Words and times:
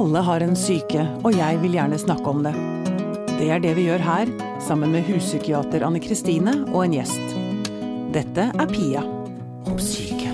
Alle 0.00 0.20
har 0.24 0.40
en 0.40 0.54
syke, 0.56 1.02
og 1.28 1.34
jeg 1.36 1.58
vil 1.60 1.74
gjerne 1.76 1.96
snakke 2.00 2.30
om 2.30 2.38
det. 2.40 2.54
Det 3.34 3.50
er 3.52 3.60
det 3.60 3.74
vi 3.76 3.82
gjør 3.84 4.00
her, 4.00 4.30
sammen 4.64 4.94
med 4.94 5.04
huspsykiater 5.04 5.84
Anne 5.84 6.00
Kristine 6.00 6.54
og 6.70 6.86
en 6.86 6.94
gjest. 6.96 7.34
Dette 8.14 8.46
er 8.48 8.70
Pia 8.70 9.02
om 9.68 9.76
syke. 9.76 10.32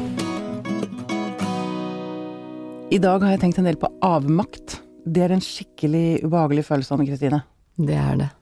I 2.94 3.02
dag 3.02 3.26
har 3.26 3.34
jeg 3.34 3.42
tenkt 3.42 3.58
en 3.58 3.66
del 3.66 3.80
på 3.82 3.90
avmakt. 4.06 4.78
Det 5.02 5.26
er 5.26 5.34
en 5.34 5.42
skikkelig 5.42 6.22
ubehagelig 6.22 6.68
følelse, 6.70 6.94
Anne 6.94 7.10
Kristine. 7.10 7.42
Det 7.74 7.98
er 7.98 8.22
det. 8.22 8.32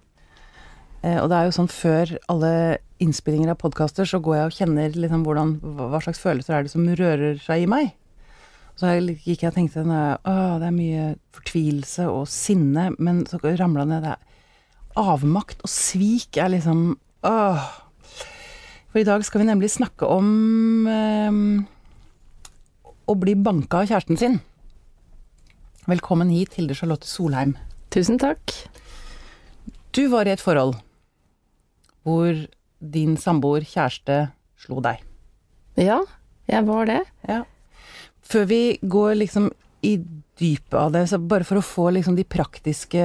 Eh, 1.00 1.18
og 1.22 1.32
det 1.32 1.40
er 1.40 1.48
jo 1.48 1.58
sånn 1.62 1.72
før 1.72 2.18
alle 2.36 2.54
innspillinger 3.00 3.56
av 3.56 3.62
podkaster, 3.64 4.04
så 4.04 4.20
går 4.20 4.42
jeg 4.42 4.52
og 4.52 4.58
kjenner 4.60 5.04
liksom 5.06 5.24
hvordan, 5.24 5.56
hva 5.80 6.04
slags 6.04 6.20
følelser 6.20 6.58
er 6.58 6.68
det 6.68 6.76
som 6.76 6.84
rører 6.84 7.40
seg 7.48 7.64
i 7.64 7.70
meg. 7.78 7.94
Så 8.74 8.90
gikk 8.98 9.44
jeg 9.44 9.52
og 9.52 9.54
tenkte 9.54 9.84
å, 9.84 10.36
det 10.58 10.66
er 10.66 10.74
mye 10.74 11.04
fortvilelse 11.34 12.08
og 12.10 12.26
sinne, 12.30 12.88
men 12.98 13.22
så 13.30 13.38
ramla 13.42 13.86
ned 13.86 14.08
avmakt 14.98 15.62
og 15.62 15.70
svik 15.70 16.38
er 16.38 16.50
liksom 16.54 16.96
åh. 17.26 17.68
For 18.90 19.02
i 19.02 19.06
dag 19.06 19.24
skal 19.26 19.42
vi 19.42 19.48
nemlig 19.48 19.72
snakke 19.74 20.06
om 20.06 20.26
eh, 20.90 21.38
å 23.10 23.16
bli 23.18 23.34
banka 23.38 23.82
av 23.82 23.90
kjæresten 23.90 24.18
sin. 24.18 24.36
Velkommen 25.90 26.30
hit, 26.32 26.54
Hilde 26.58 26.76
Charlotte 26.78 27.06
Solheim. 27.06 27.56
Tusen 27.94 28.18
takk. 28.22 28.54
Du 29.94 30.06
var 30.10 30.26
i 30.26 30.34
et 30.34 30.42
forhold 30.42 30.78
hvor 32.04 32.36
din 32.84 33.14
samboer, 33.16 33.64
kjæreste, 33.64 34.28
slo 34.60 34.82
deg. 34.84 35.00
Ja, 35.80 36.02
jeg 36.50 36.66
var 36.68 36.90
det. 36.90 37.00
Ja. 37.28 37.42
Før 38.24 38.46
vi 38.50 38.62
går 38.80 39.18
liksom 39.20 39.50
i 39.84 39.98
dypet 40.38 40.74
av 40.74 40.92
det, 40.94 41.06
så 41.10 41.20
bare 41.20 41.46
for 41.46 41.60
å 41.60 41.64
få 41.64 41.90
liksom 41.94 42.16
de 42.18 42.24
praktiske 42.26 43.02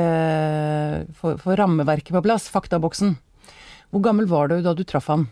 Få 1.19 1.35
rammeverket 1.59 2.13
på 2.15 2.23
plass, 2.25 2.47
faktaboksen. 2.49 3.17
Hvor 3.89 4.05
gammel 4.05 4.29
var 4.29 4.49
du 4.49 4.59
da 4.63 4.73
du 4.77 4.85
traff 4.87 5.09
han? 5.11 5.27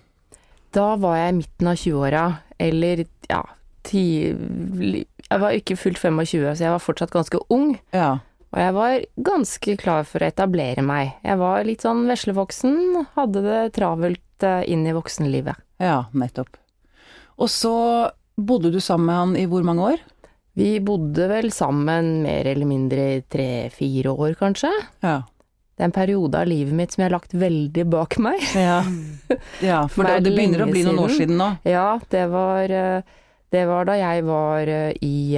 Da 0.75 0.95
var 0.99 1.17
jeg 1.17 1.31
i 1.31 1.37
midten 1.39 1.69
av 1.71 1.79
20-åra, 1.79 2.23
eller 2.59 3.05
ja, 3.29 3.43
ti 3.87 4.03
Jeg 4.27 5.41
var 5.41 5.55
ikke 5.55 5.77
fullt 5.79 6.01
25, 6.01 6.27
så 6.27 6.65
jeg 6.65 6.73
var 6.73 6.83
fortsatt 6.83 7.13
ganske 7.15 7.41
ung. 7.53 7.77
Ja. 7.95 8.17
Og 8.53 8.61
jeg 8.61 8.75
var 8.77 9.07
ganske 9.27 9.75
klar 9.79 10.05
for 10.07 10.23
å 10.23 10.29
etablere 10.29 10.83
meg. 10.85 11.17
Jeg 11.25 11.39
var 11.41 11.65
litt 11.67 11.83
sånn 11.85 12.05
veslevoksen, 12.09 12.77
hadde 13.17 13.43
det 13.43 13.63
travelt 13.75 14.45
eh, 14.47 14.63
inn 14.71 14.85
i 14.87 14.95
voksenlivet. 14.95 15.59
Ja, 15.83 16.05
nettopp. 16.15 16.55
Og 17.37 17.51
så 17.53 17.75
bodde 18.37 18.71
du 18.71 18.79
sammen 18.81 19.05
med 19.09 19.15
han 19.15 19.35
i 19.37 19.47
hvor 19.49 19.65
mange 19.65 19.91
år? 19.93 20.03
Vi 20.57 20.77
bodde 20.81 21.27
vel 21.29 21.51
sammen 21.53 22.23
mer 22.23 22.47
eller 22.49 22.65
mindre 22.65 23.03
i 23.17 23.21
tre-fire 23.29 24.09
år, 24.09 24.33
kanskje. 24.39 24.71
Ja. 25.05 25.19
Det 25.77 25.83
er 25.83 25.89
en 25.91 25.93
periode 25.93 26.39
av 26.39 26.49
livet 26.49 26.73
mitt 26.73 26.95
som 26.95 27.03
jeg 27.03 27.11
har 27.11 27.17
lagt 27.19 27.35
veldig 27.37 27.85
bak 27.93 28.17
meg. 28.25 28.41
Ja, 28.57 28.79
ja 29.61 29.83
for 29.91 30.07
det, 30.09 30.23
det, 30.25 30.33
begynner 30.33 30.65
å 30.65 30.69
bli 30.71 30.81
noen 30.87 31.03
år 31.03 31.13
siden 31.13 31.37
nå. 31.37 31.51
Ja, 31.69 31.99
det 32.09 32.23
var, 32.33 32.73
eh, 32.73 33.21
det 33.53 33.63
var 33.69 33.85
da 33.85 33.99
jeg 33.99 34.25
var 34.25 34.73
eh, 34.73 34.89
i 35.05 35.37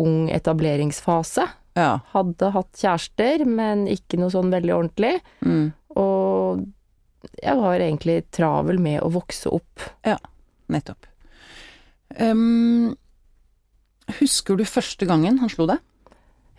ung 0.00 0.30
etableringsfase. 0.32 1.44
Ja. 1.76 1.92
Hadde 2.14 2.52
hatt 2.56 2.72
kjærester, 2.80 3.44
men 3.48 3.84
ikke 3.92 4.20
noe 4.20 4.32
sånn 4.32 4.52
veldig 4.52 4.76
ordentlig. 4.78 5.14
Mm. 5.44 5.72
Og 6.00 6.64
jeg 7.36 7.60
var 7.60 7.84
egentlig 7.84 8.22
travel 8.32 8.80
med 8.80 9.02
å 9.04 9.12
vokse 9.12 9.52
opp. 9.52 9.90
Ja, 10.08 10.16
nettopp. 10.72 11.11
Um, 12.20 12.92
husker 14.20 14.58
du 14.58 14.66
første 14.68 15.08
gangen 15.08 15.40
han 15.42 15.52
slo 15.52 15.68
deg? 15.70 15.80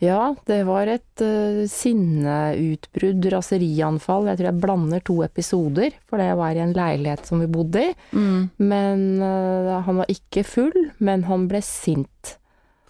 Ja, 0.03 0.33
det 0.49 0.63
var 0.67 0.89
et 0.91 1.21
uh, 1.23 1.63
sinneutbrudd, 1.69 3.23
raserianfall. 3.31 4.27
Jeg 4.31 4.39
tror 4.39 4.49
jeg 4.49 4.61
blander 4.65 5.03
to 5.05 5.17
episoder, 5.23 5.95
for 6.09 6.19
det 6.19 6.33
var 6.39 6.57
i 6.57 6.63
en 6.63 6.75
leilighet 6.75 7.29
som 7.29 7.43
vi 7.43 7.47
bodde 7.51 7.85
i. 7.87 7.93
Mm. 8.11 8.39
Men 8.59 9.05
uh, 9.23 9.79
han 9.85 10.01
var 10.01 10.11
ikke 10.11 10.43
full, 10.47 10.75
men 10.99 11.23
han 11.29 11.47
ble 11.51 11.63
sint. 11.63 12.35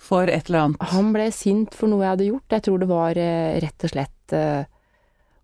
For 0.03 0.27
et 0.27 0.49
eller 0.49 0.67
annet? 0.67 0.87
Han 0.95 1.13
ble 1.15 1.29
sint 1.35 1.77
for 1.77 1.91
noe 1.91 2.03
jeg 2.03 2.15
hadde 2.15 2.31
gjort. 2.31 2.57
Jeg 2.57 2.65
tror 2.65 2.81
det 2.81 2.89
var 2.89 3.19
uh, 3.19 3.61
rett 3.67 3.87
og 3.87 3.93
slett 3.93 4.09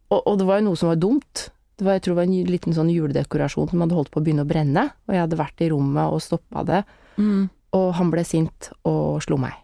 og, 0.10 0.22
og, 0.26 0.36
det 0.40 0.46
var 0.48 0.60
jo 0.60 0.66
noe 0.66 0.80
som 0.80 0.90
var 0.90 0.98
dumt. 0.98 1.42
Det 1.80 1.86
var, 1.88 1.96
jeg 1.96 2.04
tror 2.04 2.18
det 2.18 2.20
var 2.20 2.28
en 2.28 2.52
liten 2.52 2.76
sånn 2.76 2.92
juledekorasjon 2.92 3.70
som 3.72 3.84
hadde 3.86 3.96
holdt 3.96 4.12
på 4.12 4.20
å 4.20 4.24
begynne 4.26 4.44
å 4.44 4.50
brenne, 4.50 4.84
og 5.08 5.16
jeg 5.16 5.24
hadde 5.24 5.40
vært 5.40 5.64
i 5.64 5.70
rommet 5.72 6.12
og 6.12 6.20
stoppa 6.24 6.66
det. 6.68 6.82
Mm. 7.16 7.46
Og 7.80 7.88
han 7.96 8.12
ble 8.12 8.26
sint 8.28 8.72
og 8.90 9.22
slo 9.24 9.38
meg. 9.40 9.56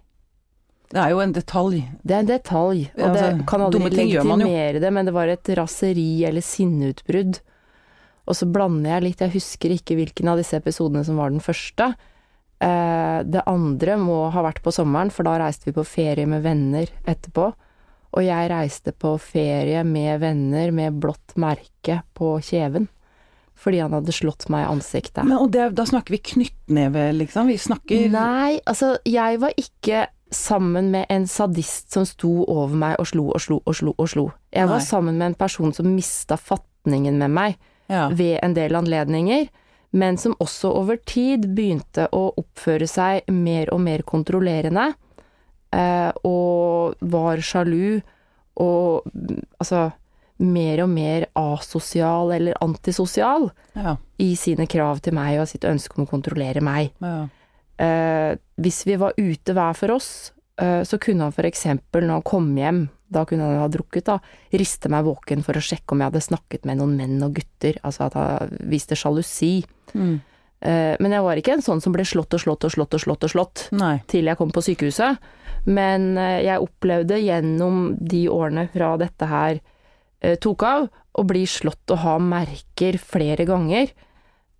Det 0.94 1.02
er 1.02 1.12
jo 1.12 1.20
en 1.20 1.34
detalj. 1.36 1.82
Det 2.06 2.16
er 2.16 2.24
en 2.24 2.30
detalj, 2.30 2.86
og 2.94 3.02
Ja, 3.02 3.10
altså, 3.10 3.26
det 3.36 3.48
kan 3.50 3.66
aldri 3.66 3.90
legitimere 3.90 4.80
det, 4.80 4.92
men 4.96 5.10
det 5.10 5.16
var 5.18 5.32
et 5.34 5.52
raseri 5.60 6.24
eller 6.30 6.46
sinneutbrudd. 6.46 7.42
Og 8.26 8.38
så 8.40 8.48
blander 8.50 8.96
jeg 8.96 9.06
litt, 9.10 9.24
jeg 9.26 9.36
husker 9.36 9.74
ikke 9.76 9.98
hvilken 10.00 10.32
av 10.32 10.40
disse 10.40 10.58
episodene 10.58 11.04
som 11.06 11.20
var 11.20 11.34
den 11.34 11.44
første. 11.44 11.92
Eh, 12.64 13.20
det 13.28 13.44
andre 13.50 13.98
må 14.00 14.22
ha 14.32 14.46
vært 14.46 14.64
på 14.64 14.74
sommeren, 14.74 15.12
for 15.12 15.28
da 15.28 15.36
reiste 15.42 15.68
vi 15.68 15.76
på 15.76 15.86
ferie 15.88 16.30
med 16.30 16.46
venner 16.46 16.90
etterpå. 17.04 17.52
Og 18.14 18.24
jeg 18.24 18.50
reiste 18.52 18.94
på 18.96 19.16
ferie 19.20 19.82
med 19.88 20.22
venner 20.22 20.72
med 20.76 21.00
blått 21.02 21.36
merke 21.42 22.02
på 22.16 22.36
kjeven. 22.44 22.88
Fordi 23.56 23.80
han 23.80 23.96
hadde 23.96 24.14
slått 24.14 24.50
meg 24.52 24.66
i 24.66 24.72
ansiktet. 24.74 25.24
Men, 25.24 25.38
og 25.40 25.54
det, 25.56 25.70
da 25.78 25.86
snakker 25.88 26.18
vi 26.18 26.22
knyttneve, 26.34 27.08
liksom? 27.16 27.48
Vi 27.50 27.58
snakker 27.62 28.10
Nei, 28.12 28.60
altså, 28.68 28.98
jeg 29.08 29.40
var 29.42 29.56
ikke 29.60 30.06
sammen 30.36 30.92
med 30.92 31.06
en 31.10 31.28
sadist 31.28 31.94
som 31.96 32.06
sto 32.08 32.44
over 32.44 32.76
meg 32.76 32.98
og 33.00 33.08
slo 33.10 33.30
og 33.32 33.42
slo 33.42 33.62
og 33.64 33.78
slo 33.78 33.94
og 33.96 34.10
slo. 34.12 34.26
Jeg 34.52 34.68
var 34.68 34.82
Nei. 34.82 34.88
sammen 34.88 35.20
med 35.20 35.32
en 35.32 35.38
person 35.40 35.74
som 35.74 35.88
mista 35.88 36.38
fatningen 36.38 37.20
med 37.22 37.32
meg 37.32 37.56
ja. 37.88 38.10
ved 38.12 38.40
en 38.44 38.56
del 38.58 38.76
anledninger, 38.76 39.48
men 39.96 40.18
som 40.20 40.36
også 40.44 40.74
over 40.76 41.00
tid 41.08 41.48
begynte 41.56 42.10
å 42.12 42.28
oppføre 42.36 42.88
seg 42.90 43.30
mer 43.32 43.72
og 43.74 43.84
mer 43.86 44.04
kontrollerende, 44.08 44.92
og 46.24 46.96
var 47.02 47.42
sjalu, 47.44 48.02
og 48.62 49.08
altså 49.60 49.92
mer 50.40 50.82
og 50.84 50.90
mer 50.92 51.26
asosial 51.40 52.34
eller 52.36 52.58
antisosial 52.64 53.50
Ja. 53.76 53.96
i 54.20 54.36
sine 54.36 54.68
krav 54.68 55.02
til 55.02 55.14
meg 55.16 55.40
og 55.40 55.48
sitt 55.48 55.64
ønske 55.68 55.98
om 55.98 56.06
å 56.06 56.10
kontrollere 56.10 56.62
meg. 56.62 56.92
ja. 57.02 57.28
Eh, 57.78 58.38
hvis 58.58 58.86
vi 58.86 58.96
var 58.96 59.12
ute 59.18 59.52
hver 59.52 59.76
for 59.76 59.92
oss, 59.92 60.32
eh, 60.58 60.84
så 60.84 60.98
kunne 60.98 61.24
han 61.28 61.32
eksempel 61.44 62.06
når 62.06 62.14
han 62.14 62.22
kom 62.22 62.56
hjem, 62.56 62.90
da 63.12 63.26
kunne 63.26 63.44
han 63.44 63.60
ha 63.60 63.68
drukket, 63.68 64.06
da, 64.06 64.20
riste 64.54 64.88
meg 64.90 65.04
våken 65.04 65.44
for 65.44 65.54
å 65.54 65.64
sjekke 65.64 65.92
om 65.92 66.00
jeg 66.00 66.12
hadde 66.12 66.22
snakket 66.24 66.66
med 66.66 66.78
noen 66.78 66.96
menn 66.96 67.22
og 67.24 67.34
gutter, 67.36 67.76
altså 67.84 68.06
at 68.08 68.14
han 68.14 68.58
viste 68.72 68.96
sjalusi. 68.96 69.66
Mm. 69.94 70.22
Eh, 70.66 70.96
men 71.00 71.14
jeg 71.14 71.22
var 71.26 71.38
ikke 71.40 71.54
en 71.60 71.66
sånn 71.66 71.82
som 71.84 71.94
ble 71.94 72.06
slått 72.08 72.34
og 72.34 72.42
slått 72.42 72.66
og 72.66 72.72
slått 72.74 72.96
og 72.98 73.02
slått 73.04 73.26
og 73.28 73.32
slått 73.36 73.66
Nei. 73.78 74.00
til 74.10 74.26
jeg 74.32 74.40
kom 74.40 74.54
på 74.56 74.64
sykehuset. 74.66 75.20
Men 75.70 76.16
eh, 76.18 76.42
jeg 76.48 76.64
opplevde 76.64 77.20
gjennom 77.22 77.92
de 78.02 78.24
årene 78.34 78.68
fra 78.74 78.96
dette 79.02 79.30
her 79.30 79.60
eh, 80.22 80.40
tok 80.42 80.66
av, 80.66 80.88
å 81.16 81.24
bli 81.24 81.46
slått 81.48 81.94
og 81.94 82.02
ha 82.02 82.18
merker 82.20 82.98
flere 83.00 83.46
ganger. 83.48 83.94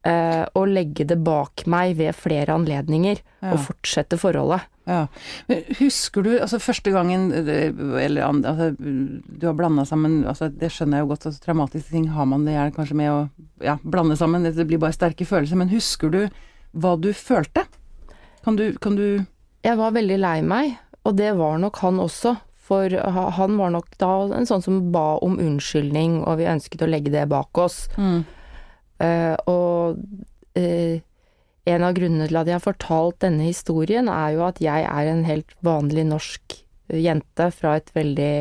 Og 0.06 0.68
legge 0.70 1.02
det 1.10 1.16
bak 1.26 1.64
meg 1.66 1.96
ved 1.98 2.14
flere 2.14 2.54
anledninger, 2.54 3.18
Ja. 3.42 3.56
og 3.56 3.64
fortsette 3.66 4.20
forholdet. 4.22 4.62
Ja. 4.86 5.08
Men 5.48 5.64
husker 5.80 6.26
du 6.26 6.32
altså 6.36 6.60
første 6.62 6.92
gangen 6.94 7.32
Eller 7.34 8.22
altså, 8.22 8.68
du 8.78 9.48
har 9.48 9.56
blanda 9.58 9.82
sammen 9.90 10.20
altså, 10.30 10.52
Det 10.54 10.70
skjønner 10.70 11.00
jeg 11.00 11.06
jo 11.06 11.10
godt. 11.10 11.26
Altså, 11.26 11.42
traumatiske 11.42 11.90
ting 11.90 12.10
har 12.14 12.28
man 12.30 12.46
det 12.46 12.54
gjerne 12.54 12.76
kanskje 12.76 12.98
med 13.00 13.12
å 13.12 13.20
ja, 13.66 13.78
blande 13.82 14.18
sammen. 14.20 14.46
Det 14.46 14.68
blir 14.70 14.82
bare 14.82 14.96
sterke 14.96 15.26
følelser. 15.26 15.58
Men 15.58 15.74
husker 15.74 16.14
du 16.14 16.22
hva 16.76 16.96
du 17.02 17.10
følte? 17.18 17.66
Kan 18.46 18.60
du, 18.60 18.68
kan 18.78 18.98
du 19.00 19.26
Jeg 19.66 19.78
var 19.80 19.96
veldig 19.96 20.18
lei 20.22 20.40
meg, 20.46 20.76
og 21.02 21.16
det 21.18 21.32
var 21.40 21.58
nok 21.58 21.80
han 21.82 22.02
også. 22.04 22.36
For 22.66 22.90
han 22.90 23.58
var 23.60 23.74
nok 23.74 23.94
da 24.02 24.12
en 24.34 24.48
sånn 24.50 24.64
som 24.66 24.78
ba 24.94 25.20
om 25.26 25.38
unnskyldning, 25.42 26.24
og 26.26 26.40
vi 26.40 26.48
ønsket 26.50 26.82
å 26.82 26.90
legge 26.90 27.14
det 27.14 27.28
bak 27.30 27.58
oss. 27.62 27.84
Eh, 28.98 29.36
og 29.52 30.00
eh, 30.58 31.02
en 31.66 31.86
av 31.86 31.96
grunnene 31.98 32.28
til 32.30 32.38
at 32.40 32.50
jeg 32.50 32.60
har 32.60 32.66
fortalt 32.66 33.22
denne 33.24 33.48
historien, 33.48 34.10
er 34.12 34.36
jo 34.36 34.46
at 34.46 34.62
jeg 34.64 34.86
er 34.86 35.10
en 35.12 35.26
helt 35.28 35.58
vanlig 35.66 36.06
norsk 36.12 36.60
eh, 36.92 37.02
jente 37.08 37.50
fra 37.56 37.80
et 37.80 37.92
veldig 37.96 38.36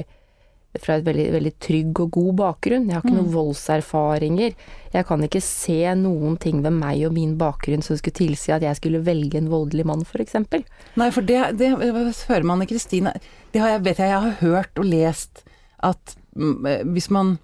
fra 0.83 0.97
et 0.99 1.05
veldig, 1.07 1.29
veldig 1.37 1.53
trygg 1.63 2.01
og 2.03 2.17
god 2.17 2.33
bakgrunn. 2.41 2.89
Jeg 2.89 2.97
har 2.97 3.05
ikke 3.05 3.15
noen 3.15 3.31
voldserfaringer. 3.31 4.55
Jeg 4.95 5.07
kan 5.07 5.23
ikke 5.23 5.43
se 5.45 5.79
noen 5.99 6.35
ting 6.43 6.65
ved 6.65 6.75
meg 6.75 7.05
og 7.07 7.15
min 7.15 7.37
bakgrunn 7.39 7.85
som 7.85 7.99
skulle 7.99 8.19
tilsi 8.19 8.51
at 8.55 8.65
jeg 8.67 8.81
skulle 8.81 9.05
velge 9.07 9.39
en 9.39 9.53
voldelig 9.53 9.87
mann, 9.87 10.03
eksempel. 10.25 10.65
Nei, 10.99 11.11
for 11.15 11.27
det, 11.27 11.39
det 11.61 11.71
hører 11.77 12.47
man 12.47 12.65
i 12.65 12.69
Kristine 12.71 13.15
Det 13.55 13.63
har 13.63 13.75
jeg, 13.75 13.85
vet 13.87 14.03
jeg, 14.03 14.11
jeg 14.11 14.25
har 14.27 14.41
hørt 14.43 14.83
og 14.83 14.89
lest 14.89 15.45
at 15.85 16.17
mm, 16.35 16.67
eh, 16.67 16.83
hvis 16.97 17.11
man 17.15 17.37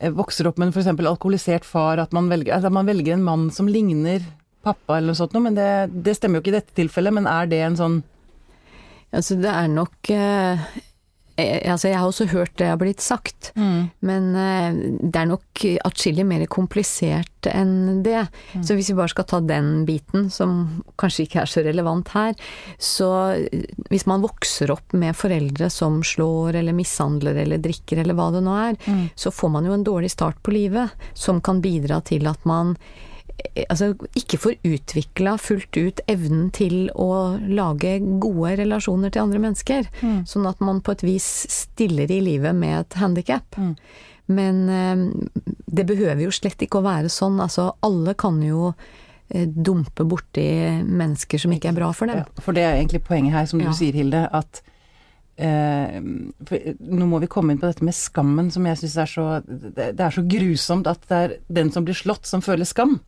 eh, 0.00 0.10
vokser 0.10 0.48
opp 0.48 0.58
med 0.58 0.70
en 0.70 0.74
f.eks. 0.74 0.90
alkoholisert 0.90 1.66
far, 1.66 2.02
at 2.02 2.14
man, 2.16 2.30
velger, 2.32 2.56
at 2.56 2.66
man 2.72 2.88
velger 2.88 3.14
en 3.14 3.26
mann 3.26 3.46
som 3.54 3.70
ligner 3.70 4.24
pappa 4.66 4.98
eller 4.98 5.12
noe 5.14 5.20
sånt 5.22 5.32
noe, 5.36 5.46
men 5.46 5.56
det, 5.58 5.70
det 6.04 6.16
stemmer 6.18 6.40
jo 6.40 6.44
ikke 6.46 6.54
i 6.56 6.58
dette 6.58 6.76
tilfellet. 6.82 7.14
Men 7.20 7.30
er 7.30 7.48
det 7.54 7.62
en 7.70 7.78
sånn 7.80 7.96
Altså, 9.14 9.36
det 9.38 9.48
er 9.48 9.68
nok 9.70 10.08
eh, 10.12 10.64
eh, 11.38 11.60
Altså, 11.70 11.86
jeg 11.88 11.96
har 12.00 12.08
også 12.10 12.26
hørt 12.32 12.56
det 12.58 12.66
har 12.72 12.80
blitt 12.80 13.00
sagt, 13.04 13.52
Mm. 13.56 13.86
men 14.04 14.24
eh, 14.36 14.74
det 15.06 15.16
er 15.22 15.28
nok 15.30 15.62
atskillig 15.86 16.26
mer 16.28 16.42
komplisert 16.52 17.46
enn 17.48 18.02
det. 18.04 18.26
Så 18.66 18.74
hvis 18.76 18.90
vi 18.90 18.96
bare 18.98 19.12
skal 19.14 19.24
ta 19.30 19.38
den 19.40 19.86
biten, 19.88 20.26
som 20.34 20.82
kanskje 21.00 21.24
ikke 21.24 21.40
er 21.44 21.52
så 21.54 21.62
relevant 21.64 22.10
her, 22.12 22.34
så 22.82 23.08
eh, 23.38 23.62
hvis 23.88 24.04
man 24.10 24.26
vokser 24.26 24.74
opp 24.74 24.92
med 24.98 25.16
foreldre 25.16 25.70
som 25.72 26.02
slår 26.04 26.58
eller 26.60 26.76
mishandler 26.76 27.38
eller 27.46 27.62
drikker 27.64 28.02
eller 28.02 28.18
hva 28.18 28.28
det 28.34 28.42
nå 28.44 28.58
er, 28.66 28.76
så 29.16 29.32
får 29.32 29.54
man 29.54 29.70
jo 29.70 29.76
en 29.78 29.86
dårlig 29.86 30.10
start 30.12 30.42
på 30.44 30.52
livet, 30.58 30.92
som 31.14 31.40
kan 31.40 31.62
bidra 31.64 32.02
til 32.04 32.26
at 32.28 32.42
man 32.44 32.74
altså, 33.68 33.92
ikke 34.16 34.38
får 34.40 34.56
utvikla 34.64 35.36
fullt 35.40 35.76
ut 35.76 36.00
evnen 36.10 36.50
til 36.56 36.88
å 36.94 37.36
lage 37.48 37.96
gode 38.22 38.56
relasjoner 38.62 39.12
til 39.12 39.26
andre 39.26 39.40
mennesker. 39.42 39.88
Sånn 40.28 40.48
at 40.48 40.60
man 40.64 40.80
på 40.84 40.94
et 40.96 41.04
vis 41.06 41.26
stiller 41.52 42.10
i 42.12 42.20
livet 42.24 42.56
med 42.56 42.80
et 42.80 42.98
handikap. 43.00 43.58
Men 44.26 44.62
eh, 44.68 45.02
det 45.70 45.84
behøver 45.86 46.24
jo 46.24 46.32
slett 46.34 46.62
ikke 46.64 46.80
å 46.80 46.86
være 46.86 47.10
sånn. 47.12 47.36
Altså, 47.44 47.68
alle 47.86 48.16
kan 48.18 48.40
jo 48.42 48.72
eh, 48.72 49.46
dumpe 49.46 50.02
borti 50.08 50.46
mennesker 50.82 51.38
som 51.38 51.52
ikke 51.54 51.70
er 51.70 51.76
bra 51.78 51.92
for 51.94 52.10
dem. 52.10 52.24
Ja, 52.24 52.42
for 52.42 52.56
det 52.56 52.64
er 52.66 52.80
egentlig 52.80 53.04
poenget 53.06 53.36
her, 53.36 53.46
som 53.46 53.60
Ja. 53.62 53.70
du 53.70 53.78
sier, 53.78 53.94
Hilde, 53.94 54.24
at 54.34 54.62
eh, 55.38 56.00
for 56.48 56.72
Nå 56.80 57.06
må 57.06 57.20
vi 57.22 57.28
komme 57.30 57.54
inn 57.54 57.60
på 57.62 57.68
dette 57.70 57.86
med 57.86 57.94
skammen, 57.94 58.50
som 58.50 58.66
jeg 58.66 58.80
syns 58.82 58.96
er 59.04 59.12
så 59.14 59.26
det, 59.46 59.92
det 59.94 60.00
er 60.08 60.16
så 60.16 60.24
grusomt 60.26 60.90
at 60.90 61.06
det 61.06 61.20
er 61.22 61.36
den 61.60 61.70
som 61.70 61.86
blir 61.86 61.94
slått, 61.94 62.26
som 62.26 62.42
føler 62.42 62.66
skam. 62.66 62.98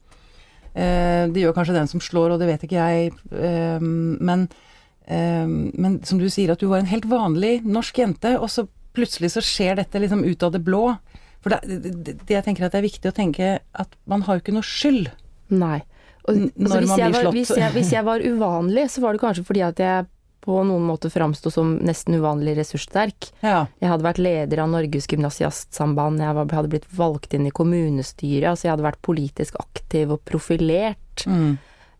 Eh, 0.78 1.26
det 1.32 1.42
gjør 1.42 1.56
kanskje 1.56 1.76
den 1.76 1.90
som 1.90 2.02
slår, 2.02 2.34
og 2.34 2.42
det 2.42 2.48
vet 2.52 2.64
ikke 2.66 2.78
jeg, 2.78 3.12
eh, 3.34 3.82
men 3.82 4.46
eh, 5.08 5.46
men 5.48 5.98
som 6.06 6.20
du 6.20 6.28
sier, 6.30 6.52
at 6.52 6.62
du 6.62 6.68
var 6.70 6.82
en 6.82 6.90
helt 6.90 7.08
vanlig 7.10 7.58
norsk 7.66 7.98
jente, 7.98 8.36
og 8.38 8.50
så 8.52 8.68
plutselig 8.94 9.32
så 9.34 9.42
skjer 9.44 9.78
dette 9.80 10.02
liksom 10.02 10.24
ut 10.26 10.42
av 10.46 10.54
det 10.54 10.62
blå. 10.66 10.84
For 11.42 11.54
det, 11.54 11.80
det, 11.84 12.18
det 12.26 12.36
jeg 12.36 12.46
tenker 12.46 12.66
at 12.66 12.74
det 12.74 12.82
er 12.82 12.88
viktig 12.88 13.10
å 13.10 13.16
tenke 13.16 13.56
at 13.62 13.98
man 14.10 14.24
har 14.26 14.38
jo 14.38 14.44
ikke 14.44 14.54
noe 14.56 14.66
skyld. 14.66 15.10
Nei. 15.54 15.80
Og, 16.28 16.34
altså, 16.34 16.80
hvis, 16.82 16.94
jeg 16.98 17.14
var, 17.14 17.30
hvis, 17.32 17.52
jeg, 17.56 17.72
hvis 17.74 17.92
jeg 17.94 18.04
var 18.04 18.24
uvanlig, 18.24 18.88
så 18.92 19.02
var 19.04 19.14
det 19.14 19.22
kanskje 19.22 19.46
fordi 19.48 19.62
at 19.64 19.82
jeg 19.82 20.08
på 20.44 20.58
noen 20.64 20.84
måte 20.86 21.10
framsto 21.10 21.50
som 21.52 21.74
nesten 21.84 22.16
uvanlig 22.18 22.56
ressurssterk. 22.58 23.30
Ja. 23.42 23.66
Jeg 23.82 23.90
hadde 23.92 24.06
vært 24.06 24.20
leder 24.22 24.62
av 24.64 24.70
Norges 24.72 25.08
gymnasiastsamband, 25.10 26.22
jeg 26.22 26.36
var, 26.38 26.52
hadde 26.56 26.72
blitt 26.72 26.88
valgt 26.94 27.34
inn 27.36 27.48
i 27.48 27.54
kommunestyret, 27.54 28.46
altså 28.52 28.68
jeg 28.68 28.74
hadde 28.76 28.86
vært 28.86 29.02
politisk 29.04 29.58
aktiv 29.60 30.14
og 30.14 30.22
profilert. 30.28 31.26
Mm. 31.26 31.58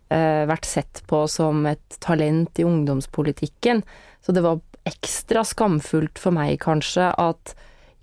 Uh, 0.08 0.46
vært 0.48 0.64
sett 0.64 1.02
på 1.04 1.26
som 1.28 1.66
et 1.68 1.98
talent 2.00 2.56
i 2.56 2.64
ungdomspolitikken. 2.64 3.82
Så 4.24 4.32
det 4.32 4.40
var 4.46 4.62
ekstra 4.88 5.42
skamfullt 5.44 6.20
for 6.22 6.32
meg 6.32 6.56
kanskje 6.62 7.10
at 7.12 7.52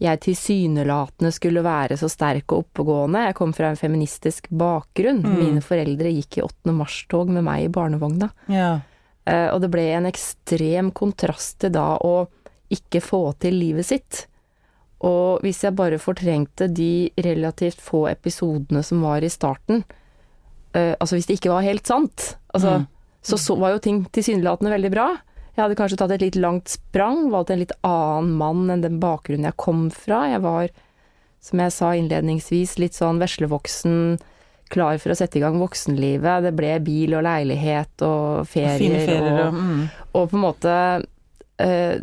jeg 0.04 0.20
tilsynelatende 0.26 1.32
skulle 1.32 1.64
være 1.66 1.96
så 1.98 2.10
sterk 2.12 2.52
og 2.52 2.66
oppegående. 2.66 3.24
Jeg 3.30 3.38
kom 3.38 3.54
fra 3.56 3.72
en 3.72 3.80
feministisk 3.80 4.50
bakgrunn. 4.52 5.24
Mm. 5.24 5.38
Mine 5.40 5.64
foreldre 5.64 6.12
gikk 6.18 6.42
i 6.42 6.44
8. 6.44 6.74
mars-tog 6.76 7.32
med 7.32 7.48
meg 7.48 7.66
i 7.66 7.72
barnevogna. 7.74 8.30
ja. 8.52 8.76
Eh, 9.26 9.50
og 9.50 9.62
det 9.64 9.72
ble 9.74 9.88
en 9.98 10.06
ekstrem 10.10 10.92
kontrast 10.96 11.60
til 11.64 11.74
da 11.76 11.96
å 11.98 12.28
ikke 12.74 13.02
få 13.02 13.22
til 13.42 13.58
livet 13.58 13.86
sitt. 13.90 14.26
Og 15.06 15.42
hvis 15.44 15.64
jeg 15.66 15.76
bare 15.78 16.00
fortrengte 16.02 16.68
de 16.74 17.12
relativt 17.22 17.82
få 17.84 18.06
episodene 18.10 18.82
som 18.86 19.02
var 19.06 19.26
i 19.26 19.30
starten, 19.30 19.84
eh, 20.74 20.94
altså 21.00 21.18
hvis 21.18 21.28
det 21.30 21.40
ikke 21.40 21.54
var 21.54 21.66
helt 21.66 21.86
sant, 21.86 22.36
altså, 22.54 22.80
Mm. 22.80 22.88
så, 23.22 23.38
så 23.38 23.58
var 23.60 23.76
jo 23.76 23.80
ting 23.80 24.06
tilsynelatende 24.12 24.72
veldig 24.72 24.92
bra. 24.94 25.08
Jeg 25.56 25.64
hadde 25.64 25.76
kanskje 25.80 25.98
tatt 25.98 26.12
et 26.12 26.22
litt 26.22 26.36
langt 26.36 26.68
sprang, 26.68 27.30
valgt 27.32 27.50
en 27.50 27.60
litt 27.60 27.72
annen 27.84 28.34
mann 28.38 28.70
enn 28.70 28.82
den 28.84 29.00
bakgrunnen 29.00 29.46
jeg 29.48 29.58
kom 29.58 29.90
fra. 29.90 30.26
Jeg 30.28 30.42
var, 30.44 30.70
som 31.40 31.60
jeg 31.60 31.72
sa 31.72 31.94
innledningsvis, 31.96 32.78
litt 32.78 32.94
sånn 32.98 33.22
veslevoksen, 33.22 34.20
klar 34.74 34.98
for 35.02 35.14
å 35.14 35.18
sette 35.18 35.40
i 35.40 35.44
gang 35.44 35.58
voksenlivet. 35.62 36.46
Det 36.48 36.54
ble 36.58 36.74
bil 36.86 37.16
og 37.18 37.26
leilighet 37.26 38.06
og 38.06 38.46
ferier. 38.50 38.80
Fine 38.82 39.02
ferier 39.06 39.42
og, 39.46 39.48
og 39.48 39.60
mm. 39.60 39.84
og 40.16 40.30
på 40.32 40.38
en 40.38 40.44
måte 40.44 40.76
eh, 41.62 41.98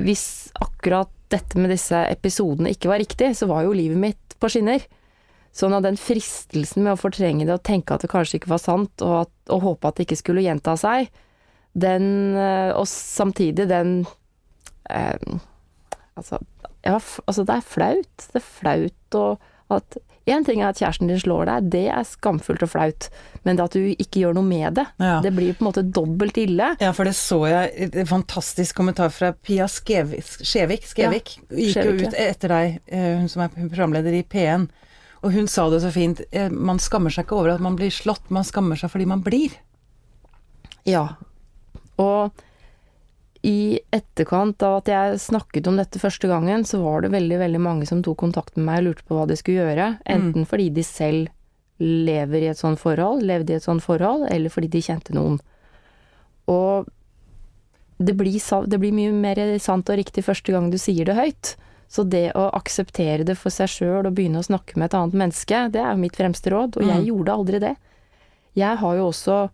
Hvis 0.00 0.26
akkurat 0.60 1.10
dette 1.34 1.58
med 1.58 1.72
disse 1.72 1.98
episodene 2.10 2.72
ikke 2.74 2.90
var 2.92 3.02
riktig, 3.02 3.32
så 3.38 3.48
var 3.50 3.64
jo 3.66 3.74
livet 3.76 4.00
mitt 4.00 4.36
på 4.40 4.50
skinner. 4.52 4.84
Sånn 5.54 5.74
at 5.76 5.84
den 5.86 5.98
fristelsen 5.98 6.82
med 6.82 6.96
å 6.96 7.00
fortrenge 7.00 7.46
det 7.46 7.54
og 7.54 7.62
tenke 7.66 7.94
at 7.94 8.02
det 8.02 8.10
kanskje 8.10 8.40
ikke 8.40 8.52
var 8.52 8.62
sant, 8.62 9.04
og, 9.06 9.24
at, 9.24 9.34
og 9.54 9.62
håpe 9.68 9.90
at 9.90 9.98
det 9.98 10.08
ikke 10.08 10.20
skulle 10.22 10.44
gjenta 10.44 10.74
seg, 10.80 11.10
den 11.74 12.36
eh, 12.38 12.70
Og 12.78 12.86
samtidig 12.86 13.66
den 13.66 14.04
eh, 14.90 15.18
altså, 16.14 16.38
ja, 16.84 16.98
altså, 17.26 17.42
det 17.42 17.56
er 17.56 17.66
flaut. 17.66 18.26
Det 18.30 18.38
er 18.38 18.46
flaut 18.46 19.18
og 19.18 19.74
at 19.74 19.98
Én 20.26 20.44
ting 20.46 20.62
er 20.62 20.70
at 20.70 20.78
kjæresten 20.80 21.10
din 21.10 21.18
slår 21.20 21.44
deg, 21.50 21.66
det 21.74 21.82
er 21.92 22.04
skamfullt 22.08 22.62
og 22.64 22.70
flaut, 22.72 23.10
men 23.44 23.58
det 23.58 23.64
at 23.66 23.74
du 23.76 23.90
ikke 23.92 24.22
gjør 24.22 24.34
noe 24.38 24.46
med 24.48 24.78
det, 24.78 24.86
Ja. 24.98 25.18
det 25.20 25.34
blir 25.36 25.52
på 25.52 25.60
en 25.60 25.68
måte 25.68 25.82
dobbelt 25.84 26.38
ille. 26.40 26.70
Ja, 26.80 26.92
for 26.96 27.04
det 27.04 27.12
så 27.18 27.42
jeg 27.50 27.90
en 27.92 28.06
fantastisk 28.08 28.74
kommentar 28.78 29.12
fra 29.12 29.32
Pia 29.36 29.66
Skevik, 29.68 30.24
Skjevik, 30.40 30.86
Skevik 30.88 31.34
gikk 31.50 31.76
jo 31.84 31.92
ut 32.06 32.16
etter 32.16 32.48
deg, 32.48 32.80
eh, 32.88 33.18
hun 33.18 33.28
som 33.28 33.42
er 33.44 33.52
programleder 33.52 34.16
i 34.16 34.22
P1, 34.24 34.68
og 35.24 35.32
hun 35.32 35.46
sa 35.46 35.68
det 35.70 35.82
så 35.84 35.92
fint, 35.92 36.22
eh, 36.32 36.48
man 36.48 36.78
skammer 36.80 37.10
seg 37.12 37.26
ikke 37.26 37.36
over 37.36 37.50
at 37.54 37.60
man 37.60 37.76
blir 37.76 37.92
slått, 37.92 38.30
man 38.30 38.44
skammer 38.44 38.76
seg 38.80 38.90
fordi 38.90 39.06
man 39.06 39.20
blir. 39.22 39.52
Ja. 40.88 41.16
Og 42.00 42.32
i 43.44 43.78
etterkant 43.92 44.62
av 44.64 44.78
at 44.80 44.88
jeg 44.88 45.18
snakket 45.20 45.66
om 45.68 45.76
dette 45.76 46.00
første 46.00 46.28
gangen, 46.30 46.64
så 46.64 46.80
var 46.80 47.04
det 47.04 47.10
veldig, 47.12 47.38
veldig 47.42 47.60
mange 47.60 47.86
som 47.88 48.00
tok 48.02 48.16
kontakt 48.22 48.56
med 48.56 48.64
meg 48.64 48.78
og 48.80 48.86
lurte 48.88 49.04
på 49.08 49.18
hva 49.18 49.26
de 49.28 49.36
skulle 49.36 49.60
gjøre. 49.66 49.88
Enten 50.08 50.46
fordi 50.48 50.70
de 50.72 50.84
selv 50.86 51.28
lever 51.82 52.46
i 52.46 52.50
et 52.52 52.60
sånt 52.60 52.80
forhold, 52.80 53.20
levde 53.26 53.52
i 53.52 53.58
et 53.58 53.66
sånt 53.66 53.84
forhold, 53.84 54.24
eller 54.32 54.48
fordi 54.54 54.70
de 54.72 54.80
kjente 54.86 55.12
noen. 55.16 55.36
Og 56.48 56.88
det 57.98 58.14
blir, 58.16 58.38
det 58.66 58.80
blir 58.80 58.94
mye 58.96 59.12
mer 59.12 59.40
sant 59.62 59.90
og 59.92 59.98
riktig 60.00 60.24
første 60.24 60.52
gang 60.54 60.70
du 60.72 60.78
sier 60.80 61.04
det 61.04 61.18
høyt. 61.18 61.54
Så 61.88 62.02
det 62.08 62.30
å 62.34 62.46
akseptere 62.56 63.26
det 63.28 63.36
for 63.38 63.52
seg 63.54 63.68
sjøl 63.70 64.06
og 64.08 64.14
begynne 64.16 64.40
å 64.40 64.46
snakke 64.46 64.78
med 64.80 64.88
et 64.88 64.96
annet 64.98 65.18
menneske, 65.20 65.60
det 65.70 65.82
er 65.84 65.92
jo 65.92 66.00
mitt 66.00 66.16
fremste 66.16 66.50
råd, 66.50 66.78
og 66.80 66.82
jeg 66.88 66.96
Mm. 67.02 67.06
gjorde 67.10 67.36
aldri 67.36 67.60
det. 67.60 67.76
Jeg 68.56 68.76
har 68.80 68.96
jo 68.96 69.10
også 69.10 69.50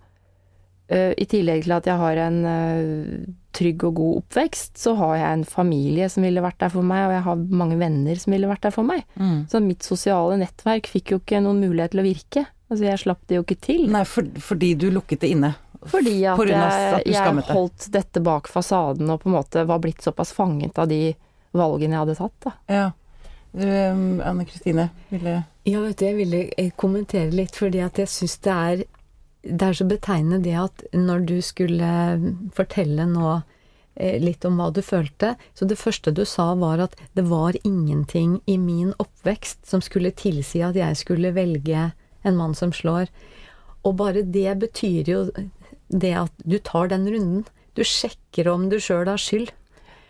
Eh, 0.91 1.13
I 1.23 1.25
tillegg 1.31 1.63
til 1.63 1.71
at 1.77 1.87
jeg 1.87 1.95
har 2.01 2.17
en 2.19 2.39
eh, 2.51 3.27
trygg 3.56 3.82
og 3.88 3.97
god 3.99 4.20
oppvekst, 4.20 4.79
så 4.79 4.94
har 4.99 5.16
jeg 5.19 5.38
en 5.38 5.45
familie 5.49 6.09
som 6.12 6.25
ville 6.26 6.42
vært 6.45 6.61
der 6.62 6.73
for 6.73 6.87
meg, 6.87 7.07
og 7.09 7.14
jeg 7.16 7.25
har 7.26 7.42
mange 7.62 7.78
venner 7.80 8.21
som 8.23 8.35
ville 8.35 8.50
vært 8.50 8.69
der 8.69 8.75
for 8.75 8.87
meg. 8.87 9.02
Så 9.50 9.62
mitt 9.64 9.87
sosiale 9.87 10.38
nettverk 10.40 10.90
fikk 10.90 11.14
jo 11.14 11.21
ikke 11.23 11.42
noen 11.45 11.62
mulighet 11.64 11.95
til 11.95 12.02
å 12.02 12.07
virke. 12.07 12.45
Altså 12.71 12.87
jeg 12.87 13.02
slapp 13.02 13.25
det 13.26 13.40
jo 13.40 13.42
ikke 13.42 13.59
til. 13.66 13.83
Nei, 13.90 14.04
for, 14.07 14.28
fordi 14.38 14.75
du 14.78 14.87
lukket 14.95 15.25
det 15.25 15.33
inne. 15.35 15.54
Fordi 15.90 16.14
at 16.28 16.37
for 16.37 16.47
grunn 16.47 16.61
jeg, 16.61 16.95
at 17.00 17.07
jeg 17.09 17.45
holdt 17.49 17.87
dette 17.95 18.21
bak 18.23 18.49
fasaden 18.52 19.11
og 19.11 19.23
på 19.23 19.30
en 19.30 19.37
måte 19.38 19.64
var 19.69 19.80
blitt 19.83 20.04
såpass 20.04 20.33
fanget 20.37 20.78
av 20.78 20.90
de 20.90 21.14
valgene 21.57 21.97
jeg 21.97 22.02
hadde 22.04 22.19
tatt. 22.19 22.37
Da. 22.45 22.52
Ja. 22.71 22.88
Du, 23.50 23.64
eh, 23.66 24.28
Anne 24.28 24.45
Kristine, 24.47 24.90
ville 25.09 25.42
Ja, 25.66 25.80
vet 25.83 25.99
du, 25.99 26.04
jeg 26.07 26.19
ville 26.21 26.42
eh, 26.57 26.71
kommentere 26.78 27.33
litt, 27.35 27.57
fordi 27.59 27.80
at 27.83 27.99
jeg 27.99 28.11
syns 28.12 28.37
det 28.45 28.52
er 28.54 28.85
Det 29.42 29.66
er 29.66 29.76
så 29.76 29.87
betegnende 29.88 30.42
det 30.44 30.56
at 30.61 30.85
når 30.97 31.25
du 31.28 31.38
skulle 31.44 31.90
fortelle 32.56 33.06
nå 33.09 33.40
eh, 33.97 34.18
litt 34.20 34.44
om 34.44 34.61
hva 34.61 34.68
du 34.75 34.82
følte, 34.85 35.35
så 35.56 35.68
det 35.68 35.80
første 35.80 36.12
du 36.12 36.26
sa 36.28 36.52
var 36.61 36.82
at 36.85 36.97
det 37.16 37.25
var 37.30 37.56
ingenting 37.64 38.40
i 38.47 38.59
min 38.61 38.92
oppvekst 39.00 39.64
som 39.70 39.85
skulle 39.85 40.12
tilsi 40.12 40.61
at 40.66 40.76
jeg 40.76 40.99
skulle 41.00 41.32
velge 41.37 41.90
en 42.23 42.37
mann 42.37 42.54
som 42.54 42.73
slår. 42.73 43.09
Og 43.87 43.97
bare 43.97 44.26
det 44.26 44.59
betyr 44.61 45.09
jo 45.09 45.23
det 45.88 46.12
at 46.26 46.44
du 46.44 46.59
tar 46.62 46.90
den 46.92 47.09
runden. 47.09 47.47
Du 47.75 47.82
sjekker 47.87 48.50
om 48.52 48.68
du 48.70 48.78
sjøl 48.82 49.09
har 49.09 49.20
skyld, 49.20 49.50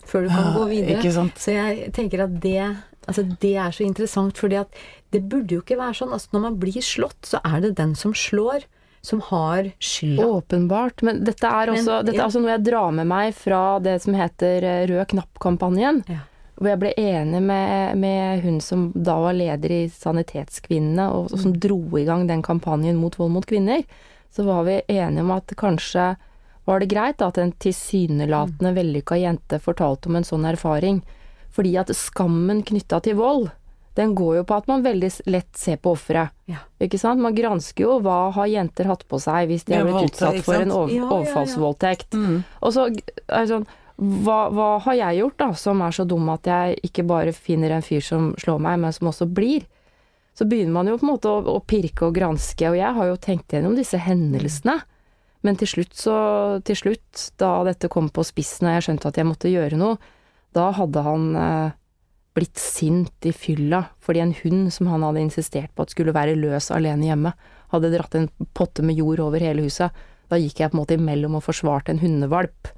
før 0.07 0.27
du 0.27 0.33
kan 0.33 0.55
gå 0.57 0.67
videre. 0.73 0.99
Ikke 0.99 1.15
sant? 1.15 1.39
Så 1.39 1.55
jeg 1.55 1.93
tenker 1.97 2.25
at 2.25 2.35
det, 2.43 2.59
altså 3.07 3.25
det 3.43 3.55
er 3.55 3.75
så 3.75 3.87
interessant, 3.87 4.39
fordi 4.39 4.59
at 4.65 4.83
det 5.15 5.23
burde 5.31 5.55
jo 5.57 5.63
ikke 5.63 5.79
være 5.81 6.01
sånn. 6.01 6.15
Altså 6.17 6.35
når 6.35 6.47
man 6.49 6.61
blir 6.63 6.83
slått, 6.85 7.21
så 7.31 7.43
er 7.47 7.63
det 7.65 7.77
den 7.79 7.95
som 7.99 8.17
slår, 8.17 8.67
som 9.01 9.21
har 9.21 9.71
skylda. 9.79 10.27
Åpenbart. 10.27 11.03
Men 11.03 11.25
dette 11.25 11.47
er 11.47 11.71
Men, 11.71 11.79
også 11.79 12.01
dette 12.03 12.17
er 12.17 12.21
ja. 12.21 12.27
altså 12.29 12.43
noe 12.43 12.53
jeg 12.53 12.65
drar 12.69 12.91
med 12.93 13.09
meg 13.09 13.35
fra 13.37 13.63
det 13.83 13.97
som 14.05 14.17
heter 14.17 14.67
eh, 14.67 14.83
Rød 14.91 15.07
knapp-kampanjen. 15.15 16.03
Ja. 16.11 16.25
Hvor 16.61 16.69
jeg 16.69 16.81
ble 16.83 16.91
enig 17.01 17.41
med, 17.41 17.97
med 17.97 18.43
hun 18.45 18.59
som 18.61 18.91
da 18.93 19.17
var 19.23 19.37
leder 19.37 19.73
i 19.73 19.83
Sanitetskvinnene, 19.89 21.07
og, 21.09 21.31
og 21.33 21.41
som 21.41 21.55
dro 21.57 21.81
i 21.97 22.05
gang 22.05 22.27
den 22.29 22.43
kampanjen 22.45 23.01
mot 23.01 23.17
vold 23.17 23.33
mot 23.39 23.47
kvinner. 23.49 23.87
Så 24.31 24.45
var 24.45 24.67
vi 24.69 24.83
enige 24.93 25.25
om 25.25 25.33
at 25.33 25.55
kanskje 25.57 26.13
var 26.69 26.83
det 26.83 26.91
greit 26.93 27.23
at 27.25 27.39
en 27.41 27.55
tilsynelatende 27.57 28.75
vellykka 28.77 29.17
jente 29.17 29.59
fortalte 29.65 30.11
om 30.11 30.21
en 30.21 30.29
sånn 30.29 30.45
erfaring. 30.53 31.01
Fordi 31.51 31.73
at 31.81 31.91
skammen 31.97 32.61
knytta 32.69 33.01
til 33.03 33.17
vold, 33.19 33.49
den 33.99 34.15
går 34.15 34.37
jo 34.41 34.45
på 34.47 34.57
at 34.61 34.69
man 34.71 34.85
veldig 34.85 35.11
lett 35.27 35.59
ser 35.59 35.81
på 35.83 35.95
offeret. 35.97 36.31
Ja. 36.51 36.63
Ikke 36.83 36.99
sant? 37.01 37.21
Man 37.23 37.35
gransker 37.35 37.85
jo 37.85 37.99
hva 38.05 38.31
har 38.37 38.51
jenter 38.51 38.87
hatt 38.91 39.03
på 39.11 39.19
seg 39.23 39.51
hvis 39.51 39.67
de 39.67 39.77
har 39.77 39.89
blitt 39.89 40.13
utsatt 40.13 40.41
for 40.47 40.63
en 40.63 40.73
over 40.75 40.95
Ja, 40.95 41.01
ja, 41.01 41.03
ja. 41.03 41.11
overfallsvoldtekt. 41.19 42.15
Mm. 42.15 42.43
Og 42.63 42.75
så 42.77 42.87
er 42.87 43.43
det 43.43 43.51
sånn 43.51 43.69
hva, 44.01 44.39
hva 44.49 44.69
har 44.87 44.97
jeg 44.97 45.19
gjort 45.21 45.37
da, 45.43 45.51
som 45.61 45.83
er 45.85 45.93
så 45.93 46.07
dum 46.09 46.31
at 46.33 46.49
jeg 46.49 46.79
ikke 46.89 47.05
bare 47.05 47.35
finner 47.37 47.75
en 47.77 47.85
fyr 47.85 48.01
som 48.05 48.31
slår 48.41 48.63
meg, 48.65 48.79
men 48.81 48.95
som 48.97 49.11
også 49.11 49.27
blir? 49.29 49.67
Så 50.33 50.47
begynner 50.49 50.73
man 50.73 50.89
jo 50.89 50.97
på 50.97 51.05
en 51.05 51.11
måte 51.11 51.29
å, 51.29 51.43
å 51.53 51.61
pirke 51.61 52.07
og 52.07 52.15
granske, 52.17 52.71
og 52.71 52.79
jeg 52.79 52.97
har 52.97 53.11
jo 53.11 53.19
tenkt 53.21 53.53
gjennom 53.53 53.75
disse 53.77 54.01
hendelsene. 54.01 54.79
Men 55.45 55.59
til 55.61 55.69
slutt, 55.69 55.93
så, 55.97 56.15
til 56.65 56.79
slutt, 56.79 57.27
da 57.41 57.53
dette 57.69 57.91
kom 57.93 58.09
på 58.13 58.25
spissen 58.25 58.69
og 58.69 58.79
jeg 58.79 58.87
skjønte 58.87 59.11
at 59.11 59.21
jeg 59.21 59.29
måtte 59.29 59.53
gjøre 59.53 59.77
noe, 59.81 60.01
da 60.57 60.71
hadde 60.77 61.05
han 61.05 61.29
eh, 61.37 61.77
blitt 62.37 62.59
sint 62.61 63.27
i 63.27 63.33
fylla 63.35 63.83
fordi 64.05 64.23
en 64.23 64.35
hund 64.43 64.71
som 64.75 64.91
han 64.91 65.05
hadde 65.07 65.25
insistert 65.25 65.73
på 65.75 65.87
at 65.87 65.95
skulle 65.95 66.15
være 66.15 66.39
løs 66.39 66.71
alene 66.75 67.09
hjemme, 67.09 67.35
hadde 67.75 67.93
dratt 67.95 68.17
en 68.19 68.29
potte 68.57 68.85
med 68.87 68.99
jord 68.99 69.23
over 69.25 69.43
hele 69.43 69.67
huset. 69.67 69.95
Da 70.31 70.39
gikk 70.39 70.63
jeg 70.63 70.71
på 70.71 70.79
en 70.79 70.83
måte 70.83 70.99
imellom 70.99 71.39
og 71.39 71.45
forsvarte 71.47 71.95
en 71.95 72.03
hundevalp. 72.03 72.71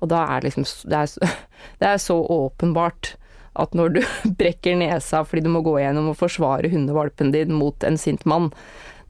Og 0.00 0.10
da 0.12 0.24
er 0.36 0.46
liksom 0.46 0.64
Det 0.64 0.96
er, 0.96 1.36
det 1.80 1.88
er 1.88 1.98
så 2.02 2.16
åpenbart 2.22 3.14
at 3.58 3.74
når 3.74 3.94
du 3.96 4.00
brekker 4.40 4.78
nesa 4.78 5.24
fordi 5.26 5.44
du 5.46 5.52
må 5.52 5.62
gå 5.66 5.78
gjennom 5.82 6.12
og 6.12 6.18
forsvare 6.20 6.70
hundevalpen 6.72 7.32
din 7.34 7.54
mot 7.56 7.84
en 7.84 7.98
sint 7.98 8.26
mann 8.30 8.50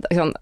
sånn, 0.09 0.33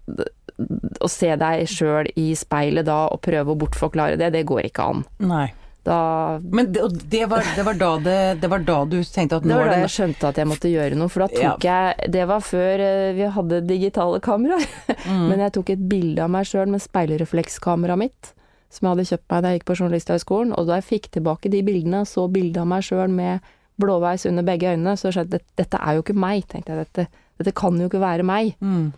Å 0.99 1.07
se 1.11 1.33
deg 1.39 1.67
sjøl 1.71 2.09
i 2.19 2.31
speilet 2.35 2.87
da 2.87 3.05
og 3.11 3.21
prøve 3.23 3.53
å 3.53 3.59
bortforklare 3.59 4.19
det, 4.19 4.31
det 4.35 4.47
går 4.47 4.65
ikke 4.67 4.87
an. 4.91 5.03
Nei. 5.23 5.47
Da 5.87 6.39
Men 6.43 6.71
det, 6.73 6.81
det, 7.09 7.21
var, 7.31 7.45
det, 7.55 7.63
var 7.63 7.77
da 7.79 7.89
det, 8.03 8.15
det 8.41 8.49
var 8.51 8.63
da 8.67 8.81
du 8.85 8.97
tenkte 9.03 9.37
at 9.39 9.45
nå 9.47 9.53
Det 9.53 9.59
var 9.61 9.69
da 9.71 9.77
jeg 9.85 9.91
skjønte 9.93 10.27
at 10.27 10.39
jeg 10.41 10.49
måtte 10.49 10.71
gjøre 10.71 10.97
noe, 10.99 11.07
for 11.11 11.23
da 11.23 11.29
Ja. 11.39 11.53
tok 11.53 11.63
jeg 11.69 12.09
Det 12.11 12.25
var 12.27 12.43
før 12.43 12.83
eh, 12.83 13.13
vi 13.15 13.29
hadde 13.37 13.61
digitale 13.69 14.19
kameraer. 14.19 14.65
Mm. 15.07 15.23
Men 15.31 15.39
jeg 15.45 15.53
tok 15.55 15.71
et 15.75 15.85
bilde 15.93 16.25
av 16.25 16.33
meg 16.33 16.49
sjøl 16.49 16.67
med 16.73 16.83
speilreflekskameraet 16.83 18.01
mitt, 18.03 18.33
som 18.69 18.85
jeg 18.85 18.91
hadde 18.95 19.07
kjøpt 19.13 19.31
meg 19.31 19.41
da 19.45 19.53
jeg 19.53 19.59
gikk 19.61 19.69
på 19.71 19.77
Journalisthøgskolen, 19.79 20.51
og 20.59 20.67
da 20.67 20.81
jeg 20.81 20.87
fikk 20.89 21.07
tilbake 21.15 21.49
de 21.53 21.63
bildene, 21.65 22.03
så 22.05 22.27
bildet 22.29 22.59
av 22.61 22.67
meg 22.69 22.83
sjøl 22.85 23.09
med 23.09 23.39
blåveis 23.79 24.27
under 24.27 24.43
begge 24.43 24.73
øynene, 24.75 24.97
så 24.99 25.13
skjønte 25.15 25.39
jeg 25.39 25.45
at 25.47 25.57
dette 25.63 25.79
er 25.79 25.95
jo 25.95 26.03
ikke 26.03 26.17
meg, 26.19 26.43
tenkte 26.51 26.75
jeg. 26.75 26.83
Dette, 26.85 27.07
dette 27.39 27.55
kan 27.55 27.79
jo 27.79 27.87
ikke 27.87 28.03
være 28.03 28.27
meg. 28.27 28.51
Mm. 28.59 28.91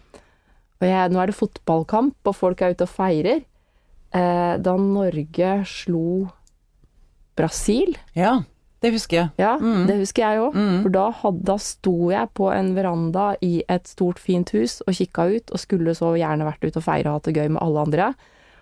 Og 0.82 0.88
jeg, 0.90 1.14
nå 1.14 1.22
er 1.22 1.30
det 1.30 1.38
fotballkamp, 1.38 2.18
og 2.26 2.36
folk 2.36 2.62
er 2.66 2.74
ute 2.74 2.88
og 2.90 2.90
feirer. 2.90 3.44
Eh, 4.18 4.54
da 4.60 4.74
Norge 4.82 5.52
slo 5.70 6.26
Brasil 7.38 7.96
Ja, 8.18 8.42
det 8.82 8.92
husker 8.96 9.18
jeg. 9.18 9.30
Ja, 9.38 9.58
Mm. 9.62 9.86
det 9.88 10.00
husker 10.00 10.24
jeg 10.26 10.40
òg. 10.42 10.56
Mm. 10.56 10.82
For 10.84 10.90
da, 10.90 11.06
da 11.52 11.56
sto 11.62 12.10
jeg 12.12 12.30
på 12.34 12.52
en 12.54 12.74
veranda 12.76 13.36
i 13.42 13.64
et 13.70 13.88
stort, 13.88 14.18
fint 14.20 14.50
hus 14.58 14.82
og 14.88 14.94
kikka 14.98 15.28
ut, 15.36 15.52
og 15.54 15.60
skulle 15.62 15.94
så 15.94 16.16
gjerne 16.18 16.48
vært 16.48 16.66
ute 16.66 16.78
og 16.82 16.84
feire 16.88 17.08
og 17.12 17.20
hatt 17.20 17.30
det 17.30 17.36
gøy 17.38 17.50
med 17.54 17.62
alle 17.62 17.80
andre. 17.86 18.14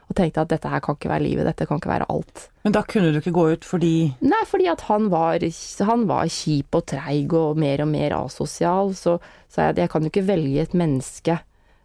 Og 0.10 0.16
tenkte 0.18 0.42
at 0.42 0.50
dette 0.50 0.68
her 0.68 0.80
kan 0.82 0.96
ikke 0.98 1.10
være 1.12 1.22
livet, 1.24 1.46
dette 1.46 1.68
kan 1.70 1.78
ikke 1.80 1.92
være 1.92 2.08
alt. 2.10 2.48
Men 2.66 2.74
da 2.74 2.82
kunne 2.82 3.12
du 3.14 3.20
ikke 3.22 3.32
gå 3.32 3.44
ut 3.54 3.64
fordi 3.64 3.92
Nei, 4.26 4.42
fordi 4.50 4.68
at 4.68 4.82
han 4.90 5.08
var, 5.14 5.40
han 5.86 6.08
var 6.10 6.26
kjip 6.26 6.74
og 6.76 6.86
treig 6.90 7.32
og 7.38 7.58
mer 7.62 7.82
og 7.86 7.88
mer 7.88 8.16
asosial, 8.18 8.92
så 8.98 9.20
sa 9.48 9.68
jeg 9.70 9.70
at 9.78 9.78
jeg 9.86 9.90
kan 9.94 10.02
jo 10.04 10.10
ikke 10.10 10.26
velge 10.28 10.62
et 10.66 10.74
menneske 10.74 11.40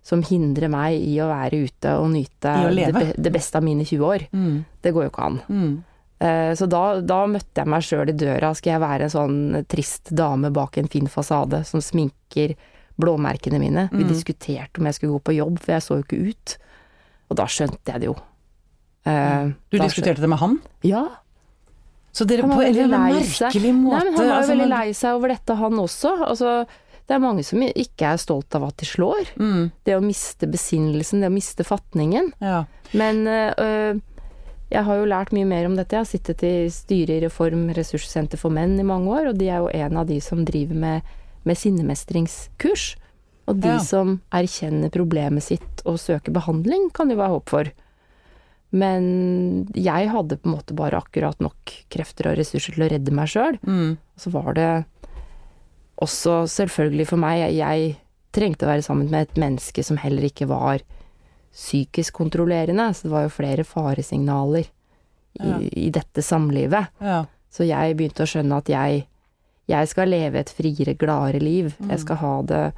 som 0.05 0.23
hindrer 0.23 0.69
meg 0.69 0.99
i 1.01 1.15
å 1.21 1.29
være 1.31 1.65
ute 1.69 1.93
og 2.01 2.11
nyte 2.13 2.51
det, 2.75 3.15
det 3.17 3.33
beste 3.33 3.57
av 3.57 3.63
mine 3.65 3.85
20 3.85 4.05
år. 4.05 4.27
mm. 4.33 4.65
Det 4.83 4.93
går 4.93 5.05
jo 5.07 5.11
ikke 5.15 5.23
an. 5.31 5.39
Mm. 5.49 5.85
Eh, 6.21 6.53
Så 6.55 6.69
da, 6.71 7.01
da 7.01 7.25
møtte 7.27 7.63
jeg 7.63 7.67
meg 7.69 7.83
sjøl 7.83 8.09
i 8.13 8.17
døra. 8.17 8.53
Skal 8.57 8.73
jeg 8.77 8.81
være 8.85 9.09
en 9.09 9.15
sånn 9.15 9.67
trist 9.69 10.13
dame 10.15 10.51
bak 10.55 10.79
en 10.79 10.89
fin 10.89 11.07
fasade 11.11 11.65
som 11.67 11.81
sminker 11.81 12.55
blåmerkene 13.01 13.59
mine? 13.59 13.89
Vi 13.93 14.05
Mm. 14.05 14.09
diskuterte 14.13 14.79
om 14.79 14.87
jeg 14.87 14.95
skulle 14.95 15.13
gå 15.19 15.23
på 15.25 15.35
jobb, 15.37 15.59
for 15.59 15.73
jeg 15.73 15.83
så 15.83 15.97
jo 15.99 16.03
ikke 16.05 16.23
ut. 16.31 16.57
Og 17.31 17.37
da 17.37 17.45
skjønte 17.47 17.93
jeg 17.93 18.01
det 18.01 18.07
jo. 18.13 18.17
Mm. 19.07 19.55
Du 19.71 19.77
da 19.79 19.85
diskuterte 19.85 20.21
det 20.23 20.29
med 20.31 20.39
han? 20.39 20.61
Ja. 20.83 21.09
Så 22.15 22.25
dere 22.27 22.43
på 22.47 22.63
en 22.63 22.91
merkelig 22.91 23.75
måte 23.75 23.99
Nei, 23.99 24.05
men 24.05 24.15
han 24.15 24.15
var 24.15 24.25
jo 24.25 24.33
altså, 24.39 24.53
veldig 24.55 24.69
lei 24.71 24.93
seg 24.95 25.15
over 25.19 25.29
dette, 25.35 25.57
han 25.59 25.73
også. 25.83 26.13
Altså, 26.29 26.67
det 27.09 27.15
er 27.17 27.19
mange 27.21 27.43
som 27.45 27.61
ikke 27.61 28.07
er 28.15 28.17
stolt 28.23 28.55
av 28.55 28.65
at 28.69 28.77
de 28.81 28.87
slår. 28.87 29.33
Mm. 29.37 29.73
Det 29.85 29.97
å 29.99 30.01
miste 30.01 30.47
besinnelsen, 30.49 31.21
det 31.21 31.29
å 31.29 31.35
miste 31.35 31.65
fatningen. 31.67 32.31
Ja. 32.41 32.65
Men 32.95 33.27
øh, 33.27 33.99
jeg 34.75 34.83
har 34.89 34.99
jo 34.99 35.07
lært 35.07 35.31
mye 35.37 35.47
mer 35.47 35.69
om 35.69 35.77
dette. 35.79 35.95
Jeg 35.95 36.03
har 36.03 36.11
sittet 36.11 36.43
i 36.47 36.53
styret 36.75 37.15
i 37.17 37.23
Reform 37.25 37.69
ressurssenter 37.77 38.41
for 38.41 38.51
menn 38.55 38.75
i 38.83 38.87
mange 38.87 39.07
år, 39.15 39.31
og 39.31 39.39
de 39.39 39.47
er 39.53 39.63
jo 39.63 39.71
en 39.71 40.01
av 40.01 40.09
de 40.11 40.19
som 40.25 40.43
driver 40.47 40.75
med, 40.75 41.15
med 41.47 41.59
sinnemestringskurs. 41.61 42.95
Og 43.47 43.59
de 43.61 43.75
Ja. 43.75 43.79
som 43.85 44.21
erkjenner 44.33 44.91
problemet 44.91 45.43
sitt 45.45 45.83
og 45.85 45.99
søker 46.01 46.33
behandling, 46.33 46.89
kan 46.97 47.09
det 47.13 47.19
være 47.21 47.35
håp 47.37 47.49
for. 47.53 47.71
Men 48.75 49.69
jeg 49.77 50.09
hadde 50.11 50.39
på 50.41 50.49
en 50.49 50.57
måte 50.57 50.75
bare 50.75 50.99
akkurat 50.99 51.39
nok 51.45 51.75
krefter 51.93 52.33
og 52.33 52.39
ressurser 52.41 52.75
til 52.75 52.87
å 52.87 52.91
redde 52.91 53.13
meg 53.15 53.29
sjøl. 53.31 53.59
Mm. 53.63 53.99
Så 54.19 54.33
var 54.35 54.55
det 54.57 54.71
også 56.03 56.41
selvfølgelig 56.51 57.07
for 57.07 57.21
meg 57.23 57.53
Jeg 57.55 57.97
trengte 58.35 58.67
å 58.67 58.73
være 58.73 58.83
sammen 58.83 59.11
med 59.13 59.29
et 59.29 59.39
menneske 59.39 59.85
som 59.87 60.01
heller 60.03 60.27
ikke 60.27 60.49
var 60.51 60.83
psykisk 61.55 62.17
kontrollerende. 62.19 62.89
Så 62.95 63.07
det 63.07 63.13
var 63.15 63.27
jo 63.29 63.33
flere 63.37 63.65
faresignaler 63.65 64.67
i, 64.67 64.69
Ja. 65.43 65.59
i 65.61 65.91
dette 65.91 66.23
samlivet. 66.23 66.89
ja. 67.01 67.25
Så 67.55 67.63
jeg 67.69 67.95
begynte 67.97 68.25
å 68.25 68.27
skjønne 68.27 68.57
at 68.59 68.67
jeg, 68.69 69.05
jeg 69.71 69.89
skal 69.89 70.09
leve 70.11 70.41
et 70.41 70.51
friere, 70.51 70.97
gladere 70.99 71.39
liv. 71.41 71.75
Jeg 71.89 72.01
skal 72.03 72.17
ha 72.17 72.33
det 72.43 72.73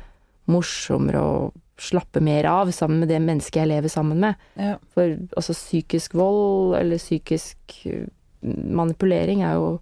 morsommere 0.52 1.22
og 1.22 1.54
slappe 1.80 2.20
mer 2.20 2.44
av 2.44 2.70
sammen 2.72 3.00
med 3.00 3.08
det 3.08 3.20
mennesket 3.24 3.62
jeg 3.62 3.68
lever 3.68 3.88
sammen 3.88 4.20
med. 4.20 4.34
ja. 4.56 4.76
For 4.92 5.16
altså 5.36 5.52
psykisk 5.56 6.12
vold 6.16 6.76
eller 6.78 6.96
psykisk 7.00 7.56
uh, 7.86 8.04
manipulering 8.44 9.42
er 9.42 9.54
jo 9.56 9.78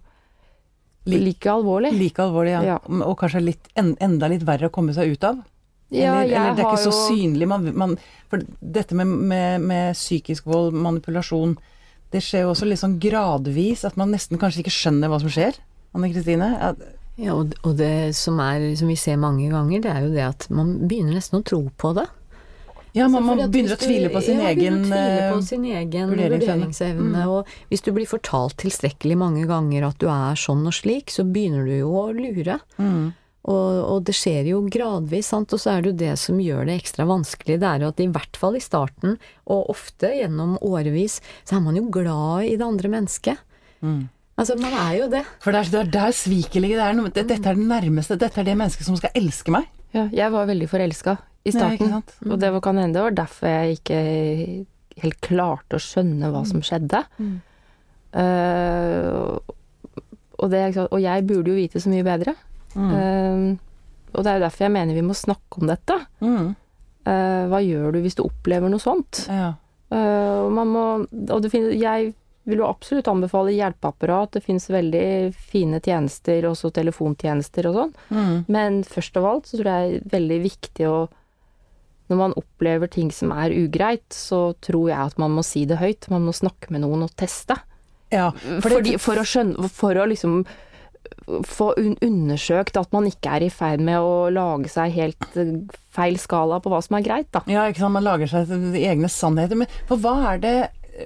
like, 1.05 1.23
like 1.23 1.49
alvorlig. 1.51 1.91
Like 1.99 2.23
alvorlig, 2.23 2.51
ja. 2.55 2.63
Ja. 2.63 2.77
Og 3.05 3.17
kanskje 3.19 3.43
litt, 3.43 3.67
enda 3.75 4.27
litt 4.31 4.43
verre 4.47 4.67
å 4.69 4.73
komme 4.73 4.95
seg 4.95 5.11
ut 5.11 5.23
av? 5.27 5.43
Ja, 5.93 6.21
eller, 6.23 6.35
eller 6.35 6.55
det 6.57 6.63
er 6.65 6.71
ikke 6.71 6.83
så 6.87 6.91
jo- 6.91 7.05
synlig. 7.11 7.47
Man, 7.47 7.67
man, 7.77 7.97
for 8.31 8.41
dette 8.61 8.95
med, 8.97 9.07
med, 9.07 9.61
med 9.61 9.93
psykisk 9.95 10.45
vold, 10.49 10.73
manipulasjon, 10.73 11.57
det 12.11 12.21
skjer 12.23 12.45
jo 12.45 12.51
også 12.55 12.65
litt 12.69 12.79
sånn 12.81 12.97
gradvis 12.99 13.83
at 13.85 13.97
man 13.99 14.11
nesten 14.11 14.39
kanskje 14.41 14.63
ikke 14.63 14.73
skjønner 14.73 15.11
hva 15.11 15.19
som 15.21 15.29
skjer. 15.29 15.57
Anne 15.95 16.11
Kristine? 16.13 16.51
Ja, 16.59 16.73
Ja, 17.17 17.31
og, 17.31 17.53
og 17.63 17.77
det 17.79 18.11
som, 18.17 18.39
er, 18.43 18.73
som 18.75 18.89
vi 18.91 18.95
ser 18.99 19.15
mange 19.15 19.45
ganger, 19.47 19.79
det 19.85 19.91
er 19.93 20.01
jo 20.03 20.09
det 20.11 20.23
at 20.25 20.49
man 20.51 20.73
begynner 20.89 21.15
nesten 21.15 21.39
å 21.39 21.45
tro 21.47 21.61
på 21.79 21.93
det. 21.95 22.03
ja 22.97 23.07
man, 23.07 23.21
Altså, 23.23 23.27
man 23.29 23.39
at 23.45 23.51
begynner 23.53 23.75
å 23.75 23.79
du- 23.79 23.85
tvile 23.85 24.09
på 24.11 24.21
sin 24.25 24.41
ja, 24.43 24.49
egen 24.51 24.81
begynner 24.81 24.91
å 24.91 25.05
tvile 25.05 25.29
på 25.31 25.45
sin 25.47 25.63
egen 25.65 26.09
vurderingsevne. 26.11 27.21
Mm. 27.23 27.29
Og 27.31 27.47
hvis 27.71 27.81
du 27.85 27.91
blir 27.95 28.05
fortalt 28.09 28.57
tilstrekkelig 28.59 29.15
mange 29.21 29.45
ganger 29.47 29.87
at 29.87 29.97
du 30.03 30.09
er 30.11 30.35
sånn 30.35 30.65
og 30.67 30.75
slik, 30.75 31.07
så 31.13 31.23
begynner 31.23 31.63
du 31.63 31.77
jo 31.77 31.93
å 32.01 32.09
lure. 32.11 32.59
mm, 32.79 33.13
Og, 33.45 33.81
og 33.85 33.99
det 34.07 34.15
skjer 34.17 34.49
jo 34.49 34.63
gradvis, 34.73 35.29
sant, 35.29 35.53
og 35.53 35.61
så 35.61 35.75
er 35.75 35.83
det 35.83 35.91
jo 35.91 35.99
det 35.99 36.13
som 36.17 36.39
gjør 36.41 36.65
det 36.65 36.79
ekstra 36.79 37.05
vanskelig. 37.05 37.59
Det 37.61 37.69
er 37.69 37.85
jo 37.85 37.91
at 37.93 38.01
i 38.01 38.09
hvert 38.09 38.39
fall 38.41 38.57
i 38.57 38.63
starten, 38.63 39.19
og 39.45 39.69
ofte 39.73 40.09
gjennom 40.17 40.57
årevis, 40.65 41.19
så 41.45 41.59
er 41.59 41.65
man 41.67 41.77
jo 41.77 41.85
glad 41.93 42.49
i 42.49 42.55
det 42.57 42.65
andre 42.65 42.91
mennesket. 42.97 43.41
mm. 43.85 44.03
Altså, 44.35 44.57
man 44.59 44.73
er 44.75 44.95
jo 44.97 45.05
det. 45.07 45.21
For 45.39 45.55
det 45.55 45.59
er, 45.61 45.69
det 45.71 45.79
er 45.79 45.91
der 45.93 46.11
sviket 46.11 46.59
ligger. 46.59 46.81
Det 46.81 46.87
er 46.89 47.13
det, 47.15 47.21
dette 47.29 47.51
er 47.53 47.55
det 47.55 47.67
nærmeste. 47.69 48.17
Dette 48.19 48.41
er 48.41 48.47
det 48.49 48.57
mennesket 48.59 48.83
som 48.83 48.97
skal 48.99 49.13
elske 49.15 49.53
meg. 49.55 49.69
Ja, 49.95 50.09
jeg 50.11 50.33
var 50.33 50.49
veldig 50.49 50.67
forelska 50.67 51.13
i 51.47 51.53
starten. 51.55 51.93
ja, 51.93 52.01
Mm. 52.19 52.31
Og 52.33 52.39
det 52.41 52.49
var, 52.51 52.61
kan 52.65 52.77
hende 52.81 52.97
det 52.97 53.03
var 53.05 53.15
derfor 53.15 53.47
jeg 53.47 53.77
ikke 53.77 53.99
helt 55.05 55.21
klarte 55.23 55.77
å 55.77 55.83
skjønne 55.85 56.31
hva 56.33 56.41
som 56.47 56.59
skjedde. 56.65 56.99
Mm. 57.15 57.37
Uh, 58.15 59.39
og, 60.35 60.51
det, 60.51 60.61
og 60.83 60.99
jeg 60.99 61.25
burde 61.27 61.51
jo 61.53 61.55
vite 61.55 61.79
så 61.79 61.91
mye 61.91 62.03
bedre. 62.03 62.35
Mm. 62.75 62.91
Uh, 62.91 64.15
og 64.15 64.23
det 64.23 64.31
er 64.31 64.39
jo 64.39 64.45
derfor 64.45 64.67
jeg 64.67 64.75
mener 64.75 64.95
vi 64.95 65.05
må 65.05 65.15
snakke 65.17 65.61
om 65.61 65.71
dette. 65.71 65.97
Mm. 66.23 66.53
Uh, 67.05 67.43
hva 67.51 67.61
gjør 67.61 67.95
du 67.95 68.03
hvis 68.05 68.17
du 68.17 68.25
opplever 68.25 68.71
noe 68.71 68.81
sånt? 68.81 69.25
Ja. 69.29 69.53
Uh, 69.93 70.45
og 70.45 70.53
man 70.55 70.71
må, 70.71 70.85
og 71.05 71.43
det 71.43 71.51
finnes, 71.53 71.75
jeg 71.77 72.13
vil 72.45 72.61
jo 72.61 72.67
absolutt 72.69 73.09
anbefale 73.09 73.53
hjelpeapparat. 73.55 74.35
Det 74.37 74.43
finnes 74.45 74.67
veldig 74.69 75.33
fine 75.33 75.81
tjenester, 75.83 76.45
også 76.49 76.71
telefontjenester 76.73 77.69
og 77.69 77.77
sånn. 77.79 77.93
Mm. 78.13 78.33
Men 78.53 78.81
først 78.87 79.17
av 79.17 79.29
alt 79.29 79.49
så 79.49 79.59
tror 79.59 79.71
jeg 79.71 79.93
det 79.95 80.01
er 80.01 80.17
veldig 80.17 80.41
viktig 80.45 80.89
å 80.89 80.97
Når 82.05 82.17
man 82.19 82.33
opplever 82.37 82.85
ting 82.85 83.07
som 83.09 83.31
er 83.33 83.49
ugreit, 83.49 84.13
så 84.13 84.53
tror 84.61 84.91
jeg 84.91 84.99
at 85.09 85.17
man 85.17 85.31
må 85.33 85.41
si 85.41 85.63
det 85.65 85.79
høyt. 85.81 86.05
Man 86.13 86.27
må 86.27 86.35
snakke 86.37 86.69
med 86.69 86.83
noen 86.83 87.07
og 87.07 87.15
teste. 87.17 87.55
ja. 88.13 88.29
For 88.61 88.69
det, 88.69 88.75
Fordi, 88.75 88.97
for 89.01 89.17
å 89.17 89.25
skjønne 89.25 89.69
For 89.73 89.97
å 89.97 90.05
liksom 90.05 90.45
få 91.45 91.71
un 91.81 91.95
undersøkt 92.05 92.77
at 92.77 92.91
man 92.93 93.07
ikke 93.09 93.33
er 93.37 93.45
i 93.45 93.51
ferd 93.53 93.83
med 93.83 93.99
å 94.01 94.29
lage 94.33 94.69
seg 94.71 94.93
helt 94.95 95.37
eh, 95.39 95.53
feil 95.95 96.17
skala 96.21 96.59
på 96.61 96.71
hva 96.71 96.81
som 96.85 96.97
er 96.99 97.05
greit, 97.05 97.29
da. 97.33 97.41
Ja, 97.49 97.65
ikke 97.69 97.83
sant. 97.83 97.95
Man 97.95 98.05
lager 98.05 98.29
seg 98.29 98.51
egne 98.79 99.09
sannheter. 99.11 99.57
Men 99.59 99.71
for 99.89 100.01
hva 100.01 100.15
er 100.33 100.41
det 100.43 100.55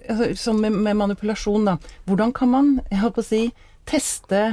altså, 0.10 0.32
Som 0.40 0.64
med, 0.64 0.76
med 0.76 0.98
manipulasjon, 1.00 1.70
da. 1.70 1.78
Hvordan 2.10 2.34
kan 2.36 2.52
man, 2.54 2.74
jeg 2.92 3.04
holdt 3.04 3.20
på 3.20 3.26
å 3.26 3.30
si, 3.30 3.44
teste 3.90 4.50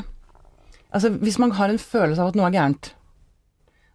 Altså 0.94 1.10
hvis 1.20 1.36
man 1.42 1.52
har 1.58 1.68
en 1.68 1.82
følelse 1.82 2.22
av 2.22 2.30
at 2.30 2.38
noe 2.38 2.46
er 2.48 2.54
gærent, 2.54 2.92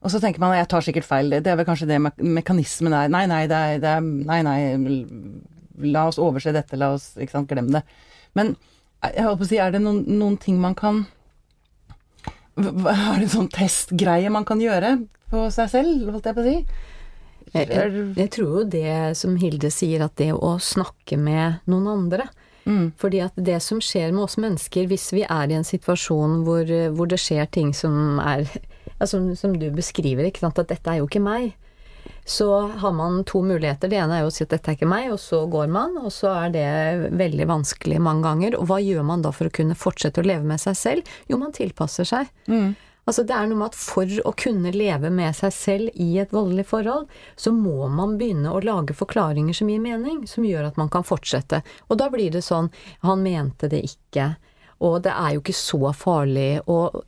Og 0.03 0.12
så 0.13 0.20
tenker 0.22 0.43
man 0.43 0.53
jeg 0.58 0.70
tar 0.70 0.84
sikkert 0.86 1.08
feil, 1.08 1.31
det 1.31 1.48
er 1.48 1.58
vel 1.58 1.65
kanskje 1.65 1.88
det 1.89 2.01
me 2.01 2.12
mekanismen 2.41 2.93
er. 2.93 3.10
Nei, 3.13 3.24
nei, 3.29 3.46
det 3.50 3.58
er, 3.58 3.79
det 3.81 3.96
er 3.96 4.03
Nei, 4.05 4.41
nei, 4.46 4.60
la 5.93 6.08
oss 6.10 6.20
overse 6.22 6.53
dette, 6.53 6.77
la 6.77 6.91
oss 6.98 7.13
Ikke 7.17 7.38
sant, 7.38 7.50
glem 7.50 7.72
det. 7.74 7.86
Men 8.38 8.55
jeg 9.01 9.25
holdt 9.25 9.41
på 9.41 9.48
å 9.48 9.50
si, 9.50 9.58
er 9.58 9.74
det 9.74 9.81
noen, 9.81 10.03
noen 10.20 10.38
ting 10.38 10.60
man 10.62 10.75
kan 10.77 11.05
Er 12.60 13.20
det 13.22 13.27
en 13.27 13.36
sånn 13.36 13.51
testgreie 13.53 14.31
man 14.34 14.46
kan 14.48 14.60
gjøre 14.62 14.98
på 15.31 15.46
seg 15.55 15.70
selv, 15.72 16.10
holdt 16.12 16.27
jeg 16.27 16.38
på 16.38 16.43
å 16.43 16.50
si? 16.50 16.58
Jeg, 17.51 17.67
jeg, 17.67 18.03
jeg 18.15 18.31
tror 18.31 18.51
jo 18.60 18.65
det 18.75 18.91
som 19.20 19.36
Hilde 19.39 19.72
sier, 19.74 20.03
at 20.05 20.15
det 20.20 20.29
å 20.36 20.55
snakke 20.62 21.17
med 21.20 21.63
noen 21.72 21.89
andre 21.96 22.29
Mm. 22.65 22.91
Fordi 22.98 23.22
at 23.25 23.38
det 23.41 23.60
som 23.65 23.81
skjer 23.81 24.12
med 24.13 24.25
oss 24.27 24.38
mennesker, 24.41 24.86
hvis 24.89 25.10
vi 25.15 25.24
er 25.25 25.51
i 25.51 25.58
en 25.58 25.65
situasjon 25.65 26.41
hvor, 26.46 26.70
hvor 26.96 27.10
det 27.10 27.20
skjer 27.22 27.50
ting 27.50 27.74
som 27.74 28.20
er 28.22 28.46
ja, 28.46 29.08
som, 29.10 29.31
som 29.36 29.55
du 29.58 29.70
beskriver, 29.74 30.27
ikke 30.27 30.46
sant, 30.46 30.62
at 30.62 30.70
dette 30.70 30.91
er 30.91 31.01
jo 31.01 31.10
ikke 31.10 31.24
meg, 31.24 31.55
så 32.32 32.50
har 32.82 32.94
man 32.96 33.24
to 33.28 33.42
muligheter. 33.44 33.90
Det 33.92 33.98
ene 34.00 34.18
er 34.18 34.24
jo 34.24 34.30
å 34.32 34.34
si 34.34 34.46
at 34.46 34.54
dette 34.54 34.72
er 34.72 34.78
ikke 34.78 34.88
meg, 34.90 35.10
og 35.12 35.20
så 35.20 35.44
går 35.52 35.72
man, 35.72 35.98
og 36.00 36.14
så 36.16 36.32
er 36.46 36.54
det 36.54 36.68
veldig 37.20 37.48
vanskelig 37.50 38.00
mange 38.04 38.24
ganger. 38.28 38.56
Og 38.60 38.70
hva 38.70 38.80
gjør 38.80 39.04
man 39.08 39.26
da 39.26 39.34
for 39.36 39.50
å 39.50 39.56
kunne 39.58 39.76
fortsette 39.76 40.24
å 40.24 40.30
leve 40.30 40.48
med 40.48 40.62
seg 40.64 40.78
selv? 40.80 41.12
Jo, 41.28 41.40
man 41.42 41.52
tilpasser 41.56 42.08
seg. 42.08 42.32
Altså 43.10 43.26
det 43.26 43.34
er 43.34 43.48
noe 43.50 43.58
med 43.58 43.72
at 43.72 43.80
for 43.82 44.12
å 44.30 44.32
kunne 44.38 44.72
leve 44.76 45.10
med 45.12 45.34
seg 45.36 45.54
selv 45.56 45.98
i 46.00 46.14
et 46.22 46.32
voldelig 46.32 46.68
forhold, 46.70 47.10
så 47.36 47.52
må 47.52 47.90
man 47.92 48.14
begynne 48.20 48.54
å 48.54 48.62
lage 48.64 48.96
forklaringer 48.96 49.58
som 49.58 49.72
gir 49.74 49.82
mening, 49.82 50.22
som 50.30 50.46
gjør 50.46 50.70
at 50.70 50.78
man 50.80 50.92
kan 50.94 51.04
fortsette. 51.04 51.64
Og 51.90 51.98
da 52.00 52.12
blir 52.14 52.32
det 52.32 52.44
sånn 52.46 52.70
han 53.02 53.26
mente 53.26 53.72
det 53.74 53.82
ikke. 53.90 54.30
Og 54.86 55.02
det 55.06 55.12
er 55.14 55.36
jo 55.36 55.44
ikke 55.44 55.58
så 55.58 55.92
farlig. 55.98 56.62
Og 56.70 57.02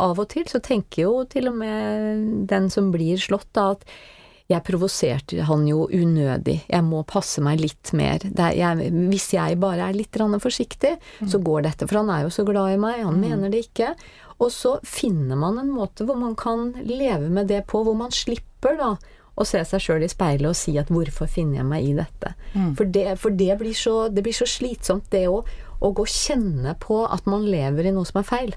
av 0.00 0.18
og 0.18 0.28
til 0.32 0.48
så 0.50 0.60
tenker 0.64 1.06
jo 1.06 1.14
til 1.28 1.52
og 1.52 1.60
med 1.60 2.26
den 2.50 2.68
som 2.72 2.90
blir 2.92 3.20
slått, 3.20 3.52
da 3.56 3.70
at 3.76 3.86
jeg 4.50 4.60
provoserte 4.66 5.44
han 5.48 5.62
jo 5.64 5.86
unødig, 5.88 6.58
jeg 6.68 6.84
må 6.84 7.00
passe 7.08 7.40
meg 7.44 7.62
litt 7.62 7.94
mer. 7.96 8.20
Er, 8.36 8.52
jeg, 8.52 8.90
hvis 9.08 9.30
jeg 9.32 9.56
bare 9.60 9.88
er 9.88 9.96
litt 9.96 10.12
forsiktig, 10.12 10.42
forsiktig, 10.44 11.30
så 11.32 11.40
går 11.40 11.64
dette, 11.64 11.88
for 11.88 12.02
han 12.02 12.12
er 12.12 12.26
jo 12.26 12.34
så 12.34 12.44
glad 12.44 12.74
i 12.74 12.80
meg, 12.80 13.00
han 13.06 13.20
mener 13.20 13.48
det 13.48 13.64
ikke. 13.70 13.94
Og 14.44 14.50
så 14.52 14.76
finner 14.84 15.38
man 15.40 15.58
en 15.62 15.72
måte 15.72 16.04
hvor 16.04 16.18
man 16.20 16.34
kan 16.36 16.74
leve 16.84 17.30
med 17.32 17.48
det 17.48 17.64
på, 17.70 17.84
hvor 17.86 17.96
man 17.96 18.12
slipper 18.12 18.76
da 18.76 18.94
å 19.34 19.46
se 19.48 19.62
seg 19.66 19.82
sjøl 19.82 20.04
i 20.06 20.10
speilet 20.10 20.46
og 20.46 20.58
si 20.58 20.76
at 20.78 20.92
'hvorfor 20.92 21.26
finner 21.26 21.62
jeg 21.62 21.66
meg 21.66 21.84
i 21.88 21.94
dette'? 21.96 22.34
For, 22.76 22.84
det, 22.84 23.18
for 23.18 23.30
det, 23.30 23.58
blir 23.58 23.74
så, 23.74 24.08
det 24.08 24.22
blir 24.22 24.36
så 24.36 24.46
slitsomt, 24.46 25.10
det 25.10 25.26
òg, 25.26 25.48
å 25.80 25.90
gå 25.90 26.04
og 26.04 26.08
kjenne 26.08 26.76
på 26.78 27.02
at 27.06 27.26
man 27.26 27.44
lever 27.48 27.88
i 27.88 27.94
noe 27.94 28.06
som 28.06 28.20
er 28.20 28.28
feil. 28.28 28.54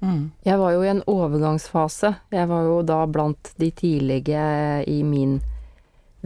Jeg 0.00 0.58
var 0.58 0.72
jo 0.72 0.82
i 0.84 0.90
en 0.92 1.02
overgangsfase. 1.10 2.14
Jeg 2.30 2.48
var 2.48 2.62
jo 2.68 2.82
da 2.86 3.00
blant 3.06 3.52
de 3.58 3.70
tidlige 3.70 4.42
i 4.86 5.02
min 5.02 5.40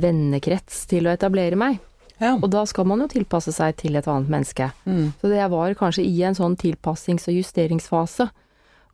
vennekrets 0.00 0.86
til 0.90 1.08
å 1.08 1.14
etablere 1.14 1.56
meg. 1.58 1.80
Ja. 2.22 2.36
Og 2.36 2.50
da 2.52 2.62
skal 2.68 2.86
man 2.86 3.02
jo 3.02 3.08
tilpasse 3.10 3.52
seg 3.54 3.76
til 3.80 3.96
et 3.98 4.06
annet 4.08 4.30
menneske. 4.30 4.70
Mm. 4.86 5.12
Så 5.20 5.28
det- 5.28 5.40
jeg 5.40 5.50
var 5.50 5.74
kanskje 5.74 6.04
i 6.04 6.22
en 6.22 6.34
sånn 6.34 6.56
tilpassings- 6.56 7.28
og 7.28 7.34
justeringsfase. 7.34 8.30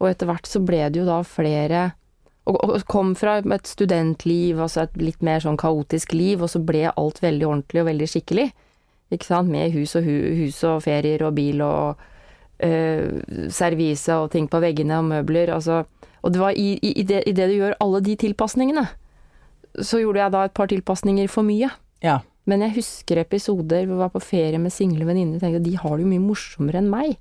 Og 0.01 0.09
etter 0.09 0.27
hvert 0.27 0.47
så 0.47 0.65
ble 0.65 0.89
det 0.89 1.01
jo 1.01 1.05
da 1.05 1.23
flere 1.23 1.93
og, 2.47 2.83
kom 2.87 3.15
fra 3.15 3.39
et 3.39 3.67
studentliv, 3.67 4.57
altså 4.57 4.83
et 4.83 4.97
litt 4.97 5.21
mer 5.21 5.39
sånn 5.41 5.59
kaotisk 5.59 6.15
liv, 6.15 6.41
og 6.41 6.49
så 6.49 6.65
ble 6.65 6.91
alt 6.97 7.21
veldig 7.21 7.45
ordentlig 7.45 7.83
og 7.83 7.89
veldig 7.91 8.09
skikkelig. 8.09 8.53
Ikke 9.13 9.25
sant? 9.25 9.49
Med 9.49 9.73
hus 9.73 9.95
og, 9.97 10.05
hu, 10.05 10.35
hus 10.45 10.65
og 10.65 10.83
ferier 10.83 11.23
og 11.27 11.35
bil 11.35 11.61
og 11.61 11.97
servise 13.55 14.15
og 14.19 14.33
ting 14.33 14.49
på 14.51 14.59
veggene 14.63 14.99
og 14.99 15.07
møbler. 15.11 15.53
Altså. 15.55 15.85
Og 16.23 16.33
det 16.35 16.41
var 16.43 16.57
i, 16.59 16.73
i, 16.83 16.95
i, 17.01 17.05
det, 17.07 17.23
i 17.31 17.35
det 17.37 17.47
du 17.51 17.55
gjør 17.61 17.77
alle 17.85 18.01
de 18.03 18.17
tilpasningene, 18.19 18.87
så 19.79 20.01
gjorde 20.03 20.25
jeg 20.25 20.35
da 20.35 20.43
et 20.49 20.57
par 20.59 20.71
tilpasninger 20.73 21.31
for 21.31 21.47
mye. 21.47 21.71
ja. 22.03 22.19
Men 22.49 22.63
jeg 22.65 22.79
husker 22.79 23.21
episoder 23.21 23.85
hvor 23.85 23.99
jeg 23.99 24.01
var 24.01 24.13
på 24.15 24.25
ferie 24.25 24.59
med 24.63 24.73
single 24.73 25.05
venninner 25.05 25.37
og 25.37 25.43
tenkte 25.43 25.61
at 25.61 25.67
de 25.67 25.75
har 25.77 25.99
det 25.99 26.07
jo 26.07 26.13
mye 26.15 26.23
morsommere 26.25 26.81
enn 26.81 26.89
meg. 26.89 27.19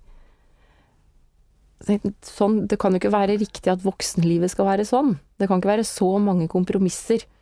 Tenkte, 1.83 2.13
Sånn, 2.23 2.61
det 2.71 2.77
kan 2.79 2.95
jo 2.95 3.01
ikke 3.01 3.11
være 3.11 3.35
riktig 3.41 3.73
at 3.73 3.83
voksenlivet 3.83 4.53
skal 4.53 4.69
være 4.69 4.85
sånn. 4.87 5.17
Det 5.35 5.49
kan 5.49 5.59
ikke 5.59 5.73
være 5.73 5.87
så 5.87 6.13
mange 6.23 6.47
kompromisser 6.51 7.25
eh, 7.25 7.36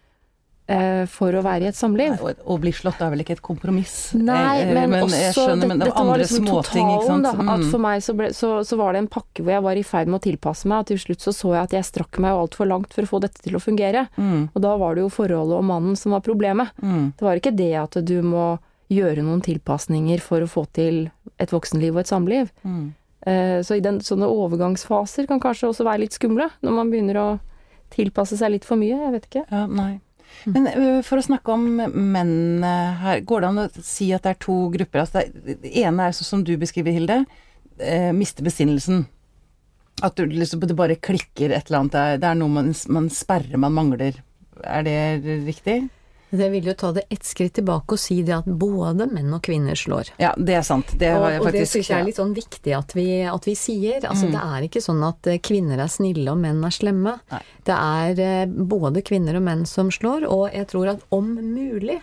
for 1.12 1.36
å 1.38 1.42
være 1.46 1.68
i 1.68 1.70
et 1.70 1.78
samliv. 1.78 2.16
Å, 2.18 2.32
å 2.50 2.56
bli 2.58 2.72
slått 2.74 3.02
er 3.06 3.12
vel 3.14 3.22
ikke 3.22 3.36
et 3.36 3.42
kompromiss? 3.46 4.16
Nei, 4.18 4.64
men, 4.66 4.90
men, 4.90 5.12
jeg 5.14 5.30
også 5.30 5.44
skjønner, 5.46 5.70
men 5.70 5.82
det 5.82 5.90
dette 5.92 6.06
var 6.08 6.22
liksom 6.22 6.48
småting, 6.48 6.90
totalen, 6.90 7.26
da. 7.28 7.34
Mm. 7.38 7.52
At 7.54 7.66
for 7.70 7.84
meg 7.86 8.02
så, 8.02 8.16
ble, 8.18 8.30
så, 8.34 8.50
så 8.66 8.80
var 8.80 8.96
det 8.96 9.04
en 9.04 9.10
pakke 9.14 9.46
hvor 9.46 9.54
jeg 9.54 9.66
var 9.68 9.78
i 9.78 9.86
ferd 9.86 10.10
med 10.10 10.18
å 10.18 10.26
tilpasse 10.26 10.72
meg, 10.72 10.82
og 10.82 10.90
til 10.90 11.02
slutt 11.04 11.28
så 11.28 11.36
så 11.38 11.54
jeg 11.54 11.70
at 11.70 11.76
jeg 11.78 11.90
strakk 11.92 12.22
meg 12.26 12.34
altfor 12.34 12.70
langt 12.72 12.98
for 12.98 13.06
å 13.06 13.12
få 13.14 13.22
dette 13.28 13.46
til 13.46 13.60
å 13.60 13.62
fungere. 13.62 14.08
Mm. 14.18 14.48
Og 14.54 14.62
da 14.66 14.74
var 14.82 14.98
det 14.98 15.06
jo 15.06 15.14
forholdet 15.14 15.60
og 15.60 15.68
mannen 15.70 16.00
som 16.00 16.18
var 16.18 16.26
problemet. 16.26 16.74
Mm. 16.82 17.12
Det 17.20 17.30
var 17.30 17.42
ikke 17.42 17.58
det 17.62 17.74
at 17.84 18.00
du 18.02 18.18
må 18.26 18.56
gjøre 18.92 19.24
noen 19.26 19.42
tilpasninger 19.46 20.22
for 20.22 20.46
å 20.46 20.50
få 20.50 20.66
til 20.76 21.08
et 21.42 21.54
voksenliv 21.54 21.96
og 21.96 22.04
et 22.04 22.12
samliv. 22.12 22.50
Mm. 22.66 22.94
Eh, 23.26 23.60
Så 23.66 23.78
i 23.78 23.84
den, 23.86 24.00
sånne 24.06 24.30
overgangsfaser 24.30 25.28
kan 25.30 25.42
kanskje 25.42 25.72
også 25.72 25.86
være 25.88 26.06
litt 26.06 26.18
skumle, 26.18 26.50
når 26.62 26.76
man 26.78 26.92
begynner 26.94 27.22
å 27.22 27.28
tilpasse 27.94 28.38
seg 28.38 28.54
litt 28.54 28.66
for 28.68 28.80
mye, 28.82 28.98
jeg 28.98 29.14
vet 29.16 29.30
ikke. 29.30 29.46
Ja, 29.50 29.66
nei. 29.70 30.00
Men 30.46 30.68
for 31.06 31.18
å 31.18 31.26
snakke 31.26 31.54
om 31.56 31.66
menn 31.90 32.64
her, 33.02 33.24
går 33.26 33.42
det 33.42 33.50
an 33.50 33.64
å 33.64 33.68
si 33.82 34.12
at 34.14 34.26
det 34.26 34.36
er 34.36 34.42
to 34.46 34.58
grupper? 34.74 35.02
Altså 35.02 35.26
det, 35.34 35.58
ene 35.82 36.06
er 36.06 36.16
sånn 36.16 36.30
som 36.30 36.46
du 36.46 36.54
beskriver, 36.62 36.94
Hilde, 36.94 37.24
eh, 37.80 38.12
miste 38.16 38.46
besinnelsen. 38.46 39.08
At 40.06 40.18
du, 40.20 40.26
liksom, 40.30 40.62
det 40.68 40.78
bare 40.78 41.00
klikker 41.00 41.54
et 41.56 41.70
eller 41.70 41.86
annet. 41.86 42.22
Det 42.22 42.30
er 42.30 42.40
noe 42.40 42.52
man, 42.52 42.74
man 42.94 43.10
sperrer, 43.14 43.58
man 43.62 43.74
mangler. 43.76 44.20
Er 44.64 44.86
det 44.86 44.98
riktig? 45.48 45.86
Det 46.30 46.48
vil 46.50 46.66
jo 46.68 46.74
ta 46.74 46.92
det 46.92 47.04
ett 47.10 47.24
skritt 47.24 47.54
tilbake 47.60 47.96
og 47.96 48.02
si 48.02 48.18
det 48.26 48.34
at 48.36 48.48
både 48.48 49.08
menn 49.12 49.34
og 49.36 49.44
kvinner 49.46 49.78
slår. 49.78 50.10
Ja, 50.22 50.34
det 50.38 50.58
er 50.60 50.66
sant. 50.68 50.96
Det 51.00 51.12
jeg 51.12 51.20
og, 51.20 51.46
og 51.46 51.52
det 51.54 51.66
syns 51.70 51.92
jeg 51.92 52.00
er 52.00 52.08
litt 52.08 52.20
sånn 52.20 52.34
viktig 52.36 52.74
at 52.76 52.96
vi, 52.98 53.06
at 53.30 53.48
vi 53.48 53.56
sier. 53.60 54.02
Altså, 54.10 54.32
Det 54.34 54.42
er 54.42 54.66
ikke 54.68 54.84
sånn 54.84 55.04
at 55.06 55.30
eh, 55.32 55.40
kvinner 55.44 55.84
er 55.84 55.92
snille 55.92 56.34
og 56.34 56.42
menn 56.42 56.64
er 56.66 56.74
slemme. 56.76 57.18
Nei. 57.32 57.44
Det 57.68 57.78
er 57.78 58.24
eh, 58.26 58.58
både 58.76 59.06
kvinner 59.06 59.38
og 59.40 59.46
menn 59.46 59.64
som 59.70 59.94
slår, 59.94 60.28
og 60.28 60.50
jeg 60.52 60.70
tror 60.74 60.96
at 60.96 61.06
om 61.16 61.36
mulig 61.38 62.02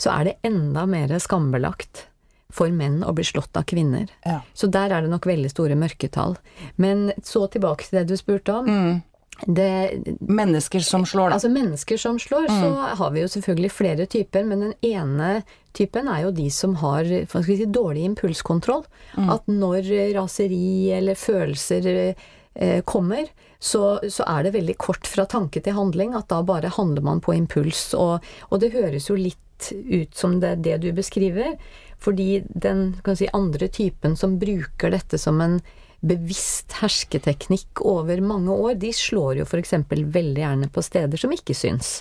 så 0.00 0.14
er 0.14 0.30
det 0.30 0.38
enda 0.46 0.86
mer 0.88 1.12
skambelagt 1.20 2.06
for 2.50 2.72
menn 2.74 3.02
å 3.06 3.12
bli 3.14 3.24
slått 3.26 3.56
av 3.58 3.66
kvinner. 3.70 4.10
Ja. 4.26 4.40
Så 4.54 4.70
der 4.72 4.90
er 4.94 5.04
det 5.04 5.12
nok 5.12 5.28
veldig 5.28 5.50
store 5.52 5.76
mørketall. 5.78 6.36
Men 6.82 7.10
så 7.22 7.46
tilbake 7.52 7.86
til 7.86 8.00
det 8.00 8.08
du 8.10 8.16
spurte 8.18 8.56
om. 8.56 8.66
Mm. 8.70 8.98
Det, 9.46 10.16
Mennesker 10.20 10.80
som 10.84 11.06
slår, 11.06 11.30
da. 11.30 11.38
Altså 11.38 11.50
mennesker 11.52 12.00
som 12.00 12.18
slår, 12.20 12.48
så 12.48 12.70
har 13.00 13.12
vi 13.14 13.22
jo 13.22 13.30
selvfølgelig 13.32 13.72
flere 13.72 14.06
typer, 14.10 14.44
men 14.44 14.66
den 14.66 14.74
ene 14.84 15.42
typen 15.76 16.08
er 16.10 16.24
jo 16.26 16.34
de 16.34 16.48
som 16.52 16.74
har 16.82 17.06
si, 17.06 17.58
dårlig 17.66 18.04
impulskontroll. 18.10 18.84
At 19.16 19.48
når 19.50 19.88
raseri 20.16 20.90
eller 20.96 21.18
følelser 21.18 21.90
eh, 21.96 22.80
kommer, 22.84 23.30
så, 23.60 24.00
så 24.08 24.24
er 24.28 24.46
det 24.46 24.56
veldig 24.56 24.76
kort 24.80 25.06
fra 25.08 25.26
tanke 25.28 25.60
til 25.60 25.76
handling, 25.76 26.14
at 26.16 26.30
da 26.32 26.40
bare 26.46 26.72
handler 26.76 27.04
man 27.04 27.20
på 27.20 27.36
impuls. 27.36 27.90
Og, 27.94 28.24
og 28.48 28.62
det 28.62 28.72
høres 28.76 29.10
jo 29.10 29.18
litt 29.18 29.38
ut 29.70 30.16
som 30.16 30.38
det, 30.40 30.54
det 30.64 30.78
du 30.80 30.90
beskriver, 30.96 31.58
fordi 32.00 32.42
den 32.48 32.94
kan 33.04 33.18
si, 33.18 33.28
andre 33.36 33.68
typen 33.68 34.16
som 34.16 34.38
bruker 34.40 34.94
dette 34.94 35.20
som 35.20 35.40
en 35.44 35.60
bevisst 36.00 36.72
hersketeknikk 36.80 37.82
over 37.86 38.22
mange 38.24 38.54
år, 38.54 38.76
de 38.80 38.92
slår 38.96 39.42
jo 39.42 39.48
f.eks. 39.48 39.74
veldig 39.90 40.40
gjerne 40.42 40.70
på 40.72 40.84
steder 40.84 41.20
som 41.20 41.34
ikke 41.34 41.56
syns. 41.56 42.00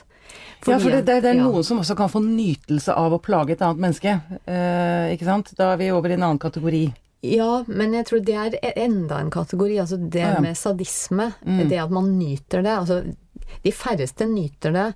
ja, 0.65 0.77
for 0.77 0.89
det, 0.91 1.03
det, 1.07 1.19
det 1.25 1.33
er 1.33 1.39
ja. 1.41 1.47
noen 1.47 1.65
som 1.65 1.81
også 1.81 1.97
kan 1.99 2.12
få 2.12 2.21
nytelse 2.23 2.95
av 2.95 3.15
å 3.15 3.21
plage 3.23 3.55
et 3.55 3.63
annet 3.65 3.83
menneske. 3.83 4.15
Eh, 4.45 5.13
ikke 5.15 5.27
sant? 5.27 5.53
Da 5.59 5.73
er 5.73 5.81
vi 5.81 5.91
over 5.95 6.12
i 6.12 6.17
en 6.17 6.25
annen 6.25 6.41
kategori. 6.41 6.85
Ja, 7.27 7.65
men 7.67 7.95
jeg 7.97 8.07
tror 8.07 8.21
det 8.23 8.35
er 8.39 8.59
e- 8.62 8.75
enda 8.85 9.19
en 9.19 9.31
kategori. 9.33 9.79
Altså 9.83 9.99
det 9.99 10.23
ah, 10.23 10.38
ja. 10.38 10.43
med 10.43 10.55
sadisme. 10.55 11.33
Det 11.43 11.81
at 11.83 11.91
man 11.91 12.13
nyter 12.15 12.63
det. 12.63 12.75
Altså, 12.77 13.01
de 13.65 13.73
færreste 13.75 14.27
nyter 14.29 14.75
det. 14.75 14.89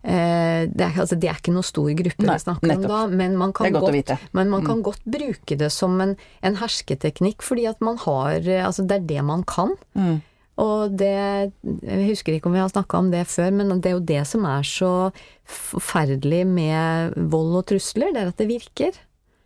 Eh, 0.00 0.64
det, 0.64 0.80
er, 0.80 0.94
altså, 0.96 1.16
det 1.20 1.28
er 1.28 1.36
ikke 1.36 1.52
noen 1.52 1.66
stor 1.66 1.90
gruppe 1.92 2.24
Nei, 2.24 2.36
vi 2.38 2.40
snakker 2.46 2.70
om 2.72 2.84
da, 2.88 3.00
men 3.12 3.34
man 3.36 3.50
kan 3.52 3.74
godt 3.74 4.14
men 4.32 4.48
man 4.48 4.64
kan 4.64 4.80
godt 4.86 5.02
bruke 5.04 5.58
det 5.60 5.68
som 5.74 5.98
en, 6.00 6.14
en 6.40 6.56
hersketeknikk, 6.56 7.44
fordi 7.44 7.66
at 7.68 7.84
man 7.84 8.00
har 8.00 8.40
eh, 8.40 8.64
Altså, 8.64 8.86
det 8.88 8.96
er 8.96 9.06
det 9.10 9.24
man 9.28 9.44
kan. 9.44 9.74
Mm. 9.92 10.22
Og 10.60 10.96
det 10.96 11.12
Jeg 11.12 12.08
husker 12.08 12.36
ikke 12.36 12.48
om 12.48 12.56
vi 12.56 12.62
har 12.62 12.72
snakka 12.72 13.00
om 13.00 13.10
det 13.12 13.26
før, 13.28 13.52
men 13.52 13.76
det 13.76 13.92
er 13.92 13.98
jo 13.98 14.08
det 14.08 14.24
som 14.28 14.48
er 14.48 14.64
så 14.64 14.94
forferdelig 15.44 16.42
med 16.48 17.20
vold 17.32 17.60
og 17.60 17.68
trusler, 17.68 18.14
det 18.14 18.24
er 18.24 18.32
at 18.32 18.40
det 18.40 18.48
virker. 18.48 18.96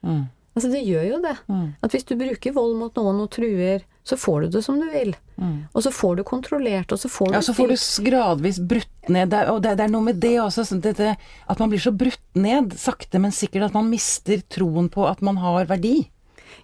Mm. 0.07 0.27
Altså, 0.55 0.71
det 0.71 0.85
gjør 0.87 1.05
jo 1.09 1.19
det. 1.25 1.35
Mm. 1.51 1.67
At 1.83 1.95
hvis 1.95 2.07
du 2.07 2.15
bruker 2.19 2.55
vold 2.55 2.77
mot 2.79 2.99
noen 3.01 3.25
og 3.25 3.31
truer, 3.35 3.83
så 4.07 4.19
får 4.21 4.45
du 4.45 4.55
det 4.55 4.63
som 4.63 4.79
du 4.79 4.85
vil. 4.93 5.15
Mm. 5.41 5.67
Og 5.73 5.83
så 5.83 5.91
får 5.91 6.19
du 6.21 6.23
kontrollert, 6.29 6.93
og 6.95 7.01
så 7.01 7.11
får 7.11 7.33
du 7.33 7.37
Ja, 7.39 7.43
så 7.43 7.55
får 7.57 7.73
du 7.73 7.77
gradvis 8.07 8.61
brutt 8.63 9.09
ned 9.09 9.33
det, 9.33 9.41
Og 9.51 9.63
det, 9.65 9.75
det 9.81 9.87
er 9.87 9.93
noe 9.93 10.07
med 10.07 10.21
det 10.23 10.37
også, 10.43 10.67
sånn 10.69 10.83
det, 10.85 11.15
at 11.17 11.63
man 11.63 11.73
blir 11.73 11.83
så 11.83 11.91
brutt 11.91 12.23
ned, 12.39 12.77
sakte, 12.79 13.19
men 13.19 13.35
sikkert, 13.35 13.71
at 13.71 13.79
man 13.79 13.89
mister 13.91 14.45
troen 14.53 14.91
på 14.93 15.09
at 15.09 15.25
man 15.25 15.41
har 15.43 15.67
verdi. 15.73 16.11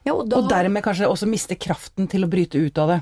ja, 0.05 0.15
og, 0.15 0.29
da, 0.29 0.39
Og 0.39 0.51
dermed 0.53 0.85
kanskje 0.85 1.09
også 1.11 1.27
mister 1.27 1.59
kraften 1.59 2.07
til 2.13 2.25
å 2.25 2.31
bryte 2.31 2.61
ut 2.61 2.79
av 2.79 2.95
det. 2.95 3.01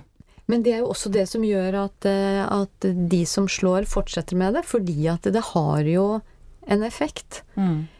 Men 0.49 0.65
det 0.65 0.73
er 0.73 0.81
jo 0.81 0.95
også 0.95 1.11
det 1.13 1.27
som 1.29 1.43
gjør 1.45 1.83
at, 1.83 2.07
eh, 2.09 2.41
at 2.47 2.89
de 3.13 3.21
som 3.29 3.45
slår, 3.51 3.85
fortsetter 3.85 4.39
med 4.39 4.57
det, 4.57 4.65
fordi 4.65 5.05
at 5.13 5.29
det 5.29 5.43
har 5.53 5.85
jo 5.85 6.23
en 6.69 6.83
effekt. 6.87 7.43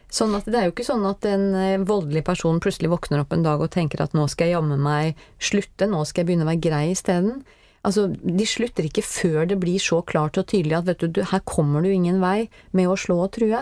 Sånn 0.09 0.33
at 0.37 0.45
Det 0.49 0.57
er 0.57 0.65
jo 0.67 0.73
ikke 0.73 0.87
sånn 0.87 1.05
at 1.05 1.25
en 1.29 1.53
eh, 1.53 1.77
voldelig 1.85 2.23
person 2.25 2.59
plutselig 2.63 2.89
våkner 2.89 3.21
opp 3.21 3.33
en 3.35 3.45
dag 3.45 3.61
og 3.61 3.69
tenker 3.75 4.01
at 4.01 4.15
nå 4.17 4.25
skal 4.31 4.49
jeg 4.49 4.57
jammen 4.57 4.81
meg 4.81 5.19
slutte, 5.37 5.85
nå 5.85 6.01
skal 6.09 6.23
jeg 6.23 6.31
begynne 6.31 6.47
å 6.47 6.49
være 6.49 6.65
grei 6.65 6.85
isteden. 6.95 7.43
Altså, 7.85 8.09
De 8.11 8.43
slutter 8.43 8.89
ikke 8.89 9.03
før 9.05 9.45
det 9.47 9.55
blir 9.61 9.79
så 9.79 10.01
klart 10.03 10.35
og 10.41 10.49
tydelig 10.51 10.75
at 10.81 10.87
vet 10.89 11.05
du, 11.15 11.21
her 11.23 11.39
kommer 11.47 11.85
du 11.85 11.87
ingen 11.93 12.17
vei 12.19 12.49
med 12.75 12.89
å 12.91 12.97
slå 12.99 13.21
og 13.23 13.31
true. 13.37 13.61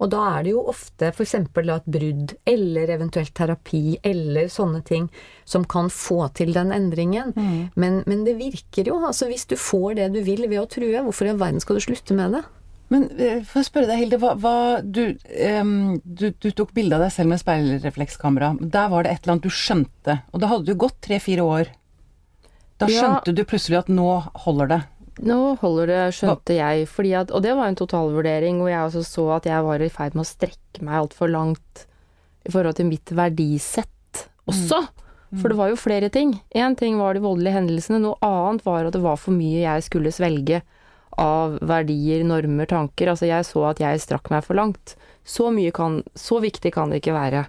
Og 0.00 0.08
da 0.10 0.20
er 0.38 0.46
det 0.46 0.54
jo 0.54 0.62
ofte 0.72 1.10
f.eks. 1.12 1.34
et 1.34 1.50
brudd, 1.86 2.32
eller 2.48 2.88
eventuelt 2.94 3.34
terapi, 3.36 3.98
eller 4.02 4.48
sånne 4.50 4.80
ting 4.82 5.10
som 5.44 5.66
kan 5.68 5.90
få 5.92 6.30
til 6.34 6.54
den 6.56 6.72
endringen. 6.72 7.34
Men, 7.76 8.00
men 8.06 8.24
det 8.24 8.38
virker 8.40 8.88
jo. 8.88 8.96
altså 9.06 9.28
Hvis 9.28 9.44
du 9.46 9.56
får 9.60 9.94
det 10.00 10.08
du 10.14 10.22
vil 10.24 10.48
ved 10.48 10.62
å 10.62 10.66
true, 10.66 11.04
hvorfor 11.04 11.26
i 11.28 11.34
all 11.34 11.38
verden 11.38 11.60
skal 11.60 11.76
du 11.76 11.84
slutte 11.84 12.16
med 12.16 12.38
det? 12.38 12.42
Men 12.90 13.04
eh, 13.22 13.42
for 13.46 13.62
å 13.62 13.66
spørre 13.66 13.86
deg, 13.86 14.00
Hilde, 14.02 14.18
hva, 14.18 14.32
hva 14.42 14.54
du, 14.82 15.12
um, 15.60 16.00
du, 16.04 16.30
du 16.42 16.48
tok 16.50 16.72
bilde 16.74 16.96
av 16.98 17.04
deg 17.04 17.12
selv 17.14 17.30
med 17.30 17.38
speilreflekskamera. 17.42 18.54
Der 18.60 18.88
var 18.90 19.06
det 19.06 19.12
et 19.14 19.22
eller 19.22 19.36
annet 19.36 19.46
du 19.46 19.54
skjønte, 19.54 20.16
og 20.34 20.42
da 20.42 20.50
hadde 20.50 20.66
du 20.72 20.74
gått 20.74 20.98
tre-fire 21.06 21.44
år. 21.46 21.70
Da 22.80 22.88
Ja. 22.90 22.96
skjønte 23.04 23.34
du 23.36 23.44
plutselig 23.46 23.78
at 23.84 23.92
nå 23.92 24.08
holder 24.46 24.72
det. 24.72 24.80
Nå 25.20 25.38
holder 25.60 25.86
det, 25.90 26.00
skjønte 26.16 26.54
jeg. 26.56 26.86
Fordi 26.88 27.12
at, 27.18 27.30
og 27.30 27.42
det 27.44 27.52
var 27.58 27.68
en 27.68 27.76
totalvurdering 27.78 28.58
hvor 28.62 28.70
jeg 28.72 28.86
også 28.88 29.02
så 29.04 29.26
at 29.36 29.46
jeg 29.50 29.66
var 29.66 29.82
i 29.84 29.90
ferd 29.92 30.16
med 30.16 30.24
å 30.24 30.30
strekke 30.30 30.82
meg 30.86 30.96
altfor 31.02 31.28
langt 31.30 31.84
i 32.48 32.50
forhold 32.54 32.78
til 32.78 32.88
mitt 32.88 33.12
verdisett 33.12 34.24
også. 34.48 34.80
For 35.38 35.52
det 35.52 35.58
var 35.60 35.68
jo 35.70 35.76
flere 35.78 36.08
ting. 36.10 36.32
Én 36.56 36.74
ting 36.74 36.96
var 36.98 37.14
de 37.14 37.20
voldelige 37.22 37.54
hendelsene, 37.54 38.00
noe 38.02 38.16
annet 38.24 38.64
var 38.66 38.88
at 38.88 38.96
det 38.96 39.02
var 39.04 39.20
for 39.20 39.36
mye 39.36 39.60
jeg 39.62 39.84
skulle 39.86 40.10
svelge 40.10 40.62
av 41.18 41.58
verdier, 41.66 42.22
normer, 42.24 42.66
tanker. 42.70 43.10
Altså 43.12 43.26
jeg 43.28 43.46
så 43.48 43.64
at 43.70 43.80
jeg 43.82 44.00
strakk 44.02 44.30
meg 44.30 44.44
for 44.46 44.54
langt. 44.58 44.94
Så 45.24 45.50
kan 45.74 46.02
Så 46.14 46.40
viktig 46.40 46.72
kan 46.72 46.90
det 46.90 47.02
ikke 47.02 47.14
være 47.16 47.46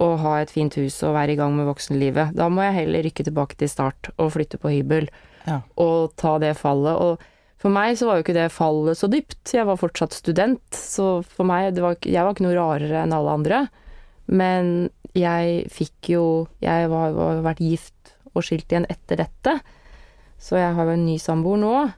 å 0.00 0.16
ha 0.18 0.40
et 0.40 0.50
fint 0.50 0.74
hus 0.74 1.02
og 1.06 1.14
være 1.14 1.32
i 1.32 1.36
gang 1.36 1.54
med 1.56 1.66
voksenlivet. 1.66 2.34
Da 2.34 2.48
må 2.48 2.62
jeg 2.64 2.74
heller 2.80 3.02
rykke 3.06 3.24
tilbake 3.24 3.56
til 3.56 3.68
start 3.68 4.10
og 4.18 4.32
flytte 4.32 4.58
på 4.58 4.72
hybel 4.72 5.08
Ja. 5.46 5.60
og 5.76 6.16
ta 6.16 6.38
det 6.38 6.56
fallet. 6.56 6.96
Og 6.98 7.18
for 7.58 7.70
meg 7.70 7.96
så 7.96 8.06
var 8.06 8.16
jo 8.16 8.24
ikke 8.24 8.34
det 8.34 8.50
fallet 8.52 8.96
så 8.98 9.08
dypt. 9.08 9.52
Jeg 9.54 9.64
var 9.66 9.76
fortsatt 9.76 10.12
student, 10.12 10.60
så 10.72 11.22
for 11.24 11.44
meg 11.44 11.74
det 11.74 11.82
var, 11.82 11.96
Jeg 12.02 12.24
var 12.24 12.34
ikke 12.34 12.44
noe 12.48 12.56
rarere 12.58 13.02
enn 13.04 13.12
alle 13.12 13.30
andre. 13.30 13.68
Men 14.26 14.90
jeg 15.14 15.68
fikk 15.70 16.08
jo 16.16 16.48
Jeg 16.60 16.88
var, 16.90 17.12
var 17.12 17.42
vært 17.42 17.60
gift 17.62 17.92
og 18.34 18.42
skilt 18.42 18.66
igjen 18.72 18.86
etter 18.90 19.16
dette, 19.16 19.60
så 20.42 20.56
jeg 20.58 20.74
har 20.74 20.84
jo 20.88 20.90
en 20.96 21.06
ny 21.06 21.18
samboer 21.22 21.56
nå. 21.62 21.92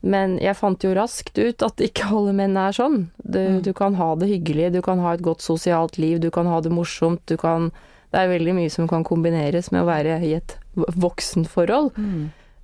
Men 0.00 0.36
jeg 0.42 0.56
fant 0.58 0.84
jo 0.84 0.92
raskt 0.94 1.38
ut 1.38 1.62
at 1.64 1.82
ikke 1.82 2.10
alle 2.12 2.34
menn 2.36 2.56
er 2.60 2.74
sånn. 2.76 3.08
Du, 3.22 3.60
du 3.64 3.72
kan 3.76 3.96
ha 3.98 4.12
det 4.20 4.28
hyggelig, 4.30 4.70
du 4.76 4.80
kan 4.84 5.00
ha 5.02 5.16
et 5.16 5.24
godt 5.24 5.44
sosialt 5.44 5.98
liv, 5.98 6.20
du 6.22 6.30
kan 6.30 6.48
ha 6.50 6.60
det 6.62 6.74
morsomt, 6.74 7.22
du 7.26 7.36
kan 7.40 7.70
Det 8.12 8.20
er 8.22 8.30
veldig 8.30 8.52
mye 8.54 8.70
som 8.70 8.86
kan 8.88 9.02
kombineres 9.04 9.72
med 9.74 9.82
å 9.82 9.88
være 9.88 10.20
i 10.24 10.36
et 10.38 10.58
voksenforhold. 10.76 11.90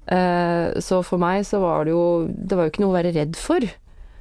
Eh, 0.07 0.81
så 0.81 1.03
for 1.07 1.19
meg 1.23 1.45
så 1.47 1.61
var 1.63 1.85
det 1.87 1.93
jo 1.93 2.27
Det 2.27 2.57
var 2.59 2.67
jo 2.67 2.73
ikke 2.73 2.83
noe 2.83 2.91
å 2.91 2.97
være 2.99 3.15
redd 3.15 3.37
for. 3.39 3.67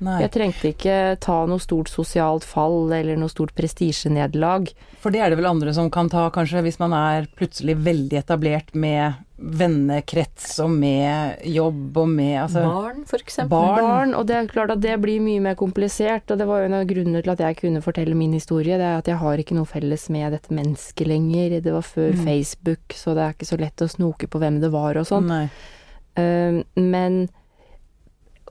Nei. 0.02 0.18
Jeg 0.24 0.32
trengte 0.34 0.70
ikke 0.72 0.98
ta 1.22 1.44
noe 1.46 1.62
stort 1.62 1.92
sosialt 1.94 2.46
fall 2.48 2.90
eller 2.90 3.20
noe 3.22 3.30
stort 3.30 3.54
prestisjenederlag. 3.54 4.72
For 5.02 5.14
det 5.14 5.22
er 5.22 5.30
det 5.30 5.38
vel 5.38 5.50
andre 5.52 5.74
som 5.78 5.92
kan 5.94 6.10
ta, 6.10 6.26
kanskje, 6.34 6.64
hvis 6.66 6.80
man 6.82 6.96
er 6.98 7.30
plutselig 7.38 7.78
veldig 7.86 8.18
etablert 8.18 8.74
med 8.74 9.20
vennekrets 9.42 10.54
og 10.62 10.70
med 10.74 11.42
jobb 11.50 11.98
og 11.98 12.10
med 12.12 12.36
altså, 12.44 12.62
Barn, 12.68 13.02
eksempel. 13.18 13.50
Barn. 13.50 13.82
Barn, 13.82 14.14
og 14.18 14.28
det 14.30 14.38
er 14.38 14.50
klart 14.52 14.74
at 14.76 14.84
det 14.84 14.94
blir 15.02 15.24
mye 15.24 15.42
mer 15.44 15.58
komplisert. 15.60 16.30
Og 16.32 16.40
det 16.40 16.48
var 16.50 16.62
jo 16.62 16.70
en 16.70 16.78
av 16.78 16.86
grunnene 16.90 17.24
til 17.24 17.34
at 17.34 17.44
jeg 17.44 17.60
kunne 17.64 17.84
fortelle 17.84 18.18
min 18.18 18.36
historie. 18.38 18.78
Det 18.78 18.88
er 18.88 19.02
at 19.02 19.10
jeg 19.10 19.20
har 19.22 19.42
ikke 19.42 19.58
noe 19.58 19.70
felles 19.70 20.08
med 20.14 20.36
dette 20.38 20.54
mennesket 20.54 21.10
lenger. 21.10 21.58
Det 21.60 21.74
var 21.74 21.86
før 21.86 22.16
Facebook, 22.26 22.98
så 22.98 23.18
det 23.18 23.26
er 23.26 23.38
ikke 23.38 23.52
så 23.52 23.60
lett 23.62 23.86
å 23.86 23.92
snoke 23.92 24.30
på 24.32 24.42
hvem 24.42 24.62
det 24.64 24.72
var 24.74 25.02
og 25.02 25.10
sånn. 25.10 25.32
Eh, 25.32 26.62
men 26.78 27.22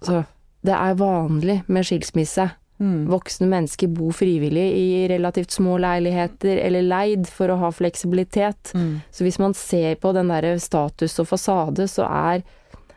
altså, 0.00 0.24
det 0.66 0.76
er 0.76 0.98
vanlig 1.00 1.60
med 1.70 1.86
skilsmisse. 1.86 2.50
Mm. 2.80 3.06
Voksne 3.12 3.46
mennesker 3.46 3.88
bor 3.92 4.12
frivillig 4.16 4.66
i 4.72 5.08
relativt 5.12 5.50
små 5.52 5.74
leiligheter 5.78 6.56
eller 6.64 6.82
leid 6.82 7.26
for 7.28 7.52
å 7.52 7.58
ha 7.60 7.68
fleksibilitet. 7.70 8.72
Mm. 8.74 9.02
Så 9.12 9.26
hvis 9.26 9.38
man 9.38 9.52
ser 9.54 9.96
på 10.00 10.14
den 10.16 10.28
derre 10.32 10.54
status 10.58 11.18
og 11.20 11.28
fasade, 11.28 11.84
så 11.92 12.06
er 12.08 12.42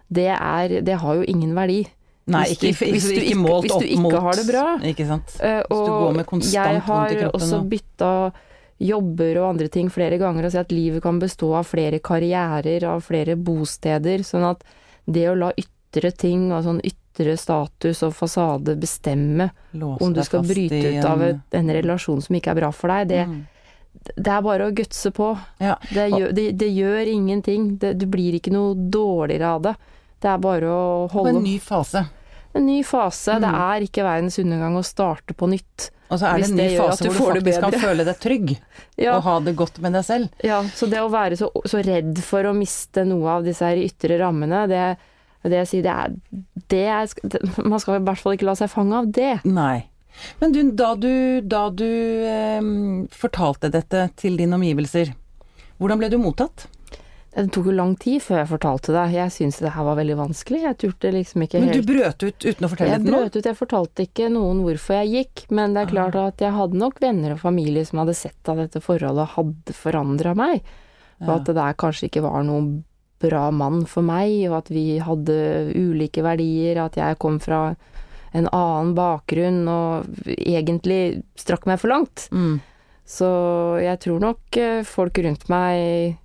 det, 0.07 0.29
er 0.31 0.79
det 0.81 0.95
har 1.01 1.15
jo 1.19 1.23
ingen 1.27 1.53
verdi. 1.57 1.81
Nei, 2.25 2.45
Hvis 2.45 2.59
du- 2.59 2.67
ikke, 2.67 2.91
hvis 2.93 3.03
du 3.09 3.15
ikke, 3.19 3.35
målt 3.35 3.65
hvis 3.67 3.79
du 3.83 3.87
ikke 3.97 4.21
har 4.23 4.33
det 4.39 4.47
bra. 4.47 4.65
Ikke 4.79 5.05
sant. 5.07 5.35
Eh, 5.43 5.59
Hvis 5.67 5.83
du 5.83 5.91
går 5.91 6.15
med 6.15 6.25
konstant 6.25 6.53
jeg 6.53 6.73
vondt 6.79 6.83
har 6.87 7.11
i 7.11 7.15
kroppen 7.19 7.41
også 7.41 7.57
og- 7.59 7.69
bytta 7.69 8.31
jobber 8.79 9.37
og 9.41 9.49
andre 9.49 9.67
ting 9.67 9.89
flere 9.89 10.17
ganger 10.17 10.45
og 10.45 10.51
sett 10.51 10.65
at 10.67 10.71
livet 10.71 11.01
kan 11.03 11.19
bestå 11.19 11.53
av 11.59 11.65
flere 11.67 11.99
karrierer, 11.99 12.83
av 12.87 13.03
flere 13.03 13.35
bosteder. 13.35 14.19
Sånn 14.23 14.49
at 14.49 14.63
det 15.05 15.27
å 15.27 15.35
la 15.37 15.51
ytre 15.57 16.11
ting 16.15 16.51
og 16.51 16.63
sånn 16.63 16.79
ytre 16.81 16.99
status 17.37 18.03
og 18.03 18.13
fasade 18.13 18.75
bestemme 18.79 19.51
Låse 19.73 20.01
om 20.01 20.13
du 20.13 20.23
skal 20.23 20.41
bryte 20.43 20.97
ut 20.99 21.05
av 21.05 21.21
en- 21.21 21.35
et, 21.35 21.41
en 21.59 21.69
relasjon 21.69 22.21
som 22.21 22.35
ikke 22.35 22.51
er 22.51 22.55
bra 22.55 22.71
for 22.71 22.87
deg, 22.89 23.07
det, 23.07 23.27
Mm. 23.27 23.45
det 24.17 24.27
er 24.27 24.41
bare 24.41 24.67
å 24.71 24.73
gutse 24.73 25.11
på. 25.11 25.37
Ja. 25.59 25.75
Det 25.93 26.09
gjør, 26.11 26.33
det, 26.33 26.57
det 26.57 26.69
gjør 26.75 27.07
ingenting. 27.07 27.77
Det, 27.77 27.97
du 27.99 28.05
blir 28.07 28.33
ikke 28.39 28.51
noe 28.51 28.73
dårligere 28.75 29.45
av 29.55 29.61
det. 29.61 29.75
Det 30.21 30.29
er 30.29 30.37
bare 30.37 30.61
å 30.65 31.07
På 31.09 31.19
holde 31.23 31.37
en 31.37 31.43
ny 31.43 31.59
fase. 31.59 32.05
en 32.55 32.65
ny 32.65 32.83
fase. 32.83 33.39
Det 33.39 33.49
Mm. 33.49 33.55
er 33.55 33.81
ikke 33.81 34.03
verdens 34.03 34.39
undergang 34.39 34.75
å 34.77 34.83
starte 34.83 35.33
på 35.33 35.47
nytt. 35.49 35.89
Og 36.11 36.19
så 36.19 36.27
er 36.33 36.37
det 36.41 36.49
en 36.49 36.55
ny 36.57 36.67
det 36.69 36.79
fase 36.79 37.03
du 37.03 37.09
hvor 37.09 37.33
du 37.33 37.39
faktisk 37.41 37.59
kan 37.61 37.71
føle 37.71 38.05
deg 38.05 38.19
trygg 38.19 38.57
Ja, 38.97 39.15
og 39.17 39.23
ha 39.23 39.39
det 39.39 39.55
godt 39.55 39.79
med 39.79 39.93
deg 39.93 40.03
selv. 40.05 40.29
ja 40.43 40.61
så 40.61 40.87
det 40.89 40.99
å 40.99 41.09
være 41.09 41.35
så, 41.37 41.49
så 41.65 41.81
redd 41.83 42.19
for 42.21 42.43
å 42.43 42.53
miste 42.53 43.05
noe 43.07 43.27
av 43.29 43.43
disse 43.43 43.61
her 43.65 43.77
ytre 43.77 44.19
rammene, 44.19 44.67
det, 44.67 44.97
det 45.51 45.63
jeg 45.63 45.69
sier, 45.71 45.83
det 45.83 45.93
er, 45.93 46.13
det 46.71 46.83
er 46.87 47.09
det, 47.33 47.41
Man 47.63 47.81
skal 47.81 47.99
i 47.99 48.05
hvert 48.05 48.21
fall 48.21 48.37
ikke 48.37 48.47
la 48.47 48.55
seg 48.59 48.71
fange 48.71 48.95
av 48.95 49.09
det. 49.11 49.33
Nei. 49.43 49.89
Men 50.39 50.53
du, 50.53 50.61
da 50.77 50.93
du, 50.95 51.41
da 51.41 51.65
du 51.73 51.89
eh, 52.29 52.61
fortalte 53.11 53.71
dette 53.73 54.07
til 54.19 54.37
dine 54.39 54.59
omgivelser, 54.59 55.11
hvordan 55.81 55.99
ble 55.99 56.11
du 56.13 56.19
mottatt? 56.21 56.67
Det 57.33 57.47
tok 57.49 57.65
jo 57.65 57.73
lang 57.73 57.95
tid 57.97 58.21
før 58.21 58.43
jeg 58.43 58.49
fortalte 58.51 58.93
det. 58.93 59.07
Jeg 59.15 59.33
syntes 59.33 59.57
det 59.63 59.71
her 59.73 59.85
var 59.87 59.97
veldig 59.97 60.17
vanskelig. 60.19 60.59
Jeg 60.67 60.77
turte 60.83 61.09
liksom 61.15 61.45
ikke 61.47 61.63
helt 61.63 61.71
Men 61.71 61.81
du 61.81 61.87
brøt 61.89 62.25
ut 62.27 62.45
uten 62.45 62.67
å 62.67 62.69
fortelle 62.69 62.93
det 62.93 62.99
til 63.01 63.09
noen? 63.09 63.23
brøt 63.23 63.37
ut, 63.39 63.47
jeg 63.49 63.57
fortalte 63.57 64.05
ikke 64.05 64.29
noen 64.35 64.61
hvorfor 64.61 64.99
jeg 64.99 65.11
gikk, 65.15 65.45
men 65.49 65.73
det 65.73 65.81
er 65.81 65.91
klart 65.95 66.17
at 66.21 66.45
jeg 66.45 66.53
hadde 66.53 66.77
nok 66.77 67.01
venner 67.01 67.33
og 67.33 67.41
familie 67.41 67.87
som 67.89 68.03
hadde 68.03 68.13
sett 68.19 68.53
at 68.53 68.61
dette 68.61 68.83
forholdet 68.85 69.33
hadde 69.33 69.77
forandra 69.77 70.35
meg, 70.37 70.61
og 71.23 71.31
at 71.39 71.49
det 71.49 71.57
der 71.57 71.79
kanskje 71.79 72.11
ikke 72.11 72.21
var 72.27 72.45
noen 72.45 72.83
bra 73.23 73.47
mann 73.55 73.85
for 73.89 74.05
meg, 74.05 74.35
og 74.49 74.59
at 74.59 74.73
vi 74.73 74.99
hadde 75.03 75.37
ulike 75.73 76.23
verdier, 76.25 76.83
at 76.83 76.99
jeg 76.99 77.19
kom 77.23 77.39
fra 77.43 77.71
en 78.33 78.49
annen 78.49 78.93
bakgrunn 78.97 79.63
og 79.69 80.21
egentlig 80.25 81.23
strakk 81.39 81.67
meg 81.69 81.81
for 81.81 81.93
langt. 81.93 82.27
Mm. 82.33 82.57
Så 83.05 83.29
jeg 83.83 83.99
tror 84.03 84.21
nok 84.23 84.57
eh, 84.57 84.81
folk 84.87 85.19
rundt 85.21 85.49
meg 85.51 86.15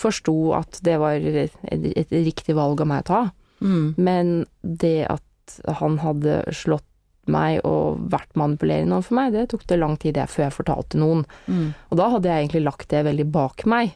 forsto 0.00 0.52
at 0.56 0.80
det 0.84 0.96
var 1.00 1.20
et, 1.20 1.56
et 1.70 2.12
riktig 2.12 2.56
valg 2.58 2.82
av 2.82 2.90
meg 2.90 3.04
å 3.04 3.08
ta. 3.10 3.22
Mm. 3.60 3.86
Men 4.00 4.32
det 4.60 5.04
at 5.08 5.58
han 5.80 5.98
hadde 6.02 6.42
slått 6.54 6.86
meg 7.30 7.60
og 7.68 8.00
vært 8.10 8.36
manipulerende 8.38 8.96
overfor 8.96 9.18
meg, 9.18 9.34
det 9.34 9.48
tok 9.52 9.66
det 9.70 9.78
lang 9.78 9.96
tid 10.00 10.16
det 10.16 10.26
før 10.32 10.46
jeg 10.46 10.56
fortalte 10.56 11.00
noen. 11.00 11.24
Mm. 11.46 11.72
Og 11.90 12.00
da 12.00 12.08
hadde 12.14 12.30
jeg 12.30 12.44
egentlig 12.44 12.64
lagt 12.66 12.90
det 12.92 13.04
veldig 13.06 13.26
bak 13.30 13.66
meg. 13.70 13.94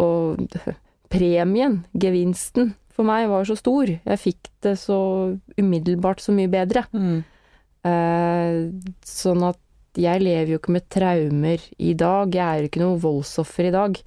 Og 0.00 0.42
premien, 1.12 1.82
gevinsten, 1.94 2.72
for 2.92 3.06
meg 3.08 3.28
var 3.30 3.44
så 3.48 3.56
stor. 3.56 3.88
Jeg 3.92 4.20
fikk 4.20 4.50
det 4.64 4.74
så 4.80 4.98
umiddelbart 5.60 6.20
så 6.24 6.32
mye 6.36 6.50
bedre. 6.52 6.84
Mm. 6.92 7.20
Eh, 7.88 8.58
sånn 9.06 9.44
at 9.48 9.58
jeg 9.98 10.22
lever 10.24 10.54
jo 10.54 10.58
ikke 10.60 10.72
med 10.76 10.86
traumer 10.92 11.64
i 11.82 11.92
dag. 11.98 12.32
Jeg 12.32 12.44
er 12.46 12.60
jo 12.64 12.70
ikke 12.70 12.82
noe 12.84 13.00
voldsoffer 13.02 13.68
i 13.68 13.74
dag. 13.74 13.98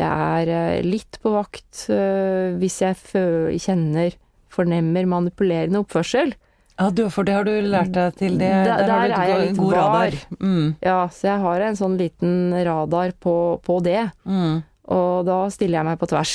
Jeg 0.00 0.26
er 0.40 0.52
eh, 0.56 0.82
litt 0.86 1.18
på 1.22 1.32
vakt 1.34 1.86
eh, 1.92 2.54
hvis 2.60 2.78
jeg 2.84 3.58
kjenner, 3.60 4.14
fornemmer 4.50 5.06
manipulerende 5.10 5.82
oppførsel. 5.82 6.32
Ja, 6.80 6.86
du, 6.96 7.02
for 7.12 7.26
det 7.28 7.34
har 7.36 7.44
du 7.44 7.52
lært 7.68 7.90
deg 7.92 8.14
til. 8.16 8.38
Det, 8.40 8.48
Der- 8.48 8.86
der, 8.86 8.94
har 8.94 9.08
du 9.10 9.14
er 9.18 9.28
jeg 9.28 9.48
litt 9.50 9.58
god 9.60 9.74
radar. 9.76 10.14
Mm. 10.40 10.68
Ja, 10.80 11.00
så 11.12 11.26
jeg 11.28 11.42
har 11.42 11.60
en 11.66 11.76
sånn 11.76 11.98
liten 12.00 12.36
radar 12.64 13.12
på, 13.20 13.34
på 13.66 13.80
det. 13.84 14.06
Mm. 14.24 14.62
Og 14.90 15.24
da 15.28 15.36
stiller 15.54 15.78
jeg 15.80 15.86
meg 15.86 15.98
på 16.00 16.08
tvers. 16.10 16.32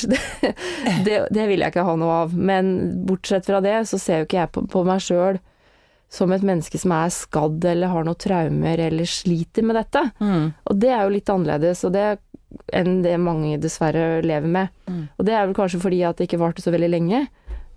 det, 1.06 1.18
det 1.36 1.48
vil 1.50 1.60
jeg 1.64 1.74
ikke 1.74 1.84
ha 1.88 1.96
noe 2.00 2.22
av. 2.24 2.34
Men 2.38 2.70
bortsett 3.08 3.46
fra 3.50 3.60
det, 3.64 3.82
så 3.90 4.00
ser 4.00 4.22
jo 4.22 4.28
ikke 4.30 4.40
jeg 4.44 4.52
på, 4.56 4.64
på 4.72 4.84
meg 4.88 5.04
sjøl 5.04 5.42
som 6.16 6.32
et 6.32 6.44
menneske 6.46 6.80
som 6.80 6.94
er 6.96 7.10
skadd 7.12 7.66
eller 7.68 7.90
har 7.92 8.06
noen 8.08 8.20
traumer 8.22 8.80
eller 8.80 9.10
sliter 9.10 9.66
med 9.66 9.76
dette. 9.76 10.06
Mm. 10.22 10.54
Og 10.70 10.78
det 10.80 10.92
er 10.94 11.02
jo 11.04 11.16
litt 11.18 11.32
annerledes, 11.34 11.82
det 11.92 12.06
enn 12.72 13.02
det 13.04 13.18
mange 13.20 13.58
dessverre 13.60 14.22
lever 14.24 14.48
med. 14.48 14.70
Mm. 14.88 15.02
Og 15.18 15.26
det 15.28 15.34
er 15.36 15.44
vel 15.50 15.58
kanskje 15.58 15.82
fordi 15.84 16.04
at 16.08 16.16
det 16.22 16.30
ikke 16.30 16.40
varte 16.46 16.64
så 16.66 16.72
veldig 16.76 16.92
lenge, 16.96 17.26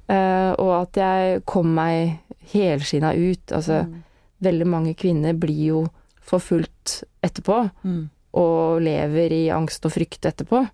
Uh, 0.08 0.54
og 0.56 0.70
at 0.72 0.96
jeg 0.96 1.40
kom 1.44 1.66
meg 1.76 2.14
helskinna 2.54 3.10
ut. 3.12 3.52
Altså, 3.52 3.82
Mm. 3.84 3.98
veldig 4.40 4.66
mange 4.72 4.94
kvinner 4.96 5.34
blir 5.36 5.58
jo 5.66 5.80
forfulgt 6.24 7.02
etterpå, 7.22 7.58
Mm. 7.84 8.08
Og 8.36 8.82
lever 8.84 9.32
i 9.32 9.44
angst 9.54 9.86
og 9.88 9.94
frykt 9.94 10.28
etterpå. 10.28 10.64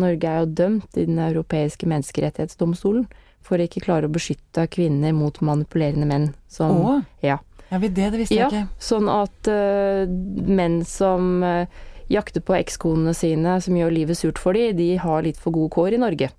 Norge 0.00 0.30
er 0.30 0.42
jo 0.42 0.54
dømt 0.62 0.96
i 0.96 1.06
Den 1.06 1.18
europeiske 1.22 1.88
menneskerettighetsdomstolen 1.90 3.06
for 3.44 3.58
å 3.58 3.66
ikke 3.66 3.82
klare 3.84 4.08
å 4.08 4.12
beskytte 4.12 4.66
kvinner 4.70 5.14
mot 5.16 5.38
manipulerende 5.44 6.06
menn. 6.08 6.26
Som, 6.50 6.82
Å, 6.86 6.96
ja. 7.24 7.38
ja, 7.70 7.78
det, 7.80 7.92
det 7.96 8.10
visste 8.20 8.36
Ja, 8.36 8.50
jeg 8.52 8.66
ikke. 8.66 8.82
sånn 8.84 9.08
at 9.12 9.50
uh, 9.50 10.04
menn 10.46 10.82
som 10.86 11.40
uh, 11.42 11.80
jakter 12.12 12.44
på 12.44 12.56
ekskonene 12.58 13.14
sine, 13.16 13.56
som 13.64 13.78
gjør 13.78 13.96
livet 13.96 14.20
surt 14.20 14.38
for 14.42 14.58
dem, 14.58 14.76
de 14.78 14.92
har 15.00 15.24
litt 15.26 15.40
for 15.40 15.56
gode 15.56 15.72
kår 15.74 15.96
i 15.96 16.02
Norge. 16.04 16.30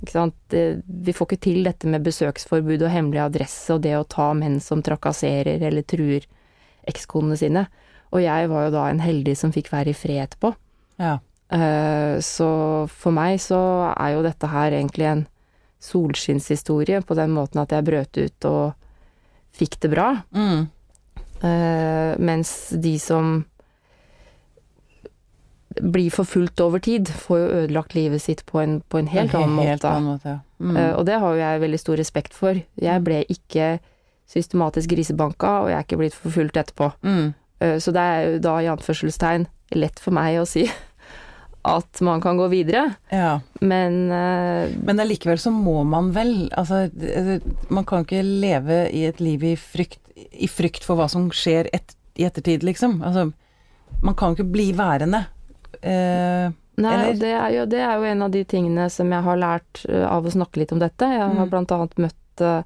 Ikke 0.00 0.14
sant? 0.14 0.54
Vi 0.56 1.12
får 1.12 1.28
ikke 1.28 1.44
til 1.44 1.64
dette 1.66 1.88
med 1.90 2.04
besøksforbud 2.06 2.86
og 2.86 2.92
hemmelig 2.92 3.20
adresse 3.26 3.74
og 3.74 3.82
det 3.84 3.98
å 3.98 4.06
ta 4.08 4.30
menn 4.36 4.56
som 4.64 4.80
trakasserer 4.84 5.60
eller 5.60 5.84
truer 5.84 6.24
ekskonene 6.88 7.36
sine. 7.36 7.66
Og 8.10 8.22
jeg 8.24 8.48
var 8.50 8.66
jo 8.66 8.74
da 8.74 8.86
en 8.90 9.02
heldig 9.02 9.36
som 9.38 9.52
fikk 9.54 9.70
være 9.72 9.92
i 9.92 9.96
fred 9.96 10.24
etterpå. 10.24 10.52
Ja. 11.00 11.18
Eh, 11.50 12.18
så 12.22 12.50
for 12.90 13.14
meg 13.14 13.40
så 13.42 13.60
er 13.94 14.16
jo 14.16 14.24
dette 14.26 14.50
her 14.50 14.74
egentlig 14.74 15.08
en 15.10 15.24
solskinnshistorie 15.80 17.00
på 17.06 17.16
den 17.16 17.32
måten 17.34 17.62
at 17.62 17.72
jeg 17.72 17.86
brøt 17.86 18.18
ut 18.20 18.48
og 18.50 18.74
fikk 19.56 19.78
det 19.84 19.92
bra. 19.94 20.10
Mm. 20.36 20.68
Eh, 21.40 22.18
mens 22.20 22.52
de 22.76 22.98
som 23.00 23.40
blir 25.80 26.10
forfulgt 26.10 26.60
over 26.60 26.82
tid, 26.82 27.08
får 27.08 27.38
jo 27.38 27.50
ødelagt 27.62 27.94
livet 27.94 28.22
sitt 28.22 28.42
på 28.46 28.60
en, 28.60 28.80
på 28.90 28.98
en 28.98 29.08
helt 29.08 29.34
annen 29.34 29.54
måte. 29.54 29.68
Helt 29.70 29.86
annen 29.88 30.08
måte, 30.10 30.34
ja. 30.34 30.38
Mm. 30.60 30.76
Eh, 30.76 30.92
og 30.98 31.06
det 31.08 31.18
har 31.22 31.34
jo 31.34 31.40
jeg 31.40 31.60
veldig 31.62 31.80
stor 31.80 32.00
respekt 32.02 32.34
for. 32.36 32.58
Jeg 32.76 33.04
ble 33.06 33.22
ikke 33.32 33.78
systematisk 34.30 34.92
grisebanka, 34.92 35.52
og 35.64 35.70
jeg 35.70 35.78
er 35.78 35.86
ikke 35.86 36.00
blitt 36.02 36.18
forfulgt 36.18 36.58
etterpå. 36.60 36.90
Mm. 37.06 37.30
Eh, 37.60 37.78
så 37.82 37.92
det 37.94 38.04
er 38.04 38.22
jo 38.26 38.38
da 38.44 38.54
i 38.62 38.70
anførselstegn 38.72 39.46
lett 39.78 40.00
for 40.02 40.16
meg 40.16 40.40
å 40.40 40.46
si 40.48 40.64
at 41.74 42.00
man 42.00 42.22
kan 42.24 42.38
gå 42.40 42.46
videre, 42.48 42.86
ja. 43.12 43.34
men 43.60 44.06
uh, 44.08 44.70
Men 44.86 45.02
allikevel 45.02 45.36
så 45.38 45.52
må 45.52 45.82
man 45.84 46.08
vel 46.16 46.48
Altså, 46.56 46.86
man 47.68 47.84
kan 47.84 48.06
ikke 48.06 48.22
leve 48.24 48.86
i 48.96 49.04
et 49.04 49.20
liv 49.20 49.44
i 49.44 49.52
frykt, 49.60 50.00
i 50.16 50.48
frykt 50.48 50.86
for 50.88 50.96
hva 50.96 51.10
som 51.12 51.28
skjer 51.28 51.68
et, 51.76 51.92
i 52.16 52.24
ettertid, 52.24 52.64
liksom. 52.64 53.02
Altså, 53.04 53.28
man 54.00 54.16
kan 54.16 54.32
ikke 54.32 54.48
bli 54.48 54.70
værende. 54.78 55.26
Uh, 55.84 56.48
Nei, 56.80 56.94
Eller? 56.94 57.14
det 57.20 57.30
er, 57.34 57.48
jo, 57.54 57.64
det 57.68 57.80
er 57.84 57.96
jo 57.98 58.08
en 58.08 58.22
av 58.24 58.32
de 58.32 58.42
tingene 58.48 58.86
som 58.92 59.10
jeg 59.12 59.24
har 59.26 59.40
lært 59.40 59.82
eh, 59.88 60.04
av 60.08 60.24
å 60.24 60.32
snakke 60.32 60.62
litt 60.62 60.72
om 60.72 60.80
dette. 60.80 61.08
Jeg 61.12 61.20
har 61.20 61.34
Mm. 61.34 61.66
annet 61.76 61.98
møtt 62.00 62.40
eh, 62.40 62.62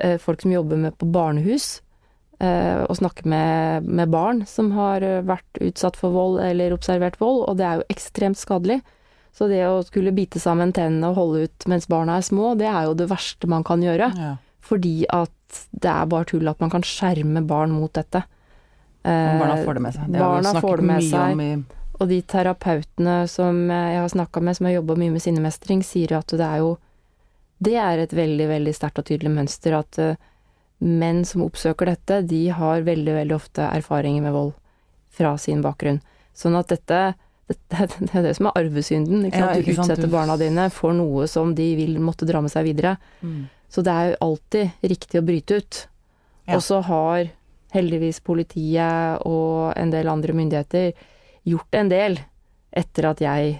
eh, 0.00 0.18
folk 0.20 0.42
som 0.42 0.52
jobber 0.52 0.76
med 0.76 0.98
på 0.98 1.08
barnehus, 1.08 1.80
eh, 2.44 2.82
snakke 2.84 2.98
snakker 3.00 3.28
med, 3.32 3.88
med 3.88 4.12
barn 4.12 4.44
som 4.46 4.70
har 4.76 5.02
eh, 5.02 5.22
vært 5.26 5.60
utsatt 5.64 5.96
for 5.96 6.14
vold 6.14 6.40
eller 6.44 6.74
observert 6.76 7.18
vold, 7.20 7.44
og 7.48 7.58
det 7.58 7.66
er 7.66 7.80
jo 7.80 7.88
ekstremt 7.94 8.40
skadelig. 8.40 8.80
Så 9.34 9.48
det 9.50 9.64
å 9.66 9.82
skulle 9.82 10.14
bite 10.14 10.38
sammen 10.38 10.72
tennene 10.72 11.10
og 11.10 11.18
holde 11.18 11.48
ut 11.48 11.66
mens 11.70 11.88
barna 11.90 12.20
er 12.20 12.26
små, 12.26 12.52
det 12.58 12.68
er 12.70 12.86
jo 12.86 12.94
det 12.98 13.08
verste 13.10 13.50
man 13.50 13.66
kan 13.66 13.82
gjøre. 13.82 14.12
ja. 14.14 14.34
Fordi 14.64 15.04
at 15.12 15.58
det 15.76 15.90
er 15.90 16.06
bare 16.08 16.24
tull 16.24 16.48
at 16.48 16.62
man 16.62 16.70
kan 16.72 16.80
skjerme 16.86 17.42
barn 17.44 17.74
mot 17.76 17.92
dette. 17.92 18.22
Men 19.04 19.42
Barna 19.42 19.58
Eh, 19.58 19.64
får 19.66 19.76
det 19.76 19.82
med 19.84 19.92
seg. 19.92 20.06
Det 20.08 20.22
har 20.22 20.30
barna 20.38 20.60
får 20.64 20.80
det 20.80 20.86
med 20.88 21.04
seg. 21.04 21.42
i 21.44 21.82
og 22.00 22.08
de 22.10 22.20
terapeutene 22.26 23.16
som 23.30 23.58
jeg 23.70 23.98
har 24.00 24.10
snakka 24.10 24.42
med, 24.42 24.56
som 24.56 24.66
har 24.66 24.78
jobba 24.78 24.96
mye 24.98 25.14
med 25.14 25.22
sinnemestring, 25.22 25.84
sier 25.86 26.16
at 26.18 26.34
det 26.34 26.42
er 26.46 26.64
jo 26.64 26.76
Det 27.64 27.76
er 27.78 27.98
et 28.02 28.10
veldig, 28.12 28.48
veldig 28.50 28.72
sterkt 28.74 28.98
og 28.98 29.06
tydelig 29.06 29.30
mønster 29.30 29.76
at 29.78 29.98
menn 30.78 31.22
som 31.28 31.44
oppsøker 31.44 31.92
dette, 31.92 32.22
de 32.28 32.48
har 32.54 32.84
veldig, 32.86 33.14
veldig 33.20 33.36
ofte 33.36 33.66
erfaringer 33.68 34.24
med 34.24 34.34
vold 34.34 34.52
fra 35.14 35.36
sin 35.38 35.62
bakgrunn. 35.64 36.00
Sånn 36.34 36.58
at 36.58 36.72
dette 36.72 37.02
det, 37.48 37.88
det 38.00 38.14
er 38.16 38.24
det 38.24 38.34
som 38.38 38.48
er 38.48 38.58
arvesynden. 38.62 39.26
Ikke 39.28 39.42
sant? 39.42 39.54
Du 39.54 39.64
ikke 39.64 39.76
sant, 39.76 39.92
utsetter 39.92 40.10
barna 40.12 40.36
dine 40.40 40.68
for 40.72 40.96
noe 40.96 41.26
som 41.30 41.52
de 41.56 41.66
vil 41.76 41.98
måtte 42.02 42.28
dra 42.28 42.40
med 42.44 42.52
seg 42.52 42.70
videre. 42.70 42.96
mm. 43.20 43.42
Så 43.74 43.82
det 43.82 43.90
er 43.90 44.12
jo 44.12 44.18
alltid 44.22 44.84
riktig 44.86 45.18
å 45.18 45.24
bryte 45.26 45.56
ut. 45.58 45.78
Ja. 46.46 46.54
Og 46.54 46.60
så 46.62 46.76
har 46.86 47.24
heldigvis 47.74 48.20
politiet 48.22 49.24
og 49.26 49.72
en 49.74 49.90
del 49.90 50.10
andre 50.12 50.36
myndigheter 50.36 50.92
gjort 51.48 51.78
en 51.80 51.90
del 51.90 52.20
etter 52.70 53.08
at 53.10 53.22
jeg 53.24 53.56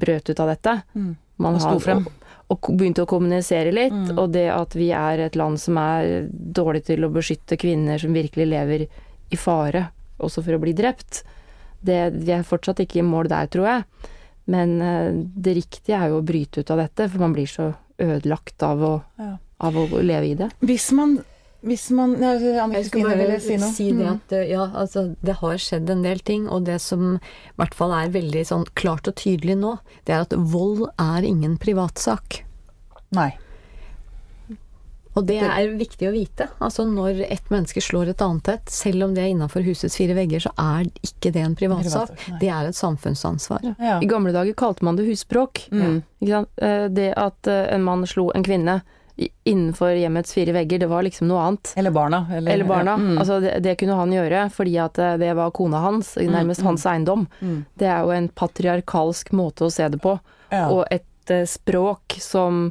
brøt 0.00 0.30
ut 0.30 0.40
av 0.40 0.54
dette. 0.54 0.74
Mm. 0.96 1.10
Man 1.44 1.58
Og 1.58 1.64
sto 1.64 1.74
frem. 1.84 2.06
Og, 2.08 2.19
og 2.50 2.70
begynte 2.74 3.04
å 3.04 3.08
kommunisere 3.10 3.70
litt. 3.74 3.94
Mm. 3.94 4.18
Og 4.18 4.32
det 4.34 4.48
at 4.50 4.74
vi 4.74 4.90
er 4.96 5.22
et 5.26 5.36
land 5.38 5.60
som 5.62 5.78
er 5.78 6.26
dårlig 6.30 6.84
til 6.88 7.06
å 7.06 7.12
beskytte 7.14 7.58
kvinner 7.60 8.00
som 8.02 8.14
virkelig 8.16 8.48
lever 8.50 8.86
i 9.30 9.38
fare, 9.38 9.86
også 10.18 10.42
for 10.42 10.56
å 10.56 10.62
bli 10.62 10.74
drept, 10.76 11.22
det, 11.80 12.00
vi 12.12 12.32
er 12.34 12.42
fortsatt 12.44 12.82
ikke 12.82 13.00
i 13.00 13.06
mål 13.06 13.30
der, 13.30 13.46
tror 13.52 13.68
jeg. 13.70 14.08
Men 14.50 14.74
eh, 14.82 15.12
det 15.14 15.54
riktige 15.60 15.96
er 15.96 16.10
jo 16.10 16.18
å 16.20 16.26
bryte 16.26 16.60
ut 16.60 16.72
av 16.74 16.82
dette, 16.82 17.06
for 17.08 17.22
man 17.22 17.36
blir 17.36 17.48
så 17.48 17.70
ødelagt 18.00 18.62
av 18.66 18.82
å, 18.82 18.94
Ja. 19.20 19.36
av 19.60 19.76
å 19.78 19.86
leve 20.02 20.26
i 20.26 20.34
det. 20.34 20.50
Hvis 20.64 20.90
man 20.96 21.20
Hvis 21.62 21.90
man 21.92 22.14
ja, 22.22 22.30
Anne 22.64 22.78
Jeg 22.78 22.86
skulle 22.88 23.04
Kristine 23.04 23.08
bare 23.10 23.26
ville 23.26 23.40
si 23.44 23.56
noe. 23.60 23.72
si 23.76 23.88
det 23.92 24.06
Mm. 24.06 24.12
at 24.14 24.32
eh, 24.32 24.46
ja, 24.50 24.64
altså 24.74 25.14
det 25.22 25.34
har 25.42 25.58
skjedd 25.60 25.90
en 25.90 26.02
del 26.02 26.18
ting, 26.24 26.48
og 26.48 26.64
det 26.64 26.80
som 26.80 27.16
i 27.16 27.56
hvert 27.60 27.74
fall 27.74 27.92
er 27.92 28.08
veldig 28.14 28.44
sånn 28.48 28.64
klart 28.74 29.06
og 29.08 29.14
tydelig 29.20 29.58
nå, 29.60 29.78
det 30.06 30.14
er 30.14 30.20
at 30.24 30.32
vold 30.36 30.86
er 30.98 31.22
ingen 31.28 31.58
privatsak. 31.60 32.44
Nei. 33.12 33.32
Og 35.18 35.24
det 35.26 35.40
er 35.42 35.72
viktig 35.74 36.06
å 36.06 36.12
vite. 36.14 36.46
Altså 36.62 36.84
når 36.86 37.18
et 37.26 37.48
menneske 37.50 37.82
slår 37.82 38.12
et 38.12 38.22
annet 38.22 38.48
et, 38.52 38.70
selv 38.70 39.02
om 39.08 39.14
det 39.16 39.24
er 39.24 39.32
innafor 39.34 39.64
husets 39.66 39.96
fire 39.98 40.14
vegger, 40.14 40.44
så 40.46 40.52
er 40.56 40.86
ikke 41.02 41.32
det 41.34 41.42
en 41.42 41.56
privatsak. 41.58 42.12
Det 42.40 42.48
er 42.48 42.68
et 42.70 42.78
samfunnsansvar. 42.78 43.64
Ja. 43.82 43.98
I 44.00 44.06
gamle 44.06 44.30
dager 44.32 44.54
kalte 44.54 44.86
man 44.86 44.96
det 44.96 45.08
husbråk. 45.10 45.64
Mm. 45.74 45.98
Ikke 46.22 46.30
sant? 46.38 46.48
Eh, 46.62 46.86
Det 46.94 47.08
at 47.18 47.50
eh, 47.50 47.74
en 47.74 47.82
mann 47.82 48.06
slo 48.06 48.30
en 48.34 48.46
kvinne 48.46 48.78
innenfor 49.44 49.90
hjemmets 49.90 50.34
fire 50.34 50.52
vegger, 50.52 50.78
det 50.78 50.88
var 50.90 51.02
liksom 51.02 51.28
noe 51.28 51.42
annet. 51.44 51.72
Eller 51.76 51.90
barna. 51.90 52.26
Eller, 52.32 52.52
Eller 52.52 52.64
barna. 52.64 52.90
Ja. 52.90 52.96
Mm. 52.96 53.18
Altså 53.18 53.40
det, 53.40 53.54
det 53.64 53.76
kunne 53.80 53.98
han 53.98 54.12
gjøre 54.14 54.44
fordi 54.54 54.76
at 54.80 54.98
eh, 54.98 55.16
det 55.20 55.32
var 55.38 55.54
kona 55.56 55.82
hans, 55.84 56.14
nærmest 56.16 56.64
mm. 56.64 56.68
hans 56.70 56.86
eiendom. 56.88 57.26
Mm. 57.40 57.56
Det 57.74 57.88
er 57.88 58.04
jo 58.04 58.14
en 58.16 58.28
patriarkalsk 58.42 59.32
måte 59.36 59.66
å 59.66 59.72
se 59.72 59.88
det 59.92 60.00
på, 60.02 60.16
ja. 60.52 60.66
og 60.68 60.84
et 60.90 61.34
uh, 61.34 61.44
språk 61.48 62.16
som 62.22 62.70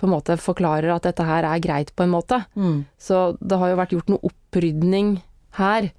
på 0.00 0.08
en 0.08 0.14
måte 0.16 0.34
forklarer 0.40 0.90
at 0.90 1.04
dette 1.06 1.24
her 1.26 1.46
er 1.46 1.62
greit 1.62 1.92
på 1.94 2.06
en 2.06 2.14
måte. 2.14 2.42
mm. 2.58 2.78
Så 2.98 3.36
det 3.40 3.58
har 3.60 3.70
jo 3.70 3.78
vært 3.78 3.92
gjort 3.94 4.10
noe 4.10 4.30
opprydning 4.32 5.16
her. 5.58 5.92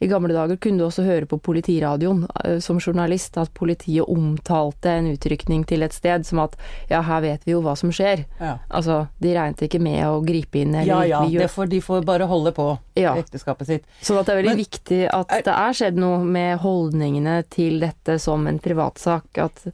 I 0.00 0.06
gamle 0.08 0.32
dager 0.32 0.56
kunne 0.56 0.78
du 0.80 0.86
også 0.86 1.02
høre 1.04 1.26
på 1.28 1.36
politiradioen 1.44 2.22
eh, 2.44 2.58
som 2.64 2.78
journalist 2.80 3.34
at 3.36 3.50
politiet 3.52 4.08
omtalte 4.08 4.88
en 4.96 5.10
utrykning 5.12 5.66
til 5.68 5.82
et 5.84 5.92
sted 5.92 6.24
som 6.24 6.40
at 6.40 6.54
ja, 6.88 7.02
her 7.04 7.20
vet 7.20 7.44
vi 7.44 7.52
jo 7.52 7.60
hva 7.60 7.74
som 7.76 7.92
skjer. 7.92 8.22
ja. 8.40 8.54
Altså, 8.70 9.02
de 9.20 9.34
regnet 9.36 9.60
ikke 9.66 9.80
med 9.84 10.00
å 10.08 10.22
gripe 10.24 10.62
inn 10.62 10.74
eller 10.74 11.04
Ja 11.04 11.20
ja, 11.28 11.48
får, 11.52 11.68
de 11.68 11.80
får 11.84 12.06
bare 12.08 12.24
holde 12.30 12.52
på 12.56 12.78
Ja. 12.96 13.12
ekteskapet 13.20 13.66
sitt. 13.68 13.84
Sånn 14.00 14.18
at 14.22 14.26
det 14.26 14.32
er 14.32 14.40
veldig 14.42 14.54
Men- 14.56 14.64
viktig 14.64 15.00
at 15.12 15.28
det 15.44 15.52
er 15.54 15.72
skjedd 15.76 15.96
noe 16.00 16.24
med 16.24 16.58
holdningene 16.64 17.44
til 17.50 17.78
dette 17.80 18.18
som 18.18 18.46
en 18.46 18.58
privatsak. 18.58 19.36
At 19.36 19.64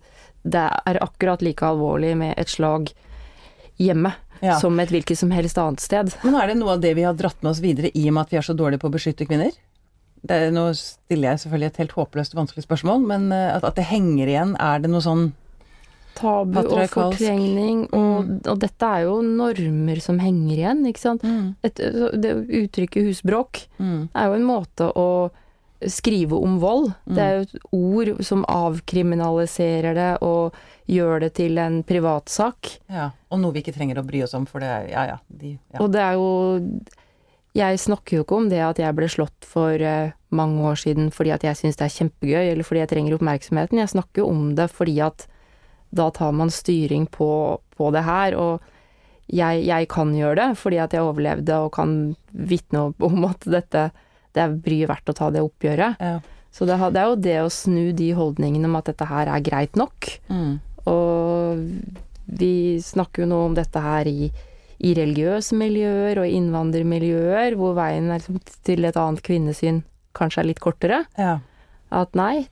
det 0.43 0.67
er 0.87 0.99
akkurat 1.07 1.41
like 1.43 1.62
alvorlig 1.62 2.17
med 2.17 2.35
et 2.37 2.49
slag 2.49 2.91
hjemme 3.79 4.12
Ja. 4.43 4.59
som 4.59 4.79
et 4.81 4.91
hvilket 4.91 5.17
som 5.17 5.31
helst 5.31 5.57
annet 5.57 5.81
sted. 5.81 6.12
Men 6.25 6.35
er 6.35 6.49
det 6.49 6.57
noe 6.59 6.73
av 6.75 6.81
det 6.81 6.95
vi 6.97 7.03
har 7.07 7.15
dratt 7.15 7.41
med 7.43 7.51
oss 7.51 7.61
videre 7.61 7.91
i 7.95 8.09
og 8.09 8.15
med 8.15 8.23
at 8.27 8.31
vi 8.31 8.37
er 8.39 8.43
så 8.43 8.55
dårlige 8.57 8.81
på 8.83 8.89
å 8.91 8.93
beskytte 8.99 9.27
kvinner? 9.27 9.53
Det 10.23 10.53
nå 10.55 10.69
stiller 10.75 11.33
jeg 11.35 11.39
selvfølgelig 11.45 11.67
et 11.73 11.77
helt 11.83 11.93
håpløst 11.99 12.35
vanskelig 12.35 12.65
spørsmål, 12.65 13.03
men 13.07 13.29
eh, 13.33 13.51
at, 13.57 13.65
at 13.65 13.77
det 13.77 13.85
henger 13.91 14.27
igjen, 14.33 14.57
er 14.59 14.79
det 14.81 14.91
noe 14.91 15.05
sånn 15.05 15.33
Tabu 16.17 16.57
og 16.65 16.79
fortrengning, 16.89 17.83
og, 17.93 18.31
og 18.49 18.61
dette 18.63 18.89
er 18.89 19.03
jo 19.05 19.19
normer 19.21 19.99
som 20.01 20.17
henger 20.19 20.55
igjen, 20.63 20.79
ikke 20.89 21.03
sant. 21.03 21.23
mm. 21.29 21.51
Et, 21.69 21.83
det 22.17 22.31
uttrykket 22.63 23.11
husbråk 23.11 23.67
Mm. 23.77 24.09
er 24.17 24.31
jo 24.31 24.39
en 24.39 24.47
måte 24.49 24.89
å 24.97 25.09
skrive 25.93 26.39
om 26.41 26.55
vold. 26.63 26.95
Det 27.05 27.21
er 27.21 27.35
jo 27.37 27.43
et 27.45 27.67
ord 27.77 28.23
som 28.25 28.47
avkriminaliserer 28.49 29.95
det 29.95 30.11
og 30.25 30.55
gjør 30.89 31.21
det 31.27 31.35
til 31.37 31.59
en 31.61 31.83
privatsak. 31.85 32.79
Ja. 32.89 33.11
Og 33.29 33.43
noe 33.43 33.53
vi 33.53 33.61
ikke 33.61 33.75
trenger 33.77 34.01
å 34.01 34.07
bry 34.07 34.23
oss 34.25 34.33
om, 34.39 34.47
for 34.49 34.65
det 34.65 34.71
er 34.73 34.89
Ja 34.95 35.05
ja. 35.11 35.19
De, 35.29 35.59
ja. 35.75 35.83
Og 35.85 35.93
det 35.93 36.01
er 36.01 36.17
jo 36.17 36.31
Jeg 37.57 37.81
snakker 37.81 38.19
jo 38.19 38.27
ikke 38.27 38.37
om 38.37 38.49
det 38.53 38.61
at 38.61 38.81
jeg 38.83 38.97
ble 38.97 39.09
slått 39.09 39.47
for 39.49 39.81
eh, 39.81 40.12
mange 40.37 40.64
år 40.69 40.79
siden 40.83 41.11
fordi 41.14 41.33
at 41.33 41.47
jeg 41.47 41.57
syns 41.57 41.79
det 41.81 41.87
er 41.87 41.95
kjempegøy, 41.95 42.45
eller 42.53 42.66
fordi 42.66 42.83
jeg 42.83 42.92
trenger 42.92 43.16
oppmerksomheten. 43.16 43.81
Jeg 43.81 43.95
snakker 43.95 44.23
jo 44.23 44.31
om 44.33 44.49
det 44.59 44.69
fordi 44.75 44.99
at 45.07 45.27
da 45.97 46.11
tar 46.12 46.35
man 46.37 46.53
styring 46.53 47.07
på, 47.09 47.29
på 47.79 47.90
det 47.95 48.03
her, 48.05 48.37
og 48.37 48.61
jeg, 49.33 49.64
jeg 49.66 49.88
kan 49.90 50.12
gjøre 50.14 50.37
det 50.38 50.59
fordi 50.61 50.79
at 50.83 50.95
jeg 50.95 51.03
overlevde 51.03 51.61
og 51.64 51.73
kan 51.75 51.97
vitne 52.31 52.90
om 52.92 53.29
at 53.31 53.47
dette 53.49 53.88
det 54.37 54.42
er 54.45 54.57
bryet 54.61 54.90
verdt 54.90 55.11
å 55.11 55.16
ta 55.16 55.31
det 55.33 55.45
oppgjøret. 55.45 56.03
ja. 56.03 56.19
Så 56.57 56.64
det, 56.64 56.77
det 56.95 57.01
er 57.03 57.11
jo 57.11 57.16
det 57.21 57.37
å 57.45 57.53
snu 57.53 57.90
de 57.92 58.11
holdningene 58.16 58.69
om 58.71 58.79
at 58.79 58.87
dette 58.88 59.05
her 59.05 59.29
er 59.29 59.42
greit 59.45 59.75
nok. 59.77 60.07
Mm. 60.33 60.55
Og 60.88 61.64
vi 62.40 62.79
snakker 62.81 63.25
jo 63.25 63.29
nå 63.29 63.40
om 63.51 63.57
dette 63.59 63.83
her 63.83 64.09
i, 64.09 64.31
i 64.79 64.93
religiøse 64.97 65.57
miljøer 65.57 66.21
og 66.21 66.29
innvandrermiljøer, 66.29 67.57
hvor 67.59 67.77
veien 67.79 68.11
er 68.11 68.21
liksom 68.21 68.41
til 68.67 68.85
et 68.89 68.99
annet 69.01 69.25
kvinnesyn 69.25 69.83
kanskje 70.17 70.43
er 70.43 70.51
litt 70.51 70.62
kortere. 70.62 71.03
Ja. 71.21 71.39
At 71.97 72.17
nei, 72.19 72.47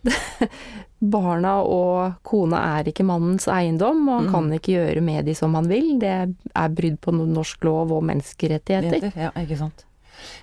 barna 1.14 1.56
og 1.66 2.20
kona 2.26 2.60
er 2.78 2.90
ikke 2.90 3.06
mannens 3.06 3.48
eiendom, 3.50 4.06
og 4.08 4.20
han 4.20 4.30
kan 4.32 4.52
ikke 4.56 4.76
gjøre 4.76 5.04
med 5.04 5.26
de 5.28 5.34
som 5.36 5.56
han 5.58 5.68
vil. 5.70 5.94
Det 6.00 6.12
er 6.14 6.76
brudd 6.76 7.00
på 7.02 7.16
norsk 7.18 7.66
lov 7.66 7.92
og 7.96 8.04
menneskerettigheter. 8.10 9.10
Ja, 9.18 9.32
ikke 9.42 9.58
sant. 9.60 9.86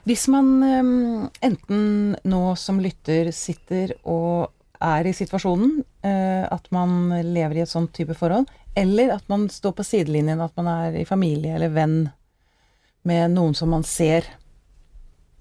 Hvis 0.05 0.27
man 0.29 0.49
enten 1.41 1.85
nå 2.27 2.41
som 2.59 2.81
lytter 2.83 3.31
sitter 3.33 3.95
og 4.03 4.51
er 4.81 5.07
i 5.07 5.13
situasjonen, 5.13 5.79
øh, 5.81 6.45
at 6.49 6.67
man 6.73 7.11
lever 7.33 7.59
i 7.59 7.63
et 7.63 7.69
sånt 7.69 7.93
type 7.93 8.15
forhold, 8.17 8.49
eller 8.75 9.09
at 9.17 9.27
man 9.29 9.49
står 9.49 9.71
på 9.71 9.83
sidelinjen, 9.83 10.41
at 10.41 10.55
man 10.55 10.67
er 10.71 10.95
i 11.01 11.05
familie 11.05 11.55
eller 11.55 11.73
venn 11.75 11.97
med 13.07 13.33
noen 13.33 13.55
som 13.57 13.71
man 13.73 13.83
ser 13.83 14.27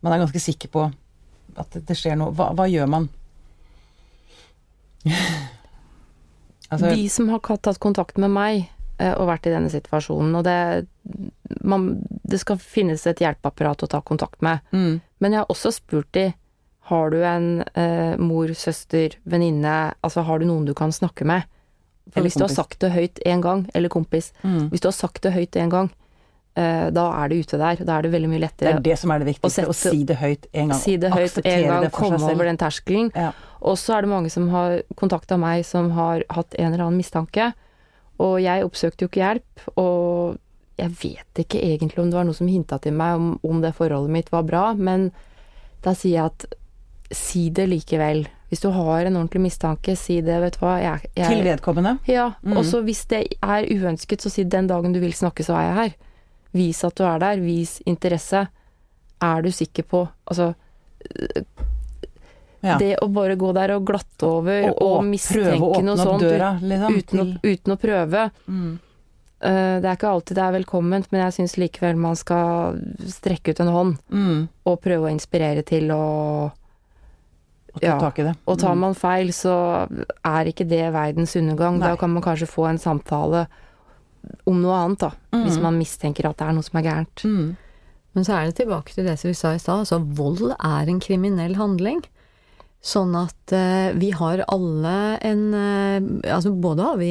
Man 0.00 0.14
er 0.14 0.22
ganske 0.22 0.40
sikker 0.40 0.70
på 0.72 0.86
at 1.60 1.74
det, 1.76 1.94
skjer 1.98 2.14
noe. 2.16 2.32
Hva, 2.32 2.54
hva 2.56 2.64
gjør 2.70 2.86
man? 2.88 3.08
altså, 6.70 6.94
De 6.94 7.08
som 7.12 7.28
har 7.28 7.42
tatt 7.44 7.78
kontakt 7.82 8.16
med 8.16 8.32
meg 8.32 8.62
eh, 8.96 9.12
og 9.12 9.28
vært 9.28 9.48
i 9.50 9.52
denne 9.52 9.68
situasjonen, 9.72 10.38
og 10.38 10.46
det 10.46 10.56
man, 11.60 11.90
Det 12.22 12.40
skal 12.40 12.60
finnes 12.62 13.04
et 13.06 13.20
hjelpeapparat 13.20 13.84
å 13.84 13.90
ta 13.90 14.00
kontakt 14.00 14.40
med. 14.40 14.64
mm, 14.72 15.00
Men 15.18 15.32
jeg 15.32 15.42
har 15.42 15.52
også 15.52 15.72
spurt 15.74 16.12
de 16.16 16.30
Har 16.88 17.10
du 17.10 17.20
en 17.20 17.62
eh, 17.74 18.16
mor, 18.16 18.54
søster, 18.54 19.18
venninne 19.24 19.94
Altså 20.00 20.24
har 20.24 20.38
du 20.38 20.46
noen 20.46 20.64
du 20.64 20.74
kan 20.74 20.92
snakke 20.92 21.28
med? 21.28 21.44
Eller 22.14 22.28
Hvis 22.28 22.38
du 22.38 22.44
har 22.44 22.52
sagt 22.52 22.80
det 22.82 22.92
høyt 22.94 23.20
en 23.26 23.40
gang, 23.44 23.64
eller 23.74 23.92
kompis 23.92 24.32
mm. 24.42 24.70
Hvis 24.72 24.82
du 24.82 24.88
har 24.88 24.96
sagt 24.96 25.22
det 25.22 25.32
høyt 25.34 25.56
en 25.56 25.70
gang, 25.72 25.90
eh, 26.58 26.90
da 26.94 27.06
er 27.22 27.30
det 27.30 27.40
ute 27.44 27.60
der. 27.60 27.84
Da 27.86 27.98
er 27.98 28.06
det 28.06 28.12
veldig 28.14 28.30
mye 28.32 28.40
Det 28.40 28.44
lettere 28.46 28.74
er 28.74 28.84
det 28.84 28.98
som 28.98 29.14
er 29.14 29.22
det 29.22 29.30
viktigste, 29.30 29.66
Å 29.66 29.74
å 29.74 29.78
si 29.78 30.04
det 30.08 30.18
høyt 30.20 30.46
en 30.52 30.74
gang. 30.74 30.80
si 30.80 30.96
det 30.96 31.12
høyt 31.14 31.40
en 31.44 31.64
gang, 31.68 31.86
det 31.86 31.92
komme 31.94 32.20
over 32.20 32.50
den 32.50 32.60
terskelen. 32.60 33.10
Ja. 33.14 33.32
Og 33.60 33.78
så 33.78 33.96
er 33.96 34.06
det 34.06 34.12
mange 34.12 34.30
som 34.32 34.48
har 34.54 34.82
kontakta 34.96 35.38
meg 35.40 35.64
som 35.68 35.90
har 35.96 36.24
hatt 36.30 36.54
en 36.58 36.72
eller 36.72 36.86
annen 36.86 37.00
mistanke. 37.00 37.52
Og 38.20 38.40
jeg 38.42 38.64
oppsøkte 38.66 39.04
jo 39.04 39.08
ikke 39.08 39.22
hjelp, 39.22 39.66
og 39.80 40.38
jeg 40.80 40.92
vet 41.00 41.42
ikke 41.44 41.60
egentlig 41.60 42.02
om 42.02 42.10
det 42.10 42.18
var 42.18 42.26
noe 42.28 42.36
som 42.36 42.48
hinta 42.48 42.78
til 42.82 42.96
meg 42.96 43.16
om, 43.16 43.30
om 43.44 43.60
det 43.64 43.74
forholdet 43.76 44.12
mitt 44.12 44.30
var 44.32 44.44
bra, 44.48 44.64
men 44.76 45.10
da 45.84 45.94
sier 45.96 46.18
jeg 46.18 46.26
at 46.28 46.46
si 47.16 47.48
det 47.54 47.66
likevel. 47.70 48.26
Hvis 48.50 48.60
du 48.64 48.68
har 48.74 49.06
en 49.06 49.16
ordentlig 49.16 49.40
mistanke, 49.44 49.94
si 49.96 50.20
det, 50.26 50.40
vet 50.42 50.56
du 50.58 50.64
hva. 50.64 50.76
Jeg, 50.82 51.10
jeg, 51.16 51.26
Til 51.30 51.44
vedkommende. 51.46 51.98
ja, 52.10 52.32
Mm. 52.42 52.56
og 52.58 52.64
så 52.66 52.80
hvis 52.82 53.04
det 53.06 53.20
er 53.42 53.68
uønsket, 53.70 54.20
så 54.20 54.30
si 54.30 54.42
den 54.44 54.66
dagen 54.66 54.92
du 54.92 54.98
vil 55.00 55.12
snakke, 55.14 55.44
så 55.46 55.54
er 55.54 55.68
jeg 55.68 55.76
her. 55.78 55.94
Vis 56.52 56.82
at 56.84 56.94
du 56.98 57.04
er 57.06 57.18
der, 57.22 57.36
vis 57.40 57.76
interesse. 57.86 58.48
Er 59.22 59.42
du 59.42 59.50
sikker 59.52 59.82
på 59.86 60.08
Altså, 60.26 60.54
Ja. 62.62 62.76
det 62.76 62.96
å 63.00 63.06
bare 63.08 63.36
gå 63.40 63.54
der 63.56 63.70
og 63.72 63.86
glatte 63.88 64.26
over 64.28 64.66
og, 64.68 64.74
og, 64.82 64.96
og 64.98 65.04
mistenke 65.08 65.80
noe 65.82 65.96
sånt 65.96 66.20
døra, 66.20 66.50
liksom. 66.60 66.96
uten, 66.98 67.20
å, 67.22 67.24
uten 67.40 67.72
å 67.72 67.76
prøve 67.80 68.24
mm. 68.52 68.72
eh, 69.40 69.76
Det 69.80 69.88
er 69.88 69.96
ikke 69.96 70.10
alltid 70.10 70.36
det 70.36 70.44
er 70.44 70.52
velkomment, 70.58 71.08
men 71.10 71.22
jeg 71.24 71.36
syns 71.38 71.56
likevel 71.56 71.96
man 71.96 72.18
skal 72.20 72.76
strekke 73.08 73.54
ut 73.54 73.62
en 73.64 73.72
hånd 73.72 73.96
Mm. 74.12 74.42
og 74.68 74.76
prøve 74.84 75.08
å 75.08 75.12
inspirere 75.14 75.64
til 75.64 75.88
å 75.94 76.02
Ja. 77.82 77.98
det. 78.16 78.34
Og 78.46 78.58
tar 78.58 78.74
Mm. 78.74 78.78
man 78.80 78.94
feil, 78.94 79.28
så 79.32 79.86
er 80.24 80.44
ikke 80.50 80.66
det 80.68 80.92
verdens 80.92 81.36
undergang. 81.36 81.78
Nei. 81.78 81.88
Da 81.88 81.96
kan 81.96 82.10
man 82.10 82.22
kanskje 82.22 82.48
få 82.50 82.68
en 82.68 82.78
samtale 82.78 83.46
om 84.46 84.60
noe 84.60 84.74
annet, 84.74 84.98
da. 84.98 85.10
Mm. 85.32 85.44
Hvis 85.46 85.60
man 85.62 85.78
mistenker 85.78 86.28
at 86.28 86.36
det 86.38 86.46
er 86.48 86.52
noe 86.52 86.62
som 86.62 86.78
er 86.80 86.82
gærent. 86.88 87.24
Mm. 87.24 87.56
Men 88.14 88.24
så 88.24 88.32
er 88.34 88.46
det 88.50 88.56
tilbake 88.56 88.92
til 88.92 89.04
det 89.06 89.18
som 89.18 89.28
vi 89.30 89.34
sa 89.34 89.52
i 89.54 89.58
stad, 89.58 89.84
altså 89.86 90.00
vold 90.04 90.50
er 90.58 90.88
en 90.90 91.00
kriminell 91.00 91.54
handling. 91.56 92.02
Sånn 92.82 93.14
at 93.14 93.52
eh, 93.52 93.92
vi 93.92 94.10
har 94.10 94.42
alle 94.48 95.18
en 95.22 95.54
eh, 95.54 96.32
Altså 96.32 96.50
både 96.60 96.80
har 96.82 96.96
vi 96.96 97.10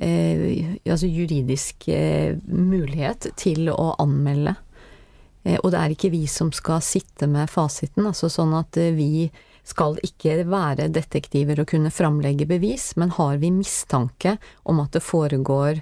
eh, 0.00 0.76
altså 0.90 1.06
juridisk 1.06 1.88
eh, 1.88 2.34
mulighet 2.50 3.28
til 3.38 3.68
å 3.70 3.94
anmelde. 4.02 4.56
Eh, 5.44 5.58
og 5.62 5.70
det 5.72 5.80
er 5.80 5.94
ikke 5.94 6.10
vi 6.10 6.26
som 6.26 6.50
skal 6.52 6.80
sitte 6.84 7.28
med 7.30 7.50
fasiten, 7.52 8.06
altså 8.08 8.28
sånn 8.32 8.54
at 8.58 8.76
eh, 8.76 8.90
vi 8.96 9.30
skal 9.64 9.96
ikke 10.04 10.42
være 10.46 10.88
detektiver 10.92 11.60
og 11.62 11.66
kunne 11.70 11.90
framlegge 11.90 12.46
bevis, 12.46 12.92
men 13.00 13.10
har 13.16 13.38
vi 13.40 13.50
mistanke 13.50 14.36
om 14.68 14.80
at 14.84 14.92
det 14.92 15.02
foregår 15.02 15.80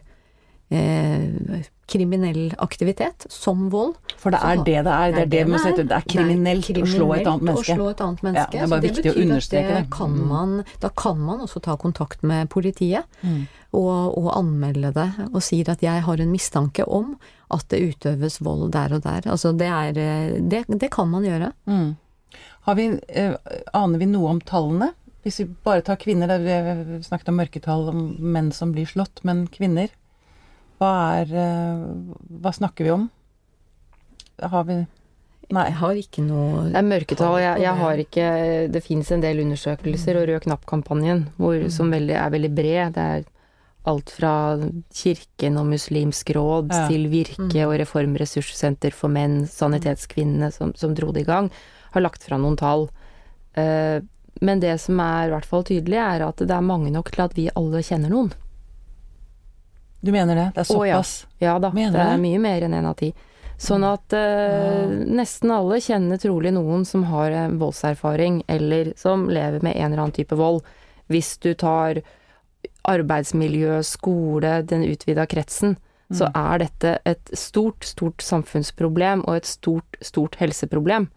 eh, 0.70 1.62
kriminell 1.92 2.52
aktivitet, 2.62 3.26
som 3.28 3.66
vold, 3.72 3.94
For 4.16 4.32
det 4.32 4.38
er 4.40 4.60
det 4.64 4.64
det 4.64 4.92
er. 4.92 5.12
Det 5.12 5.22
er 5.22 5.26
det 5.26 5.46
det 5.46 5.66
er, 5.66 5.82
Det 5.82 5.96
er 5.96 6.06
kriminelt 6.08 6.68
å 6.78 6.86
slå 6.88 7.08
et 7.18 7.26
annet 7.26 7.42
menneske. 7.48 7.74
Å 7.74 7.76
slå 7.76 7.88
et 7.90 8.00
annet 8.00 8.22
Ja, 8.38 8.46
det 8.52 8.60
er 8.62 8.70
bare 8.70 8.84
viktig 8.86 9.10
å 9.10 9.12
at 9.12 9.20
understreke 9.26 9.74
det. 9.74 9.90
Kan 9.90 10.12
Mm. 10.12 10.28
man, 10.28 10.64
da 10.80 10.88
kan 10.88 11.18
man 11.18 11.40
også 11.40 11.60
ta 11.60 11.76
kontakt 11.76 12.22
med 12.22 12.48
politiet 12.48 13.04
Mm. 13.22 13.46
og, 13.74 14.16
og 14.18 14.30
anmelde 14.36 14.92
det, 14.94 15.10
og 15.34 15.42
sier 15.42 15.68
at 15.68 15.82
jeg 15.82 16.02
har 16.02 16.20
en 16.20 16.30
mistanke 16.32 16.84
om 16.86 17.18
at 17.50 17.68
det 17.68 17.82
utøves 17.96 18.38
vold 18.40 18.70
der 18.72 18.94
og 18.94 19.02
der. 19.02 19.20
Altså 19.28 19.52
det 19.56 19.66
er 19.68 19.98
eh, 19.98 20.40
Det, 20.40 20.64
det 20.68 20.90
kan 20.90 21.08
man 21.10 21.24
gjøre. 21.24 21.52
Mm. 21.66 21.96
Har 22.66 22.74
vi, 22.78 23.00
eh, 23.08 23.34
aner 23.74 23.98
vi 23.98 24.06
noe 24.06 24.30
om 24.30 24.40
tallene? 24.40 24.92
Hvis 25.24 25.38
vi 25.38 25.46
bare 25.64 25.82
tar 25.86 25.96
kvinner, 25.96 26.26
da 26.26 26.38
vi 26.38 27.02
snakket 27.02 27.28
om 27.28 27.36
mørketall 27.38 27.88
om 27.92 28.16
menn 28.18 28.50
som 28.52 28.72
blir 28.74 28.86
slått, 28.90 29.22
men 29.24 29.46
kvinner, 29.46 29.88
hva 30.80 31.20
er 31.22 31.30
eh, 31.30 31.84
Hva 32.42 32.52
snakker 32.54 32.84
vi 32.84 32.90
om? 32.90 33.10
Har 34.42 34.64
vi 34.64 34.80
Nei. 35.52 35.66
Jeg 35.68 35.76
har 35.82 35.98
ikke 36.00 36.22
noe 36.24 36.62
Det 36.70 36.78
er 36.80 36.86
mørketall. 36.86 37.34
Jeg, 37.42 37.60
jeg 37.60 37.76
har 37.76 38.00
ikke 38.00 38.26
Det 38.72 38.80
fins 38.86 39.10
en 39.12 39.20
del 39.20 39.42
undersøkelser, 39.42 40.16
og 40.16 40.28
Rød 40.30 40.46
knapp-kampanjen, 40.46 41.26
hvor- 41.36 41.66
som 41.70 41.90
veldig, 41.92 42.14
er 42.16 42.30
veldig 42.32 42.50
bred. 42.56 42.94
Det 42.94 43.02
er 43.02 43.24
alt 43.84 44.10
fra 44.14 44.32
Kirken 44.94 45.58
og 45.58 45.66
Muslimsk 45.66 46.30
råd 46.36 46.70
Ja. 46.72 46.88
til 46.88 47.08
Virke 47.10 47.66
og 47.66 47.74
Reformressurssenter 47.82 48.92
for 48.94 49.08
menn, 49.10 49.42
Sanitetskvinnene 49.46 50.52
som, 50.52 50.72
som 50.74 50.94
dro 50.94 51.10
det 51.12 51.22
i 51.26 51.28
gang, 51.28 51.50
har 51.94 52.04
lagt 52.04 52.22
fra 52.26 52.38
noen 52.40 52.56
tall. 52.56 52.88
Eh, 53.54 54.00
men 54.40 54.60
det 54.60 54.78
som 54.80 54.98
er 55.04 55.28
i 55.28 55.32
hvert 55.34 55.46
fall 55.46 55.64
tydelig, 55.68 55.98
er 56.00 56.24
at 56.26 56.36
det 56.40 56.50
er 56.50 56.64
mange 56.64 56.90
nok 56.90 57.10
til 57.12 57.22
at 57.26 57.34
vi 57.36 57.48
alle 57.54 57.82
kjenner 57.84 58.10
noen. 58.10 58.32
Du 60.02 60.10
mener 60.12 60.34
det? 60.34 60.46
Det 60.56 60.64
er 60.64 60.72
Å, 60.74 60.86
ja. 60.88 60.96
såpass? 61.02 61.26
Ja 61.38 61.58
da, 61.62 61.70
Mener 61.70 61.92
det 61.94 62.00
er 62.06 62.16
det? 62.16 62.22
mye 62.24 62.40
mer 62.42 62.64
enn 62.66 62.74
én 62.74 62.88
av 62.90 62.96
ti. 62.98 63.12
Sånn 63.62 63.84
at 63.86 64.12
eh, 64.18 64.88
nesten 65.14 65.52
alle 65.54 65.76
kjenner 65.84 66.18
trolig 66.18 66.50
noen 66.56 66.82
som 66.88 67.04
har 67.12 67.30
en 67.44 67.58
voldserfaring, 67.60 68.40
eller 68.50 68.90
som 68.98 69.28
lever 69.30 69.62
med 69.62 69.76
en 69.76 69.92
eller 69.92 70.02
annen 70.08 70.16
type 70.16 70.34
vold. 70.34 70.64
Hvis 71.12 71.36
du 71.44 71.52
tar 71.54 72.00
arbeidsmiljø, 72.88 73.78
skole, 73.86 74.62
den 74.66 74.82
utvida 74.88 75.26
kretsen, 75.30 75.76
så 76.12 76.26
Mm. 76.28 76.32
er 76.52 76.58
dette 76.58 76.98
et 77.06 77.30
stort, 77.38 77.84
stort 77.84 78.18
samfunnsproblem 78.20 79.22
og 79.28 79.36
et 79.36 79.46
stort, 79.46 79.96
stort 80.02 80.34
helseproblem. 80.36 81.08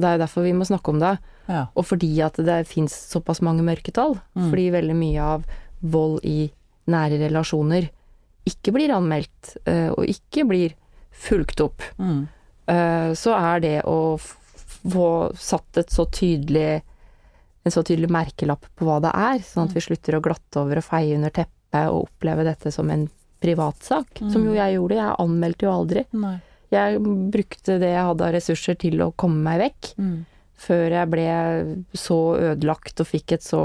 Og 0.00 0.04
det 0.04 0.08
er 0.08 0.16
jo 0.16 0.22
derfor 0.24 0.46
vi 0.48 0.54
må 0.56 0.64
snakke 0.64 0.94
om 0.94 1.00
det. 1.02 1.12
Ja. 1.50 1.66
Og 1.76 1.84
fordi 1.84 2.08
at 2.24 2.40
det 2.40 2.62
fins 2.70 2.94
såpass 3.12 3.42
mange 3.44 3.60
mørketall. 3.66 4.16
Mm. 4.32 4.46
Fordi 4.48 4.66
veldig 4.72 4.96
mye 4.96 5.26
av 5.36 5.44
vold 5.84 6.24
i 6.24 6.38
nære 6.90 7.18
relasjoner 7.20 7.90
ikke 8.48 8.72
blir 8.72 8.94
anmeldt, 8.96 9.54
eh, 9.68 9.90
og 9.92 10.08
ikke 10.08 10.46
blir 10.48 10.72
fulgt 11.12 11.60
opp. 11.60 11.84
Mm. 12.00 12.22
Eh, 12.72 13.12
Så 13.20 13.36
er 13.36 13.60
det 13.60 13.76
å 13.84 14.16
få 14.16 15.10
satt 15.36 15.76
et 15.82 15.92
så 15.92 16.06
tydelig 16.08 16.80
en 17.62 17.70
så 17.74 17.82
tydelig 17.84 18.08
merkelapp 18.08 18.64
på 18.74 18.86
hva 18.88 18.96
det 19.04 19.10
er, 19.12 19.42
sånn 19.44 19.68
at 19.68 19.74
vi 19.76 19.82
slutter 19.84 20.16
å 20.16 20.22
glatte 20.24 20.62
over 20.62 20.80
og 20.80 20.86
feie 20.86 21.12
under 21.18 21.28
teppet 21.28 21.90
og 21.92 22.06
oppleve 22.08 22.46
dette 22.48 22.72
som 22.72 22.88
en 22.90 23.04
privatsak. 23.44 24.22
Som 24.32 24.46
jo 24.48 24.54
jeg 24.56 24.78
gjorde. 24.78 24.96
Jeg 24.96 25.18
anmeldte 25.20 25.66
jo 25.68 25.72
aldri. 25.74 26.06
Nei. 26.16 26.38
Jeg 26.70 27.00
brukte 27.34 27.78
det 27.82 27.90
jeg 27.94 28.06
hadde 28.06 28.26
av 28.28 28.34
ressurser 28.36 28.76
til 28.78 29.00
å 29.02 29.12
komme 29.18 29.42
meg 29.42 29.58
vekk 29.64 29.94
Mm. 29.98 30.24
før 30.60 30.90
jeg 30.92 31.10
ble 31.10 31.28
så 31.96 32.18
ødelagt 32.52 33.00
og 33.00 33.06
fikk 33.08 33.32
et 33.32 33.42
så 33.42 33.62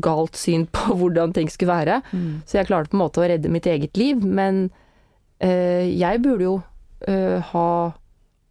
galt 0.00 0.36
syn 0.40 0.66
på 0.66 0.94
hvordan 0.98 1.34
ting 1.36 1.50
skulle 1.52 1.74
være. 1.74 2.00
Mm. 2.12 2.42
Så 2.46 2.58
jeg 2.60 2.66
klarte 2.70 2.90
på 2.92 2.96
en 2.96 3.02
måte 3.04 3.20
å 3.20 3.28
redde 3.28 3.50
mitt 3.52 3.66
eget 3.66 3.96
liv, 4.00 4.22
men 4.24 4.70
øh, 5.42 5.84
jeg 5.98 6.22
burde 6.22 6.46
jo 6.46 6.54
øh, 7.08 7.40
ha 7.52 7.68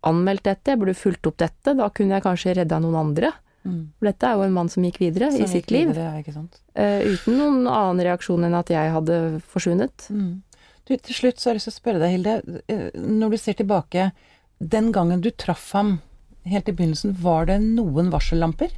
anmeldt 0.04 0.44
dette, 0.46 0.74
jeg 0.74 0.80
burde 0.82 0.98
fulgt 0.98 1.28
opp 1.30 1.38
dette, 1.42 1.74
da 1.78 1.90
kunne 1.94 2.18
jeg 2.18 2.26
kanskje 2.26 2.56
redda 2.62 2.80
noen 2.82 3.00
andre. 3.02 3.32
Mm. 3.64 3.82
For 4.00 4.10
dette 4.10 4.26
er 4.26 4.38
jo 4.40 4.46
en 4.48 4.56
mann 4.56 4.70
som 4.74 4.86
gikk 4.88 4.98
videre 5.04 5.28
Som 5.32 5.44
i 5.46 5.48
sitt 5.50 5.70
liv, 5.70 5.92
videre, 5.92 6.24
eh, 6.74 7.04
uten 7.06 7.36
noen 7.38 7.68
annen 7.70 8.02
reaksjon 8.08 8.48
enn 8.48 8.56
at 8.58 8.72
jeg 8.74 8.94
hadde 8.96 9.18
forsvunnet. 9.54 10.08
Mm. 10.10 10.32
Du, 10.88 10.96
til 10.98 11.16
slutt 11.16 11.40
så 11.40 11.50
har 11.50 11.56
jeg 11.56 11.62
lyst 11.62 11.70
til 11.70 11.76
å 11.76 11.80
spørre 11.80 12.02
deg, 12.02 12.16
Hilde. 12.16 12.62
eh, 12.68 12.88
Når 12.98 13.32
du 13.34 13.38
ser 13.38 13.58
tilbake, 13.60 14.12
den 14.60 14.92
gangen 14.92 15.22
du 15.22 15.30
traff 15.32 15.72
ham 15.78 16.00
helt 16.46 16.70
i 16.70 16.74
begynnelsen, 16.74 17.16
var 17.22 17.46
det 17.50 17.60
noen 17.62 18.10
varsellamper? 18.14 18.74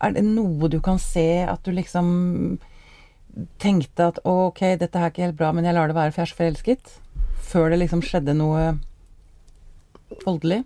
Er 0.00 0.14
det 0.16 0.22
noe 0.24 0.68
du 0.72 0.78
kan 0.80 0.98
se 1.02 1.42
at 1.44 1.62
du 1.66 1.72
liksom 1.76 2.58
tenkte 3.62 4.06
at 4.10 4.18
ok, 4.26 4.60
dette 4.80 4.98
her 4.98 5.10
er 5.10 5.12
ikke 5.12 5.26
helt 5.28 5.38
bra, 5.38 5.50
men 5.54 5.66
jeg 5.66 5.76
lar 5.76 5.90
det 5.90 5.96
være, 5.98 6.12
for 6.14 6.22
jeg 6.22 6.28
er 6.28 6.32
så 6.32 6.40
forelsket? 6.40 6.94
Før 7.50 7.70
det 7.70 7.80
liksom 7.82 8.02
skjedde 8.06 8.34
noe 8.38 8.64
voldelig? 10.24 10.64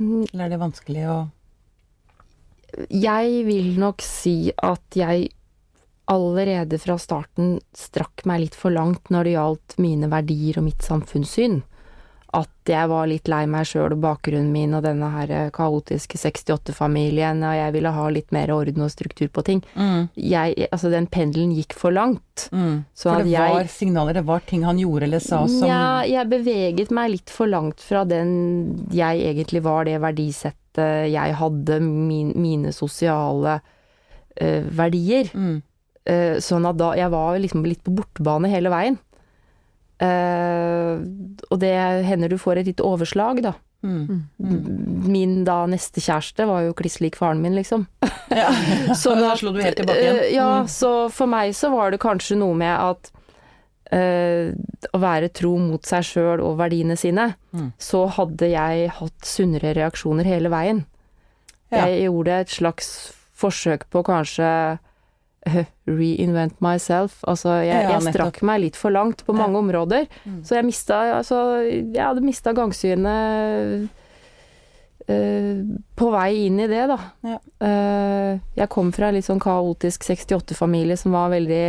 Eller 0.00 0.44
er 0.46 0.52
det 0.52 0.60
vanskelig 0.62 1.04
å 1.10 1.18
Jeg 2.94 3.40
vil 3.48 3.72
nok 3.80 4.02
si 4.04 4.52
at 4.62 4.96
jeg 4.98 5.30
allerede 6.10 6.78
fra 6.82 6.98
starten 6.98 7.58
strakk 7.76 8.24
meg 8.26 8.46
litt 8.46 8.56
for 8.58 8.74
langt 8.74 9.12
når 9.14 9.28
det 9.28 9.34
gjaldt 9.36 9.76
mine 9.82 10.10
verdier 10.10 10.58
og 10.58 10.66
mitt 10.66 10.82
samfunnssyn. 10.82 11.60
At 12.34 12.70
jeg 12.70 12.86
var 12.86 13.08
litt 13.10 13.26
lei 13.30 13.42
meg 13.50 13.66
sjøl 13.66 13.96
og 13.96 14.02
bakgrunnen 14.04 14.52
min 14.54 14.74
og 14.78 14.84
denne 14.84 15.08
her 15.10 15.32
kaotiske 15.54 16.18
68-familien, 16.18 17.40
og 17.42 17.56
jeg 17.58 17.74
ville 17.74 17.90
ha 17.96 18.04
litt 18.14 18.30
mer 18.34 18.52
orden 18.54 18.84
og 18.86 18.92
struktur 18.92 19.26
på 19.34 19.42
ting. 19.48 19.62
Jeg, 20.14 20.68
altså 20.70 20.92
den 20.92 21.08
pendelen 21.10 21.50
gikk 21.56 21.74
for 21.78 21.94
langt. 21.94 22.46
mm. 22.54 22.76
Så 22.94 23.10
For 23.10 23.26
det 23.26 23.34
var 23.34 23.56
jeg 23.64 23.72
signaler, 23.74 24.20
det 24.20 24.26
var 24.28 24.46
ting 24.46 24.62
han 24.66 24.78
gjorde 24.78 25.08
eller 25.08 25.24
sa 25.24 25.42
som 25.50 25.66
Ja, 25.66 26.02
jeg 26.06 26.30
beveget 26.30 26.94
meg 26.94 27.16
litt 27.16 27.34
for 27.34 27.50
langt 27.50 27.82
fra 27.82 28.04
den 28.06 28.86
jeg 28.94 29.26
egentlig 29.30 29.64
var, 29.66 29.86
det 29.90 29.98
verdisettet 30.02 31.10
jeg 31.10 31.34
hadde, 31.34 31.80
min, 31.82 32.30
mine 32.38 32.70
sosiale 32.72 33.58
uh, 33.58 34.62
verdier. 34.70 35.34
mm. 35.34 35.58
Eh, 36.08 36.38
sånn 36.40 36.64
at 36.66 36.76
da 36.80 36.94
Jeg 36.96 37.10
var 37.12 37.38
liksom 37.38 37.64
litt 37.66 37.82
på 37.84 37.92
bortebane 37.94 38.48
hele 38.48 38.70
veien. 38.72 38.96
Eh, 40.00 41.00
og 41.50 41.58
det 41.60 41.74
hender 42.08 42.32
du 42.32 42.38
får 42.40 42.60
et 42.62 42.70
lite 42.70 42.84
overslag, 42.86 43.42
da. 43.44 43.52
Mm. 43.84 44.24
Min 45.08 45.38
da 45.44 45.62
neste 45.68 46.00
kjæreste 46.04 46.44
var 46.48 46.64
jo 46.66 46.74
kliss 46.76 46.98
lik 47.00 47.16
faren 47.16 47.40
min, 47.44 47.54
liksom. 47.56 47.86
Ja. 48.32 48.50
Sånn 48.96 49.20
da 49.20 49.34
slo 49.40 49.52
du 49.56 49.60
helt 49.64 49.78
tilbake 49.80 50.00
igjen. 50.00 50.20
Eh, 50.24 50.34
ja, 50.36 50.48
Mm. 50.62 50.68
så 50.72 50.90
for 51.12 51.26
meg 51.30 51.52
så 51.56 51.70
var 51.72 51.90
det 51.92 52.00
kanskje 52.02 52.36
noe 52.40 52.54
med 52.56 52.76
at 52.76 53.10
uh, 53.92 54.52
å 54.94 54.98
være 55.02 55.32
tro 55.34 55.56
mot 55.58 55.82
seg 55.88 56.04
sjøl 56.06 56.40
og 56.44 56.58
verdiene 56.60 56.96
sine, 56.96 57.34
Mm. 57.52 57.72
så 57.82 58.04
hadde 58.08 58.46
jeg 58.52 58.88
hatt 59.00 59.26
sunnere 59.26 59.72
reaksjoner 59.74 60.24
hele 60.28 60.48
veien. 60.52 60.84
Ja. 61.72 61.86
Jeg 61.88 62.04
gjorde 62.06 62.36
et 62.44 62.48
slags 62.52 62.86
forsøk 63.34 63.88
på 63.90 64.04
kanskje 64.06 64.78
reinvent 65.86 66.60
myself. 66.60 67.20
Altså, 67.24 67.54
jeg, 67.64 67.82
Ja, 67.86 67.94
jeg 67.98 68.12
strakk 68.14 68.42
meg 68.46 68.60
litt 68.60 68.76
for 68.76 68.92
langt 68.92 69.24
på 69.26 69.32
mange 69.36 69.58
områder. 69.58 70.06
Mm. 70.24 70.42
Så 70.44 70.58
jeg 70.58 70.66
mista 70.68 71.00
Altså, 71.16 71.62
jeg 71.64 72.02
hadde 72.02 72.24
mista 72.24 72.52
gangsynet 72.52 73.88
uh, 75.08 75.62
på 75.96 76.10
vei 76.12 76.46
inn 76.46 76.60
i 76.60 76.68
det, 76.70 76.84
da. 76.86 76.98
Ja. 77.26 77.38
Eh, 77.66 78.38
jeg 78.54 78.68
kom 78.70 78.92
fra 78.94 79.08
en 79.08 79.16
litt 79.16 79.26
sånn 79.26 79.40
kaotisk 79.42 80.04
68-familie 80.06 80.96
som 80.96 81.16
var 81.16 81.32
veldig 81.32 81.64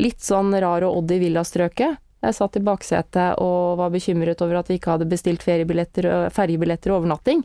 litt 0.00 0.22
sånn 0.24 0.54
rar 0.56 0.86
og 0.86 1.02
odd 1.02 1.12
i 1.12 1.18
villastrøket. 1.20 1.98
Jeg 2.24 2.34
satt 2.34 2.56
i 2.58 2.62
baksetet 2.64 3.38
og 3.42 3.76
var 3.78 3.92
bekymret 3.94 4.40
over 4.42 4.58
at 4.62 4.70
vi 4.70 4.78
ikke 4.80 4.96
hadde 4.96 5.10
bestilt 5.10 5.44
feriebilletter, 5.46 6.08
og- 6.10 6.32
fergebilletter 6.34 6.90
og 6.94 7.02
overnatting. 7.02 7.44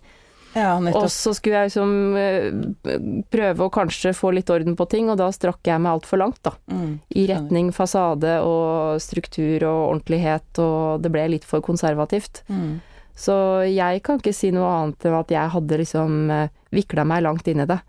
Ja, 0.53 0.77
Og 0.77 1.09
så 1.11 1.33
skulle 1.35 1.61
jeg 1.61 1.71
liksom 1.71 2.17
eh, 2.19 3.19
prøve 3.33 3.65
å 3.65 3.73
kanskje 3.73 4.13
få 4.17 4.33
litt 4.35 4.51
orden 4.53 4.77
på 4.77 4.87
ting, 4.91 5.09
og 5.09 5.19
da 5.21 5.29
strakk 5.33 5.65
jeg 5.67 5.81
meg 5.81 5.95
altfor 5.95 6.21
langt, 6.21 6.41
da. 6.45 6.53
Mm. 6.71 6.97
I 7.19 7.27
retning 7.31 7.71
fasade 7.75 8.39
og 8.45 9.01
struktur 9.03 9.65
og 9.69 9.79
ordentlighet, 9.89 10.49
og 10.61 11.03
det 11.03 11.13
ble 11.13 11.29
litt 11.35 11.47
for 11.47 11.63
konservativt. 11.65 12.43
Mm. 12.49 12.81
Så 13.15 13.35
jeg 13.69 14.01
kan 14.05 14.21
ikke 14.21 14.33
si 14.33 14.49
noe 14.53 14.69
annet 14.73 15.05
enn 15.05 15.17
at 15.19 15.33
jeg 15.33 15.53
hadde 15.55 15.81
liksom 15.83 16.21
eh, 16.33 16.53
vikla 16.73 17.05
meg 17.07 17.25
langt 17.25 17.49
inn 17.49 17.63
i 17.63 17.69
det. 17.69 17.79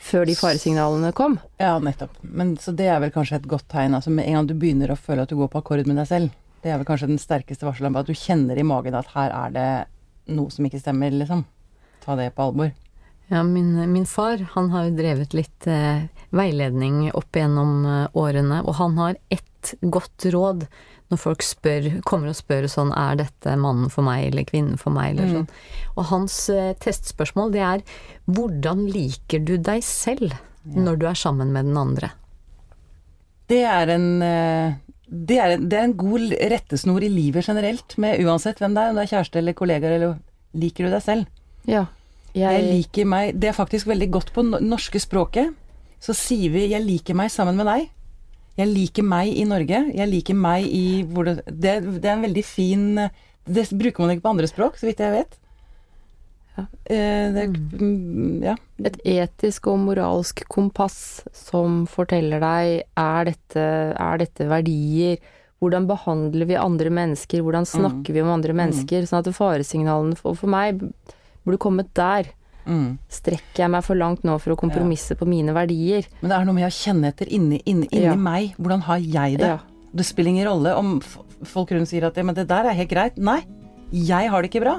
Før 0.00 0.24
de 0.28 0.34
faresignalene 0.38 1.10
kom. 1.16 1.36
Ja, 1.60 1.74
nettopp. 1.82 2.14
Men 2.22 2.54
så 2.60 2.72
det 2.76 2.88
er 2.88 3.00
vel 3.02 3.12
kanskje 3.14 3.40
et 3.40 3.48
godt 3.50 3.68
tegn. 3.72 3.96
Altså 3.96 4.12
med 4.12 4.28
en 4.28 4.38
gang 4.38 4.48
du 4.48 4.54
begynner 4.58 4.92
å 4.92 4.98
føle 4.98 5.26
at 5.26 5.32
du 5.32 5.36
går 5.40 5.50
på 5.52 5.60
akkord 5.60 5.88
med 5.88 6.00
deg 6.00 6.08
selv, 6.08 6.36
det 6.60 6.72
er 6.72 6.80
vel 6.80 6.88
kanskje 6.88 7.08
den 7.08 7.20
sterkeste 7.20 7.64
varselampa, 7.64 8.02
at 8.02 8.10
du 8.10 8.16
kjenner 8.16 8.58
i 8.60 8.66
magen 8.66 8.96
at 8.96 9.08
her 9.14 9.32
er 9.32 9.54
det 9.54 9.68
noe 10.36 10.52
som 10.52 10.66
ikke 10.66 10.80
stemmer, 10.80 11.14
liksom. 11.16 11.44
Ta 12.04 12.16
det 12.16 12.30
på 12.36 12.48
alvor. 12.50 12.70
Ja, 13.30 13.42
min, 13.46 13.74
min 13.92 14.06
far 14.10 14.40
han 14.56 14.70
har 14.72 14.88
jo 14.88 14.96
drevet 14.98 15.34
litt 15.36 15.66
eh, 15.70 16.06
veiledning 16.34 17.10
opp 17.14 17.36
gjennom 17.38 17.84
eh, 17.86 18.06
årene, 18.18 18.62
og 18.66 18.74
han 18.80 18.96
har 18.98 19.18
ett 19.30 19.74
godt 19.80 20.24
råd 20.32 20.64
når 21.10 21.18
folk 21.18 21.42
spør, 21.42 21.86
kommer 22.06 22.30
og 22.30 22.36
spør 22.38 22.66
sånn 22.70 22.90
er 22.94 23.16
dette 23.18 23.54
mannen 23.58 23.90
for 23.90 24.06
meg 24.06 24.28
eller 24.28 24.46
kvinnen 24.46 24.78
for 24.78 24.94
meg 24.94 25.12
eller 25.14 25.26
Mm. 25.26 25.34
sånn. 25.36 25.48
Og 25.96 26.04
hans 26.10 26.36
eh, 26.54 26.72
testspørsmål 26.82 27.52
det 27.54 27.62
er 27.66 27.82
hvordan 28.30 28.86
liker 28.90 29.42
du 29.46 29.56
deg 29.58 29.82
selv 29.86 30.34
når 30.64 30.98
du 31.00 31.06
er 31.10 31.18
sammen 31.18 31.52
med 31.54 31.66
den 31.70 31.78
andre? 31.80 32.12
Det 33.50 33.62
er 33.66 33.90
en 33.96 34.22
eh, 34.22 34.74
det 35.10 35.38
er, 35.42 35.56
en, 35.56 35.64
det 35.68 35.74
er 35.78 35.88
en 35.88 35.96
god 35.98 36.30
rettesnor 36.52 37.02
i 37.02 37.08
livet 37.10 37.42
generelt, 37.46 37.96
med 37.98 38.20
uansett 38.22 38.60
hvem 38.62 38.76
det 38.76 38.82
er, 38.84 38.90
om 38.92 38.98
det 39.00 39.06
er 39.08 39.12
kjæreste 39.16 39.40
eller 39.42 39.56
kollegaer 39.58 39.96
eller 39.96 40.18
Liker 40.54 40.86
du 40.86 40.90
deg 40.94 41.02
selv? 41.02 41.26
Ja. 41.68 41.86
Jeg 42.30 42.62
Jeg, 42.62 42.66
liker 42.70 43.08
meg 43.10 43.40
Det 43.40 43.48
er 43.50 43.56
faktisk 43.56 43.88
veldig 43.90 44.10
godt 44.10 44.32
på 44.32 44.44
norske 44.44 45.00
språket. 45.02 45.54
Så 46.00 46.14
sier 46.14 46.50
vi 46.50 46.68
'jeg 46.68 46.84
liker 46.84 47.14
meg 47.14 47.30
sammen 47.30 47.56
med 47.56 47.66
deg'. 47.66 47.88
Jeg 48.56 48.68
liker 48.68 49.02
meg 49.02 49.28
i 49.36 49.44
Norge. 49.44 49.92
Jeg 49.94 50.08
liker 50.08 50.34
meg 50.34 50.64
i 50.66 51.02
hvor 51.02 51.24
det 51.24 51.44
Det, 51.46 52.00
det 52.00 52.04
er 52.04 52.16
en 52.16 52.26
veldig 52.26 52.44
fin 52.44 53.10
Det 53.46 53.68
bruker 53.70 54.00
man 54.00 54.10
ikke 54.10 54.22
på 54.22 54.34
andre 54.34 54.46
språk, 54.46 54.76
så 54.76 54.86
vidt 54.86 55.00
jeg 55.00 55.12
vet. 55.12 55.36
Ja. 56.56 56.66
Eh, 56.84 57.32
det, 57.32 57.44
mm, 57.80 58.42
ja. 58.42 58.54
et 58.84 58.98
etisk 59.04 59.66
og 59.66 59.78
moralsk 59.78 60.42
kompass 60.48 61.22
som 61.32 61.86
forteller 61.86 62.42
deg 62.42 62.82
er 62.98 63.24
dette, 63.30 63.64
er 63.96 64.18
dette 64.18 64.46
verdier, 64.50 65.18
hvordan 65.60 65.86
behandler 65.88 66.48
vi 66.48 66.58
andre 66.60 66.90
mennesker, 66.90 67.42
hvordan 67.42 67.68
snakker 67.68 68.12
vi 68.12 68.22
om 68.22 68.32
andre 68.32 68.52
mennesker, 68.56 69.06
sånn 69.06 69.22
at 69.22 69.32
faresignalene 69.36 70.18
for, 70.18 70.36
for 70.38 70.50
meg 70.52 70.84
burde 71.50 71.60
kommet 71.66 71.92
der. 71.98 72.30
Mm. 72.70 72.98
Strekker 73.10 73.64
jeg 73.64 73.70
meg 73.72 73.82
for 73.86 73.98
langt 73.98 74.22
nå 74.26 74.36
for 74.38 74.54
å 74.54 74.58
kompromisse 74.60 75.16
på 75.18 75.26
mine 75.26 75.54
verdier? 75.56 76.06
Men 76.20 76.30
det 76.30 76.36
er 76.38 76.44
noe 76.46 76.54
med 76.60 76.68
å 76.68 76.74
kjenne 76.74 77.10
etter 77.10 77.30
inni, 77.32 77.58
inni, 77.66 77.88
inni 77.90 78.04
Ja. 78.06 78.14
meg. 78.14 78.54
Hvordan 78.60 78.82
har 78.86 78.98
jeg 79.02 79.38
det? 79.40 79.48
Ja. 79.56 79.58
Det 79.92 80.06
spiller 80.06 80.30
ingen 80.30 80.46
rolle 80.46 80.76
om 80.78 81.00
folk 81.42 81.72
rundt 81.72 81.88
sier 81.90 82.04
at 82.06 82.16
ja, 82.16 82.22
men 82.22 82.34
det 82.36 82.46
der 82.46 82.68
er 82.70 82.76
helt 82.78 82.90
greit. 82.92 83.16
Nei, 83.18 83.40
jeg 83.90 84.30
har 84.30 84.42
det 84.42 84.50
ikke 84.52 84.62
bra. 84.62 84.76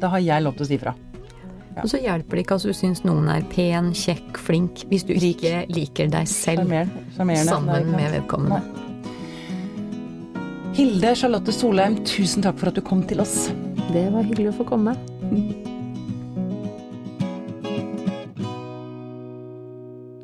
Da 0.00 0.08
har 0.08 0.18
jeg 0.24 0.42
lov 0.42 0.56
til 0.56 0.64
å 0.66 0.68
si 0.72 0.78
fra. 0.80 0.94
Ja. 1.76 1.82
Og 1.84 1.88
så 1.92 2.00
hjelper 2.02 2.34
det 2.34 2.46
ikke 2.46 2.56
at 2.56 2.62
du 2.66 2.72
syns 2.74 3.04
noen 3.04 3.28
er 3.30 3.42
pen, 3.52 3.92
kjekk, 3.94 4.36
flink, 4.42 4.82
hvis 4.90 5.04
du 5.06 5.12
Rik. 5.14 5.38
ikke 5.44 5.68
liker 5.70 6.08
deg 6.10 6.26
selv 6.26 6.66
Charmer, 6.66 6.88
sammen 7.44 7.92
med 7.94 8.10
vedkommende. 8.16 8.62
Hilde 10.74 11.14
Charlotte 11.14 11.52
Solheim, 11.54 12.00
tusen 12.06 12.42
takk 12.42 12.58
for 12.58 12.72
at 12.72 12.74
du 12.74 12.80
kom 12.82 13.04
til 13.06 13.20
oss. 13.20 13.50
Det 13.92 14.08
var 14.10 14.22
hyggelig 14.26 14.50
å 14.54 14.58
få 14.64 14.66
komme. 14.72 14.96